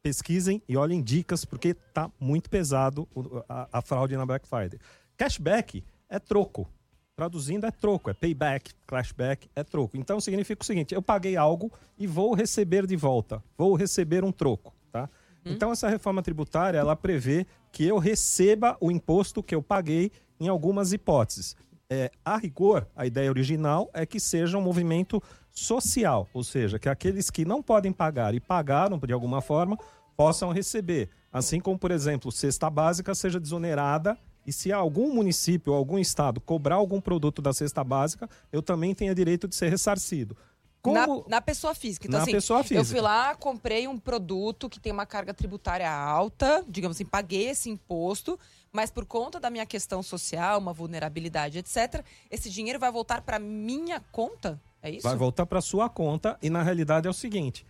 pesquisem 0.00 0.62
e 0.68 0.76
olhem 0.76 1.02
dicas, 1.02 1.44
porque 1.44 1.74
tá 1.74 2.08
muito 2.20 2.48
pesado 2.48 3.08
a, 3.48 3.78
a 3.78 3.82
fraude 3.82 4.16
na 4.16 4.24
Black 4.24 4.46
Friday. 4.46 4.78
Cashback 5.16 5.82
é 6.08 6.20
troco. 6.20 6.68
Traduzindo, 7.16 7.66
é 7.66 7.72
troco, 7.72 8.08
é 8.08 8.14
payback, 8.14 8.72
cashback 8.86 9.50
é 9.56 9.64
troco. 9.64 9.96
Então 9.96 10.20
significa 10.20 10.62
o 10.62 10.64
seguinte: 10.64 10.94
eu 10.94 11.02
paguei 11.02 11.36
algo 11.36 11.70
e 11.98 12.06
vou 12.06 12.32
receber 12.32 12.86
de 12.86 12.94
volta, 12.94 13.42
vou 13.58 13.74
receber 13.74 14.22
um 14.22 14.30
troco, 14.30 14.72
tá? 14.92 15.10
Então 15.44 15.72
essa 15.72 15.88
reforma 15.88 16.22
tributária 16.22 16.78
ela 16.78 16.94
prevê 16.94 17.44
que 17.72 17.84
eu 17.84 17.98
receba 17.98 18.76
o 18.80 18.90
imposto 18.90 19.42
que 19.42 19.54
eu 19.54 19.62
paguei 19.62 20.12
em 20.42 20.48
algumas 20.48 20.92
hipóteses. 20.92 21.56
É, 21.88 22.10
a 22.24 22.36
rigor, 22.36 22.86
a 22.96 23.06
ideia 23.06 23.30
original 23.30 23.90
é 23.92 24.06
que 24.06 24.18
seja 24.18 24.56
um 24.56 24.62
movimento 24.62 25.22
social, 25.50 26.28
ou 26.32 26.42
seja, 26.42 26.78
que 26.78 26.88
aqueles 26.88 27.30
que 27.30 27.44
não 27.44 27.62
podem 27.62 27.92
pagar 27.92 28.34
e 28.34 28.40
pagaram 28.40 28.98
de 28.98 29.12
alguma 29.12 29.40
forma 29.40 29.78
possam 30.16 30.50
receber. 30.50 31.10
Assim 31.32 31.60
como, 31.60 31.78
por 31.78 31.90
exemplo, 31.90 32.32
cesta 32.32 32.68
básica 32.68 33.14
seja 33.14 33.38
desonerada 33.38 34.16
e 34.46 34.52
se 34.52 34.72
algum 34.72 35.14
município 35.14 35.72
ou 35.72 35.78
algum 35.78 35.98
estado 35.98 36.40
cobrar 36.40 36.76
algum 36.76 37.00
produto 37.00 37.40
da 37.40 37.52
cesta 37.52 37.84
básica, 37.84 38.28
eu 38.50 38.60
também 38.60 38.94
tenha 38.94 39.14
direito 39.14 39.46
de 39.46 39.54
ser 39.54 39.68
ressarcido. 39.68 40.36
Como... 40.82 40.94
Na, 40.96 41.36
na 41.36 41.40
pessoa 41.40 41.74
física. 41.74 42.08
Então, 42.08 42.18
Na 42.18 42.24
assim, 42.24 42.32
pessoa 42.32 42.58
eu 42.60 42.64
física. 42.64 42.84
fui 42.84 43.00
lá, 43.00 43.36
comprei 43.36 43.86
um 43.86 43.96
produto 43.96 44.68
que 44.68 44.80
tem 44.80 44.92
uma 44.92 45.06
carga 45.06 45.32
tributária 45.32 45.88
alta, 45.88 46.64
digamos 46.68 46.96
assim, 46.96 47.04
paguei 47.04 47.50
esse 47.50 47.70
imposto, 47.70 48.38
mas 48.72 48.90
por 48.90 49.06
conta 49.06 49.38
da 49.38 49.48
minha 49.48 49.64
questão 49.64 50.02
social, 50.02 50.58
uma 50.58 50.72
vulnerabilidade, 50.72 51.58
etc., 51.58 52.04
esse 52.28 52.50
dinheiro 52.50 52.80
vai 52.80 52.90
voltar 52.90 53.22
para 53.22 53.38
minha 53.38 54.00
conta? 54.10 54.60
É 54.82 54.90
isso? 54.90 55.06
Vai 55.06 55.14
voltar 55.14 55.46
para 55.46 55.60
sua 55.60 55.88
conta 55.88 56.36
e 56.42 56.50
na 56.50 56.62
realidade 56.64 57.06
é 57.06 57.10
o 57.10 57.14
seguinte: 57.14 57.64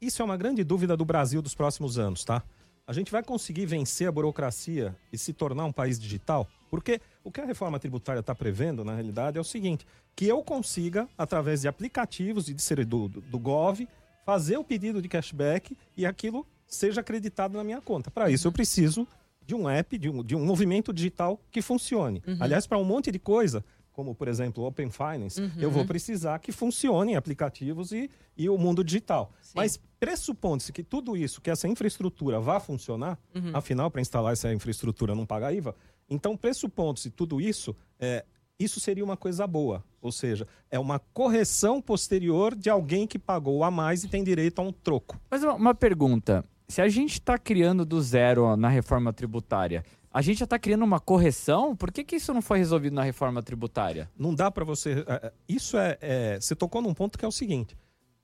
isso 0.00 0.22
é 0.22 0.24
uma 0.24 0.36
grande 0.36 0.64
dúvida 0.64 0.96
do 0.96 1.04
Brasil 1.04 1.42
dos 1.42 1.54
próximos 1.54 1.98
anos, 1.98 2.24
tá? 2.24 2.42
A 2.86 2.92
gente 2.92 3.10
vai 3.10 3.22
conseguir 3.22 3.64
vencer 3.64 4.06
a 4.06 4.12
burocracia 4.12 4.94
e 5.10 5.16
se 5.16 5.32
tornar 5.32 5.64
um 5.64 5.72
país 5.72 5.98
digital? 5.98 6.46
Porque 6.70 7.00
o 7.22 7.30
que 7.30 7.40
a 7.40 7.46
reforma 7.46 7.78
tributária 7.78 8.20
está 8.20 8.34
prevendo, 8.34 8.84
na 8.84 8.92
realidade, 8.92 9.38
é 9.38 9.40
o 9.40 9.44
seguinte: 9.44 9.86
que 10.14 10.26
eu 10.26 10.42
consiga, 10.42 11.08
através 11.16 11.62
de 11.62 11.68
aplicativos 11.68 12.48
e 12.48 12.54
de 12.54 12.60
ser 12.60 12.84
do, 12.84 13.08
do, 13.08 13.38
Gov, 13.38 13.88
fazer 14.26 14.58
o 14.58 14.64
pedido 14.64 15.00
de 15.00 15.08
cashback 15.08 15.74
e 15.96 16.04
aquilo 16.04 16.46
seja 16.66 17.00
acreditado 17.00 17.56
na 17.56 17.64
minha 17.64 17.80
conta. 17.80 18.10
Para 18.10 18.30
isso, 18.30 18.48
eu 18.48 18.52
preciso 18.52 19.08
de 19.46 19.54
um 19.54 19.66
app, 19.68 19.96
de 19.96 20.10
um, 20.10 20.22
de 20.22 20.36
um 20.36 20.44
movimento 20.44 20.92
digital 20.92 21.40
que 21.50 21.62
funcione. 21.62 22.22
Aliás, 22.38 22.66
para 22.66 22.76
um 22.76 22.84
monte 22.84 23.10
de 23.10 23.18
coisa, 23.18 23.64
como 23.94 24.14
por 24.14 24.28
exemplo 24.28 24.64
Open 24.64 24.90
Finance, 24.90 25.40
eu 25.56 25.70
vou 25.70 25.86
precisar 25.86 26.38
que 26.40 26.52
funcionem 26.52 27.16
aplicativos 27.16 27.92
e, 27.92 28.10
e 28.36 28.50
o 28.50 28.58
mundo 28.58 28.84
digital. 28.84 29.32
Mas 29.54 29.80
pressupondo-se 29.98 30.72
que 30.72 30.82
tudo 30.82 31.16
isso, 31.16 31.40
que 31.40 31.48
essa 31.48 31.66
infraestrutura 31.66 32.40
vá 32.40 32.60
funcionar, 32.60 33.18
afinal, 33.54 33.90
para 33.90 34.02
instalar 34.02 34.32
essa 34.32 34.52
infraestrutura 34.52 35.14
não 35.14 35.24
paga 35.24 35.52
IVA, 35.52 35.74
então 36.10 36.36
pressupondo-se 36.36 37.08
tudo 37.10 37.40
isso, 37.40 37.74
é, 37.98 38.24
isso 38.58 38.80
seria 38.80 39.04
uma 39.04 39.16
coisa 39.16 39.46
boa. 39.46 39.82
Ou 40.02 40.12
seja, 40.12 40.46
é 40.70 40.78
uma 40.78 40.98
correção 40.98 41.80
posterior 41.80 42.54
de 42.54 42.68
alguém 42.68 43.06
que 43.06 43.18
pagou 43.18 43.64
a 43.64 43.70
mais 43.70 44.04
e 44.04 44.08
tem 44.08 44.22
direito 44.22 44.58
a 44.58 44.62
um 44.62 44.72
troco. 44.72 45.18
Mas 45.30 45.42
uma, 45.42 45.74
pergunta. 45.74 46.44
Se 46.68 46.82
a 46.82 46.88
gente 46.88 47.14
está 47.14 47.38
criando 47.38 47.84
do 47.84 48.00
zero 48.02 48.56
na 48.56 48.68
reforma 48.68 49.12
tributária, 49.12 49.84
a 50.14 50.22
gente 50.22 50.38
já 50.38 50.44
está 50.44 50.56
criando 50.60 50.84
uma 50.84 51.00
correção? 51.00 51.74
Por 51.74 51.90
que, 51.90 52.04
que 52.04 52.14
isso 52.14 52.32
não 52.32 52.40
foi 52.40 52.58
resolvido 52.58 52.94
na 52.94 53.02
reforma 53.02 53.42
tributária? 53.42 54.08
Não 54.16 54.32
dá 54.32 54.48
para 54.48 54.64
você. 54.64 55.04
é, 55.08 55.26
é, 55.26 55.32
Isso 55.48 55.76
é, 55.76 55.98
é. 56.00 56.40
Você 56.40 56.54
tocou 56.54 56.80
num 56.80 56.94
ponto 56.94 57.18
que 57.18 57.24
é 57.24 57.28
o 57.28 57.32
seguinte: 57.32 57.76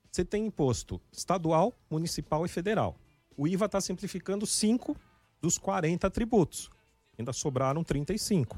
você 0.09 0.23
tem 0.23 0.45
imposto 0.45 1.01
estadual, 1.11 1.73
municipal 1.89 2.45
e 2.45 2.47
federal. 2.47 2.95
O 3.35 3.45
IVA 3.45 3.65
está 3.65 3.81
simplificando 3.81 4.45
5 4.45 4.95
dos 5.41 5.57
40 5.57 6.09
tributos. 6.09 6.69
Ainda 7.19 7.33
sobraram 7.33 7.83
35, 7.83 8.57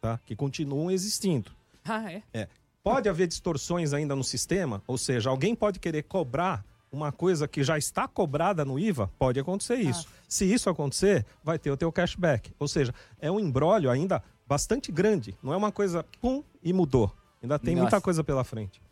tá? 0.00 0.20
Que 0.24 0.36
continuam 0.36 0.92
existindo. 0.92 1.50
Ah, 1.84 2.12
é? 2.32 2.48
Pode 2.84 3.08
haver 3.08 3.26
distorções 3.26 3.92
ainda 3.92 4.14
no 4.14 4.22
sistema, 4.22 4.80
ou 4.86 4.96
seja, 4.96 5.28
alguém 5.28 5.56
pode 5.56 5.80
querer 5.80 6.04
cobrar 6.04 6.64
uma 6.92 7.12
coisa 7.12 7.46
que 7.46 7.62
já 7.62 7.78
está 7.78 8.08
cobrada 8.08 8.64
no 8.64 8.78
IVA, 8.78 9.10
pode 9.18 9.38
acontecer 9.38 9.76
isso. 9.76 10.08
Se 10.28 10.44
isso 10.44 10.68
acontecer, 10.68 11.24
vai 11.42 11.58
ter 11.58 11.70
o 11.70 11.76
teu 11.76 11.90
cashback. 11.92 12.52
Ou 12.58 12.66
seja, 12.66 12.94
é 13.20 13.30
um 13.30 13.38
embrólio 13.38 13.90
ainda 13.90 14.22
bastante 14.46 14.90
grande. 14.90 15.36
Não 15.42 15.52
é 15.52 15.56
uma 15.56 15.70
coisa 15.70 16.04
pum 16.20 16.42
e 16.62 16.72
mudou. 16.72 17.14
Ainda 17.42 17.58
tem 17.58 17.76
muita 17.76 17.96
Nossa. 17.96 18.04
coisa 18.04 18.24
pela 18.24 18.44
frente. 18.44 18.82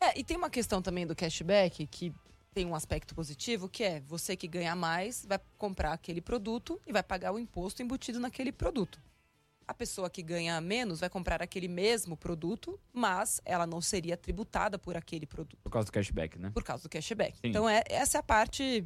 É, 0.00 0.18
e 0.18 0.22
tem 0.22 0.36
uma 0.36 0.48
questão 0.48 0.80
também 0.80 1.06
do 1.06 1.14
cashback 1.14 1.86
que 1.86 2.14
tem 2.54 2.64
um 2.64 2.74
aspecto 2.74 3.14
positivo, 3.14 3.68
que 3.68 3.82
é 3.84 4.00
você 4.00 4.36
que 4.36 4.48
ganha 4.48 4.74
mais 4.74 5.24
vai 5.28 5.40
comprar 5.56 5.92
aquele 5.92 6.20
produto 6.20 6.80
e 6.86 6.92
vai 6.92 7.02
pagar 7.02 7.32
o 7.32 7.38
imposto 7.38 7.82
embutido 7.82 8.18
naquele 8.18 8.52
produto. 8.52 9.00
A 9.68 9.74
pessoa 9.74 10.08
que 10.08 10.22
ganha 10.22 10.58
menos 10.62 10.98
vai 11.00 11.10
comprar 11.10 11.42
aquele 11.42 11.68
mesmo 11.68 12.16
produto, 12.16 12.80
mas 12.90 13.38
ela 13.44 13.66
não 13.66 13.82
seria 13.82 14.16
tributada 14.16 14.78
por 14.78 14.96
aquele 14.96 15.26
produto, 15.26 15.58
Por 15.62 15.70
causa 15.70 15.84
do 15.86 15.92
cashback, 15.92 16.38
né? 16.38 16.50
por 16.54 16.64
causa 16.64 16.82
do 16.84 16.88
cashback. 16.88 17.34
Sim. 17.34 17.40
Então, 17.50 17.68
é, 17.68 17.82
essa 17.86 18.16
é 18.16 18.20
a 18.20 18.22
parte 18.22 18.82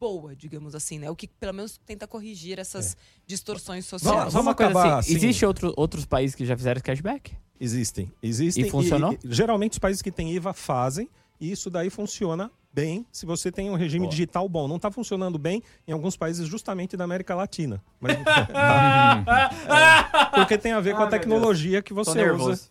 boa, 0.00 0.34
digamos 0.34 0.74
assim, 0.74 0.98
né? 0.98 1.10
O 1.10 1.14
que 1.14 1.28
pelo 1.28 1.52
menos 1.52 1.76
tenta 1.84 2.08
corrigir 2.08 2.58
essas 2.58 2.96
distorções 3.26 3.84
sociais. 3.84 4.32
Vamos- 4.32 4.54
coisa 4.54 4.70
acabar 4.70 4.98
assim, 5.00 5.12
assim. 5.12 5.14
existe 5.26 5.44
outro, 5.44 5.74
outros 5.76 6.06
países 6.06 6.34
que 6.34 6.46
já 6.46 6.56
fizeram 6.56 6.80
cashback? 6.80 7.36
Existem. 7.60 8.10
Existem. 8.22 8.64
E 8.64 8.70
funcionou? 8.70 9.14
geralmente 9.22 9.72
os 9.72 9.78
países 9.78 10.00
que 10.00 10.10
têm 10.10 10.32
IVA 10.32 10.54
fazem, 10.54 11.10
e 11.38 11.52
isso 11.52 11.68
daí 11.68 11.90
funciona 11.90 12.50
bem 12.72 13.06
se 13.10 13.26
você 13.26 13.50
tem 13.50 13.70
um 13.70 13.74
regime 13.74 14.06
Boa. 14.06 14.10
digital 14.10 14.48
bom. 14.48 14.68
Não 14.68 14.76
está 14.76 14.90
funcionando 14.90 15.38
bem 15.38 15.62
em 15.86 15.92
alguns 15.92 16.16
países 16.16 16.46
justamente 16.48 16.96
da 16.96 17.04
América 17.04 17.34
Latina. 17.34 17.82
Mas, 18.00 18.16
É, 18.16 18.22
porque 20.34 20.58
tem 20.58 20.72
a 20.72 20.80
ver 20.80 20.92
com 20.94 21.02
Ah, 21.02 21.06
a 21.06 21.10
meu 21.10 21.18
tecnologia 21.18 21.82
que 21.82 21.92
você 21.92 22.30
usa. 22.30 22.68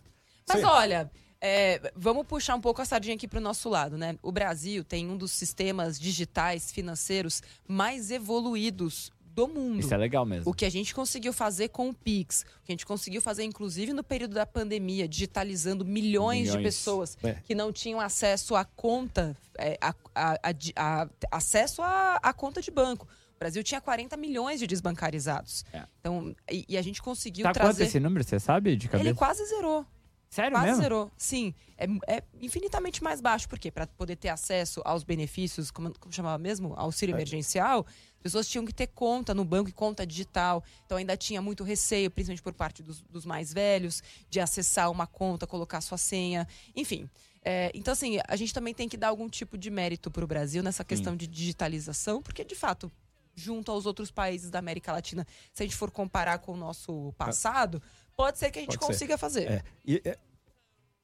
Mas 0.48 0.58
Sim. 0.60 0.64
olha, 0.64 1.10
é, 1.40 1.92
vamos 1.96 2.26
puxar 2.26 2.54
um 2.54 2.60
pouco 2.60 2.82
a 2.82 2.84
sardinha 2.84 3.14
aqui 3.14 3.28
para 3.28 3.38
o 3.38 3.42
nosso 3.42 3.68
lado, 3.68 3.96
né? 3.96 4.16
O 4.22 4.32
Brasil 4.32 4.84
tem 4.84 5.08
um 5.08 5.16
dos 5.16 5.32
sistemas 5.32 5.98
digitais 5.98 6.72
financeiros 6.72 7.42
mais 7.66 8.10
evoluídos 8.10 9.10
do 9.46 9.54
mundo. 9.54 9.80
Isso 9.80 9.92
é 9.92 9.96
legal 9.96 10.24
mesmo. 10.26 10.50
O 10.50 10.54
que 10.54 10.64
a 10.64 10.70
gente 10.70 10.94
conseguiu 10.94 11.32
fazer 11.32 11.68
com 11.68 11.88
o 11.90 11.94
Pix, 11.94 12.42
o 12.62 12.64
que 12.64 12.70
a 12.70 12.72
gente 12.72 12.86
conseguiu 12.86 13.20
fazer, 13.22 13.42
inclusive, 13.44 13.92
no 13.92 14.02
período 14.02 14.34
da 14.34 14.46
pandemia, 14.46 15.06
digitalizando 15.08 15.84
milhões, 15.84 16.44
de 16.50 16.56
Milhões. 16.56 16.74
pessoas 16.76 17.18
É. 17.22 17.34
que 17.34 17.54
não 17.54 17.72
tinham 17.72 18.00
acesso 18.00 18.54
à 18.54 18.64
conta, 18.64 19.36
é, 19.58 19.78
a- 19.80 19.94
a- 20.14 20.38
a 20.76 21.08
acesso 21.32 21.82
à, 21.82 22.32
conta 22.32 22.60
de 22.62 22.70
banco. 22.70 23.06
O 23.36 23.38
Brasil 23.40 23.62
tinha 23.62 23.80
40 23.80 24.16
milhões 24.16 24.60
de 24.60 24.66
desbancarizados. 24.66 25.64
É. 25.72 25.84
Então, 26.00 26.34
e, 26.50 26.64
e 26.68 26.76
a 26.78 26.82
gente 26.82 27.00
conseguiu 27.02 27.44
Tá 27.44 27.50
quanto 27.52 27.60
trazer. 27.62 27.84
esse 27.84 27.98
número, 27.98 28.22
você 28.22 28.38
sabe 28.38 28.76
de 28.76 28.88
cabeça? 28.88 29.08
Ele 29.08 29.16
quase 29.16 29.44
zerou. 29.46 29.84
Sério 30.28 30.52
Quase 30.52 30.66
mesmo? 30.66 30.82
zerou. 30.82 31.10
Sim. 31.18 31.52
É, 31.76 31.86
é 32.18 32.22
infinitamente 32.40 33.02
mais 33.02 33.20
baixo. 33.20 33.48
Por 33.48 33.58
quê? 33.58 33.68
Para 33.68 33.86
poder 33.88 34.14
ter 34.14 34.28
acesso 34.28 34.80
aos 34.84 35.02
benefícios, 35.02 35.72
como, 35.72 35.92
como 35.98 36.12
chamava 36.12 36.38
mesmo? 36.38 36.72
Auxílio 36.76 37.16
emergencial, 37.16 37.84
as 37.84 38.09
pessoas 38.22 38.48
tinham 38.48 38.64
que 38.64 38.72
ter 38.72 38.86
conta 38.88 39.34
no 39.34 39.44
banco 39.44 39.68
e 39.68 39.72
conta 39.72 40.06
digital. 40.06 40.62
Então 40.86 40.98
ainda 40.98 41.16
tinha 41.16 41.40
muito 41.42 41.64
receio, 41.64 42.10
principalmente 42.10 42.42
por 42.42 42.52
parte 42.52 42.82
dos, 42.82 43.02
dos 43.02 43.24
mais 43.24 43.52
velhos, 43.52 44.02
de 44.28 44.40
acessar 44.40 44.90
uma 44.90 45.06
conta, 45.06 45.46
colocar 45.46 45.80
sua 45.80 45.98
senha. 45.98 46.46
Enfim. 46.74 47.08
É, 47.42 47.70
então, 47.74 47.92
assim, 47.92 48.18
a 48.28 48.36
gente 48.36 48.52
também 48.52 48.74
tem 48.74 48.88
que 48.88 48.98
dar 48.98 49.08
algum 49.08 49.28
tipo 49.28 49.56
de 49.56 49.70
mérito 49.70 50.10
para 50.10 50.22
o 50.22 50.26
Brasil 50.26 50.62
nessa 50.62 50.84
questão 50.84 51.16
de 51.16 51.26
digitalização, 51.26 52.20
porque, 52.20 52.44
de 52.44 52.54
fato, 52.54 52.92
junto 53.34 53.72
aos 53.72 53.86
outros 53.86 54.10
países 54.10 54.50
da 54.50 54.58
América 54.58 54.92
Latina, 54.92 55.26
se 55.52 55.62
a 55.62 55.66
gente 55.66 55.76
for 55.76 55.90
comparar 55.90 56.38
com 56.38 56.52
o 56.52 56.56
nosso 56.56 57.14
passado, 57.16 57.82
pode 58.14 58.38
ser 58.38 58.50
que 58.50 58.58
a 58.58 58.62
gente 58.62 58.78
Pode 58.78 58.84
ser. 58.84 58.92
consiga 58.92 59.16
fazer. 59.18 59.50
É, 59.50 59.62
e, 59.86 60.02
é, 60.04 60.18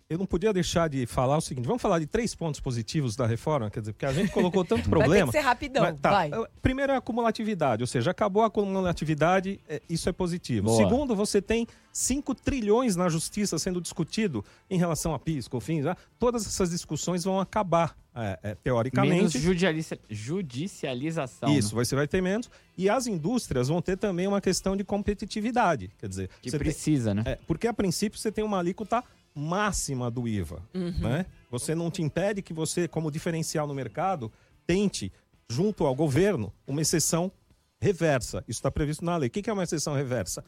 eu 0.08 0.18
não 0.18 0.26
podia 0.26 0.52
deixar 0.52 0.88
de 0.88 1.04
falar 1.04 1.36
o 1.36 1.40
seguinte: 1.40 1.66
vamos 1.66 1.82
falar 1.82 1.98
de 1.98 2.06
três 2.06 2.34
pontos 2.34 2.60
positivos 2.60 3.16
da 3.16 3.26
reforma, 3.26 3.70
quer 3.70 3.80
dizer, 3.80 3.92
porque 3.92 4.06
a 4.06 4.12
gente 4.12 4.30
colocou 4.30 4.64
tanto 4.64 4.82
Vai 4.88 5.00
ter 5.00 5.04
problema. 5.04 5.32
que 5.32 5.38
ser 5.38 5.44
rapidão, 5.44 5.82
Mas, 5.82 5.98
tá, 6.00 6.10
vai. 6.10 6.30
Primeiro 6.62 6.92
é 6.92 6.94
a 6.94 6.98
acumulatividade, 6.98 7.82
ou 7.82 7.86
seja, 7.86 8.10
acabou 8.12 8.42
a 8.42 8.46
acumulatividade, 8.46 9.60
eh, 9.68 9.82
isso 9.88 10.08
é 10.08 10.12
positivo. 10.12 10.66
Boa. 10.66 10.76
Segundo, 10.76 11.16
você 11.16 11.42
tem 11.42 11.66
5 11.92 12.34
trilhões 12.36 12.94
na 12.94 13.08
justiça 13.08 13.58
sendo 13.58 13.80
discutido 13.80 14.44
em 14.70 14.78
relação 14.78 15.12
a 15.12 15.18
PIS, 15.18 15.48
COFINS, 15.48 15.86
ah, 15.86 15.96
todas 16.18 16.46
essas 16.46 16.70
discussões 16.70 17.24
vão 17.24 17.40
acabar, 17.40 17.96
eh, 18.14 18.38
Menos 18.44 18.58
teoricamente. 18.62 19.38
judicializa- 19.40 19.98
judicialização. 20.08 21.52
Isso, 21.52 21.74
né? 21.76 21.84
você 21.84 21.96
vai 21.96 22.06
ter 22.06 22.22
menos. 22.22 22.48
E 22.78 22.88
as 22.88 23.08
indústrias 23.08 23.66
vão 23.68 23.82
ter 23.82 23.96
também 23.96 24.28
uma 24.28 24.40
questão 24.40 24.76
de 24.76 24.84
competitividade. 24.84 25.90
Quer 25.98 26.08
dizer, 26.08 26.28
Que 26.40 26.48
você 26.50 26.58
tem- 26.58 26.64
precisa, 26.64 27.12
né? 27.12 27.22
é, 27.26 27.38
porque 27.46 27.66
a 27.66 27.72
princípio 27.74 28.18
você 28.20 28.30
tem 28.30 28.44
uma 28.44 28.58
alíquota 28.60 29.02
máxima 29.36 30.10
do 30.10 30.26
IVA. 30.26 30.62
Né? 30.72 31.26
Você 31.50 31.74
não 31.74 31.90
te 31.90 32.00
impede 32.00 32.40
que 32.40 32.54
você, 32.54 32.88
como 32.88 33.10
diferencial 33.10 33.66
no 33.66 33.74
mercado, 33.74 34.32
tente, 34.66 35.12
junto 35.48 35.84
ao 35.84 35.94
governo, 35.94 36.52
uma 36.66 36.80
exceção 36.80 37.30
reversa. 37.78 38.38
Isso 38.48 38.58
está 38.58 38.70
previsto 38.70 39.04
na 39.04 39.16
lei. 39.16 39.28
O 39.28 39.30
que 39.30 39.42
que 39.42 39.50
é 39.50 39.52
uma 39.52 39.62
exceção 39.62 39.94
reversa? 39.94 40.42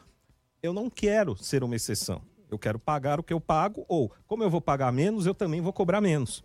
Eu 0.61 0.73
não 0.73 0.89
quero 0.89 1.37
ser 1.37 1.63
uma 1.63 1.75
exceção. 1.75 2.21
Eu 2.49 2.57
quero 2.57 2.79
pagar 2.79 3.19
o 3.19 3.23
que 3.23 3.31
eu 3.31 3.39
pago, 3.39 3.85
ou, 3.87 4.11
como 4.25 4.43
eu 4.43 4.49
vou 4.49 4.59
pagar 4.59 4.91
menos, 4.91 5.27
eu 5.27 5.35
também 5.35 5.61
vou 5.61 5.71
cobrar 5.71 6.01
menos. 6.01 6.43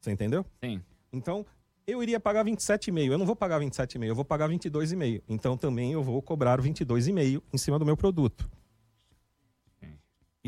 Você 0.00 0.12
entendeu? 0.12 0.46
Sim. 0.62 0.80
Então, 1.12 1.44
eu 1.84 2.00
iria 2.02 2.20
pagar 2.20 2.44
27,5. 2.44 3.10
Eu 3.10 3.18
não 3.18 3.26
vou 3.26 3.34
pagar 3.34 3.60
27,5, 3.60 4.04
eu 4.04 4.14
vou 4.14 4.24
pagar 4.24 4.48
22,5. 4.48 5.22
Então, 5.28 5.56
também 5.56 5.92
eu 5.92 6.04
vou 6.04 6.22
cobrar 6.22 6.60
22,5 6.60 7.42
em 7.52 7.58
cima 7.58 7.80
do 7.80 7.84
meu 7.84 7.96
produto. 7.96 8.48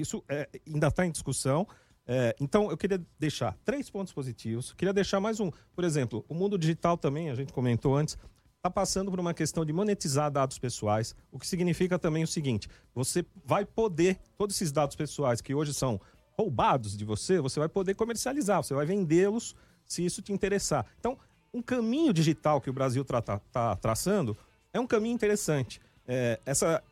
Isso 0.00 0.24
é, 0.28 0.48
ainda 0.66 0.88
está 0.88 1.06
em 1.06 1.10
discussão. 1.10 1.66
É, 2.06 2.34
então, 2.40 2.70
eu 2.70 2.76
queria 2.76 3.00
deixar 3.18 3.56
três 3.64 3.90
pontos 3.90 4.12
positivos. 4.12 4.72
Queria 4.72 4.94
deixar 4.94 5.20
mais 5.20 5.40
um. 5.40 5.50
Por 5.74 5.84
exemplo, 5.84 6.24
o 6.28 6.34
mundo 6.34 6.56
digital 6.56 6.96
também, 6.96 7.30
a 7.30 7.34
gente 7.34 7.52
comentou 7.52 7.96
antes, 7.96 8.16
está 8.56 8.70
passando 8.70 9.10
por 9.10 9.20
uma 9.20 9.34
questão 9.34 9.64
de 9.64 9.72
monetizar 9.72 10.30
dados 10.30 10.58
pessoais, 10.58 11.14
o 11.30 11.38
que 11.38 11.46
significa 11.46 11.98
também 11.98 12.24
o 12.24 12.26
seguinte: 12.26 12.68
você 12.94 13.24
vai 13.44 13.64
poder, 13.64 14.18
todos 14.36 14.56
esses 14.56 14.72
dados 14.72 14.96
pessoais 14.96 15.40
que 15.40 15.54
hoje 15.54 15.72
são 15.74 16.00
roubados 16.32 16.96
de 16.96 17.04
você, 17.04 17.40
você 17.40 17.58
vai 17.58 17.68
poder 17.68 17.94
comercializar, 17.94 18.62
você 18.62 18.74
vai 18.74 18.86
vendê-los 18.86 19.54
se 19.84 20.04
isso 20.04 20.22
te 20.22 20.32
interessar. 20.32 20.86
Então, 20.98 21.18
um 21.52 21.62
caminho 21.62 22.12
digital 22.12 22.60
que 22.60 22.70
o 22.70 22.72
Brasil 22.72 23.02
está 23.02 23.76
traçando 23.76 24.36
é 24.72 24.78
um 24.78 24.86
caminho 24.86 25.14
interessante. 25.14 25.80
É, 26.06 26.38
essa 26.46 26.82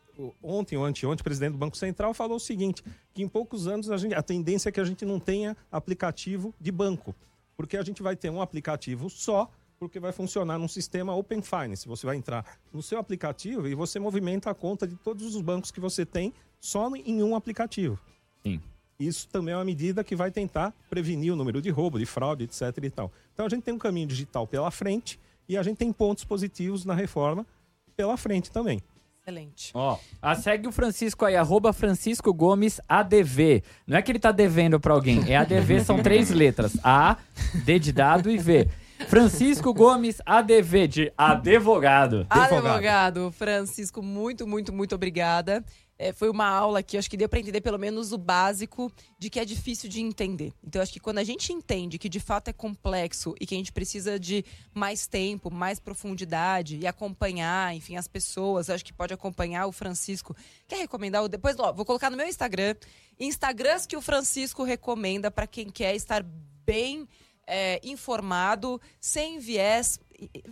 ontem 0.42 0.76
ou 0.76 0.84
anteontem, 0.84 1.20
o 1.20 1.24
presidente 1.24 1.52
do 1.52 1.58
Banco 1.58 1.76
Central 1.76 2.12
falou 2.14 2.36
o 2.36 2.40
seguinte, 2.40 2.82
que 3.12 3.22
em 3.22 3.28
poucos 3.28 3.66
anos 3.66 3.90
a, 3.90 3.96
gente- 3.96 4.14
a 4.14 4.22
tendência 4.22 4.68
é 4.68 4.72
que 4.72 4.80
a 4.80 4.84
gente 4.84 5.04
não 5.04 5.18
tenha 5.20 5.56
aplicativo 5.70 6.54
de 6.60 6.70
banco, 6.72 7.14
porque 7.56 7.76
a 7.76 7.82
gente 7.82 8.02
vai 8.02 8.16
ter 8.16 8.30
um 8.30 8.40
aplicativo 8.40 9.08
só, 9.10 9.50
porque 9.78 10.00
vai 10.00 10.12
funcionar 10.12 10.58
num 10.58 10.68
sistema 10.68 11.14
Open 11.14 11.42
Finance. 11.42 11.86
Você 11.86 12.06
vai 12.06 12.16
entrar 12.16 12.58
no 12.72 12.82
seu 12.82 12.98
aplicativo 12.98 13.68
e 13.68 13.74
você 13.74 13.98
movimenta 13.98 14.50
a 14.50 14.54
conta 14.54 14.86
de 14.86 14.96
todos 14.96 15.34
os 15.34 15.40
bancos 15.42 15.70
que 15.70 15.80
você 15.80 16.06
tem 16.06 16.32
só 16.58 16.90
em 16.96 17.22
um 17.22 17.36
aplicativo. 17.36 17.98
Sim. 18.42 18.60
Isso 18.98 19.28
também 19.28 19.52
é 19.52 19.56
uma 19.58 19.64
medida 19.64 20.02
que 20.02 20.16
vai 20.16 20.30
tentar 20.30 20.74
prevenir 20.88 21.30
o 21.30 21.36
número 21.36 21.60
de 21.60 21.68
roubo, 21.68 21.98
de 21.98 22.06
fraude, 22.06 22.44
etc. 22.44 22.62
e 22.82 22.88
tal. 22.90 23.12
Então 23.34 23.44
a 23.44 23.48
gente 23.50 23.62
tem 23.62 23.74
um 23.74 23.78
caminho 23.78 24.06
digital 24.06 24.46
pela 24.46 24.70
frente 24.70 25.20
e 25.46 25.58
a 25.58 25.62
gente 25.62 25.76
tem 25.76 25.92
pontos 25.92 26.24
positivos 26.24 26.86
na 26.86 26.94
reforma 26.94 27.46
pela 27.94 28.16
frente 28.16 28.50
também. 28.50 28.80
Excelente. 29.26 29.72
Ó, 29.74 29.98
a 30.22 30.36
segue 30.36 30.68
o 30.68 30.72
Francisco 30.72 31.24
aí, 31.24 31.34
arroba 31.34 31.72
Francisco 31.72 32.32
Gomes 32.32 32.80
ADV. 32.88 33.60
Não 33.84 33.98
é 33.98 34.02
que 34.02 34.12
ele 34.12 34.20
tá 34.20 34.30
devendo 34.30 34.78
pra 34.78 34.94
alguém, 34.94 35.32
é 35.32 35.36
ADV, 35.36 35.80
são 35.80 36.00
três 36.00 36.30
letras. 36.30 36.78
A, 36.84 37.16
D 37.64 37.80
de 37.80 37.90
dado 37.90 38.30
e 38.30 38.38
V. 38.38 38.68
Francisco 39.08 39.74
Gomes 39.74 40.22
ADV, 40.24 40.86
de. 40.86 41.12
Advogado. 41.18 42.24
Advogado 42.30 43.32
Francisco, 43.32 44.00
muito, 44.00 44.46
muito, 44.46 44.72
muito 44.72 44.94
obrigada. 44.94 45.64
É, 45.98 46.12
foi 46.12 46.28
uma 46.28 46.46
aula 46.46 46.82
que 46.82 46.98
acho 46.98 47.08
que 47.08 47.16
deu 47.16 47.28
para 47.28 47.40
entender 47.40 47.60
pelo 47.60 47.78
menos 47.78 48.12
o 48.12 48.18
básico 48.18 48.92
de 49.18 49.30
que 49.30 49.40
é 49.40 49.44
difícil 49.44 49.88
de 49.88 50.00
entender. 50.00 50.52
Então, 50.62 50.82
acho 50.82 50.92
que 50.92 51.00
quando 51.00 51.18
a 51.18 51.24
gente 51.24 51.52
entende 51.52 51.98
que 51.98 52.08
de 52.08 52.20
fato 52.20 52.48
é 52.48 52.52
complexo 52.52 53.34
e 53.40 53.46
que 53.46 53.54
a 53.54 53.58
gente 53.58 53.72
precisa 53.72 54.18
de 54.18 54.44
mais 54.74 55.06
tempo, 55.06 55.50
mais 55.50 55.80
profundidade 55.80 56.76
e 56.76 56.86
acompanhar, 56.86 57.74
enfim, 57.74 57.96
as 57.96 58.06
pessoas, 58.06 58.68
acho 58.68 58.84
que 58.84 58.92
pode 58.92 59.14
acompanhar 59.14 59.66
o 59.66 59.72
Francisco. 59.72 60.36
Quer 60.68 60.76
recomendar? 60.76 61.24
o 61.24 61.28
Depois, 61.28 61.58
ó, 61.58 61.72
vou 61.72 61.84
colocar 61.84 62.10
no 62.10 62.16
meu 62.16 62.28
Instagram. 62.28 62.74
Instagrams 63.18 63.86
que 63.86 63.96
o 63.96 64.02
Francisco 64.02 64.62
recomenda 64.64 65.30
para 65.30 65.46
quem 65.46 65.70
quer 65.70 65.94
estar 65.96 66.22
bem 66.64 67.08
é, 67.46 67.80
informado, 67.82 68.80
sem 69.00 69.38
viés. 69.38 69.98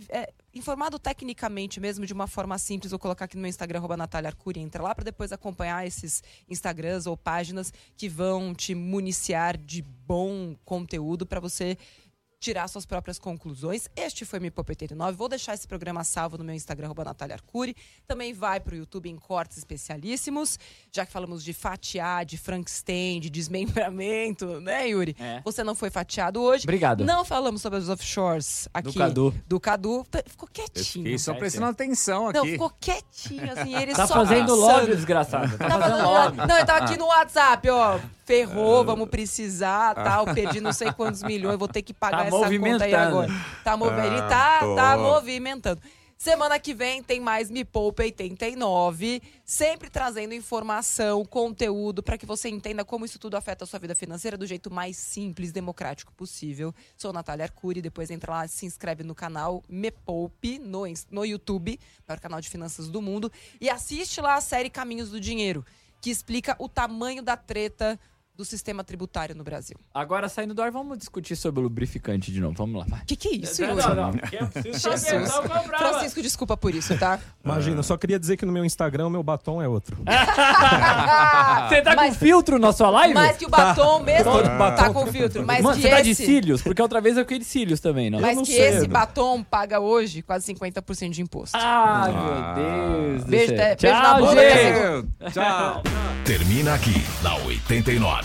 é, 0.09 0.33
informado 0.55 0.97
tecnicamente 0.97 1.79
mesmo, 1.79 2.05
de 2.05 2.13
uma 2.13 2.27
forma 2.27 2.57
simples, 2.57 2.91
vou 2.91 2.99
colocar 2.99 3.25
aqui 3.25 3.35
no 3.35 3.41
meu 3.41 3.49
Instagram, 3.49 3.79
arroba 3.79 3.97
Natália 3.97 4.29
Arcuri, 4.29 4.61
entra 4.61 4.81
lá 4.81 4.95
para 4.95 5.03
depois 5.03 5.33
acompanhar 5.33 5.85
esses 5.85 6.23
Instagrams 6.49 7.05
ou 7.05 7.17
páginas 7.17 7.73
que 7.97 8.07
vão 8.07 8.55
te 8.55 8.73
municiar 8.73 9.57
de 9.57 9.81
bom 9.81 10.55
conteúdo 10.63 11.25
para 11.25 11.41
você 11.41 11.77
tirar 12.45 12.67
suas 12.67 12.85
próprias 12.85 13.17
conclusões. 13.17 13.89
Este 13.95 14.23
foi 14.23 14.39
Me 14.39 14.51
Poupa 14.51 14.71
89. 14.71 15.17
Vou 15.17 15.27
deixar 15.27 15.55
esse 15.55 15.67
programa 15.67 16.03
salvo 16.03 16.37
no 16.37 16.43
meu 16.43 16.53
Instagram, 16.53 16.85
arroba 16.85 17.03
Natália 17.03 17.33
Arcuri. 17.33 17.75
Também 18.07 18.33
vai 18.33 18.59
para 18.59 18.75
o 18.75 18.77
YouTube 18.77 19.09
em 19.09 19.15
cortes 19.17 19.57
especialíssimos. 19.57 20.59
Já 20.91 21.07
que 21.07 21.11
falamos 21.11 21.43
de 21.43 21.53
fatiar, 21.53 22.23
de 22.23 22.37
Frankenstein, 22.37 23.19
de 23.19 23.31
desmembramento, 23.31 24.45
né, 24.61 24.87
Yuri? 24.89 25.15
É. 25.19 25.41
Você 25.43 25.63
não 25.63 25.73
foi 25.73 25.89
fatiado 25.89 26.39
hoje. 26.39 26.65
Obrigado. 26.65 27.03
Não 27.03 27.25
falamos 27.25 27.63
sobre 27.63 27.79
os 27.79 27.89
offshores 27.89 28.69
aqui. 28.71 28.91
Do 28.91 28.93
Cadu. 28.93 29.33
Do 29.47 29.59
Cadu. 29.59 30.05
Tá- 30.11 30.21
Ficou 30.27 30.47
quietinho. 30.47 31.03
fiquei 31.05 31.17
só 31.17 31.33
prestando 31.33 31.65
atenção 31.65 32.27
aqui. 32.27 32.37
Não, 32.37 32.45
ficou 32.45 32.69
quietinho, 32.79 33.51
assim, 33.51 33.75
ele 33.75 33.95
Tá 33.95 34.05
só 34.05 34.13
fazendo 34.13 34.53
lobby, 34.53 34.95
desgraçado. 34.95 35.57
Tá 35.57 35.67
Tá 35.67 35.79
fazendo 35.79 36.03
lobby. 36.03 36.37
Não, 36.47 36.57
ele 36.57 36.65
tava 36.65 36.85
aqui 36.85 36.95
no 36.97 37.07
WhatsApp, 37.07 37.69
ó. 37.71 37.99
Ferrou, 38.25 38.83
vamos 38.83 39.07
precisar, 39.09 39.93
tal. 39.93 40.25
Perdi 40.25 40.59
não 40.59 40.73
sei 40.73 40.91
quantos 40.91 41.21
milhões, 41.21 41.57
vou 41.59 41.67
ter 41.67 41.83
que 41.83 41.93
pagar 41.93 42.17
Tá 42.17 42.25
essa 42.25 42.34
conta 42.35 42.47
aí 42.47 42.59
movimentando. 42.59 42.95
agora. 42.95 43.31
Tá 43.63 43.77
movendo. 43.77 44.05
Ele 44.05 44.19
Ah, 44.19 44.27
tá, 44.29 44.59
tô. 44.59 44.75
tá 44.75 44.97
movimentando. 44.97 45.81
Semana 46.17 46.57
que 46.57 46.73
vem 46.73 47.03
tem 47.03 47.19
mais 47.19 47.51
Me 47.51 47.65
Poupa 47.65 48.03
89, 48.03 49.21
sempre 49.43 49.89
trazendo 49.89 50.33
informação, 50.33 51.25
conteúdo 51.25 52.01
para 52.01 52.17
que 52.17 52.25
você 52.25 52.47
entenda 52.47 52.85
como 52.85 53.05
isso 53.05 53.19
tudo 53.19 53.35
afeta 53.35 53.65
a 53.65 53.67
sua 53.67 53.79
vida 53.79 53.93
financeira 53.93 54.37
do 54.37 54.47
jeito 54.47 54.71
mais 54.71 54.95
simples, 54.95 55.51
democrático 55.51 56.13
possível. 56.13 56.73
Sou 56.97 57.11
Natália 57.11 57.43
Arcuri, 57.43 57.81
depois 57.81 58.09
entra 58.09 58.31
lá, 58.31 58.47
se 58.47 58.65
inscreve 58.65 59.03
no 59.03 59.13
canal 59.13 59.61
Me 59.67 59.91
Poupe 59.91 60.57
no, 60.57 60.83
no 61.11 61.25
YouTube, 61.25 61.77
maior 62.07 62.19
canal 62.21 62.39
de 62.39 62.49
finanças 62.49 62.87
do 62.87 63.01
mundo, 63.01 63.29
e 63.59 63.69
assiste 63.69 64.21
lá 64.21 64.35
a 64.35 64.41
série 64.41 64.69
Caminhos 64.69 65.09
do 65.09 65.19
Dinheiro, 65.19 65.65
que 66.01 66.09
explica 66.09 66.55
o 66.57 66.69
tamanho 66.69 67.21
da 67.21 67.35
treta 67.35 67.99
do 68.35 68.43
sistema 68.43 68.83
tributário 68.83 69.33
no 69.35 69.43
Brasil. 69.43 69.77
Agora, 69.93 70.27
saindo 70.27 70.53
do 70.53 70.61
ar, 70.61 70.69
vamos 70.71 70.97
discutir 70.97 71.35
sobre 71.37 71.61
o 71.61 71.63
lubrificante 71.63 72.31
de 72.31 72.41
novo. 72.41 72.53
Vamos 72.57 72.77
lá, 72.79 72.85
vai. 72.87 73.01
Que 73.05 73.15
que 73.15 73.27
é 73.29 73.31
isso, 73.37 73.61
Não, 73.61 73.69
Yuri? 73.69 73.81
não, 73.87 73.95
não. 73.95 74.11
Saber, 74.77 74.93
Jesus. 75.03 75.31
não. 75.31 75.63
Francisco, 75.77 76.21
desculpa 76.21 76.57
por 76.57 76.75
isso, 76.75 76.97
tá? 76.97 77.17
Imagina, 77.43 77.77
eu 77.79 77.83
só 77.83 77.95
queria 77.97 78.19
dizer 78.19 78.35
que 78.37 78.45
no 78.45 78.51
meu 78.51 78.65
Instagram 78.65 79.07
o 79.07 79.09
meu 79.09 79.23
batom 79.23 79.61
é 79.61 79.67
outro. 79.67 79.97
Você 81.69 81.81
tá 81.81 81.95
Mas- 81.95 82.09
com 82.13 82.19
filtro 82.25 82.59
na 82.59 82.71
sua 82.73 82.89
live? 82.89 83.13
Mas 83.13 83.37
que 83.37 83.45
o 83.45 83.49
batom 83.49 83.99
mesmo 84.01 84.31
Todo 84.31 84.43
tá 84.43 84.57
batom. 84.57 84.93
com 84.93 85.07
filtro. 85.07 85.45
Mas 85.45 85.61
Mano, 85.63 85.75
que 85.75 85.81
você 85.83 85.89
tá 85.89 86.01
de 86.01 86.09
esse, 86.11 86.25
cílios? 86.25 86.61
Porque 86.61 86.81
outra 86.81 86.99
vez 87.01 87.17
eu 87.17 87.23
fiquei 87.23 87.39
de 87.39 87.45
cílios 87.45 87.79
também, 87.79 88.09
não? 88.09 88.19
mas 88.19 88.35
não 88.35 88.43
que 88.43 88.51
sei, 88.53 88.67
esse 88.67 88.87
batom 88.87 89.43
paga 89.43 89.79
hoje 89.79 90.21
quase 90.21 90.53
50% 90.53 91.09
de 91.11 91.21
imposto. 91.21 91.57
Ai, 91.57 92.11
Ah. 92.13 92.55
meu 92.55 93.09
Deus 93.11 93.23
do 93.23 93.29
Beijo, 93.31 93.47
céu. 93.47 93.57
Té- 93.57 93.75
beijo 93.75 93.97
na 93.97 94.03
Tchau, 94.03 94.27
gente. 94.35 95.07
Té- 95.19 95.31
Tchau. 95.31 95.83
Termina 96.25 96.73
aqui 96.73 97.03
na 97.21 97.35
89. 97.37 98.24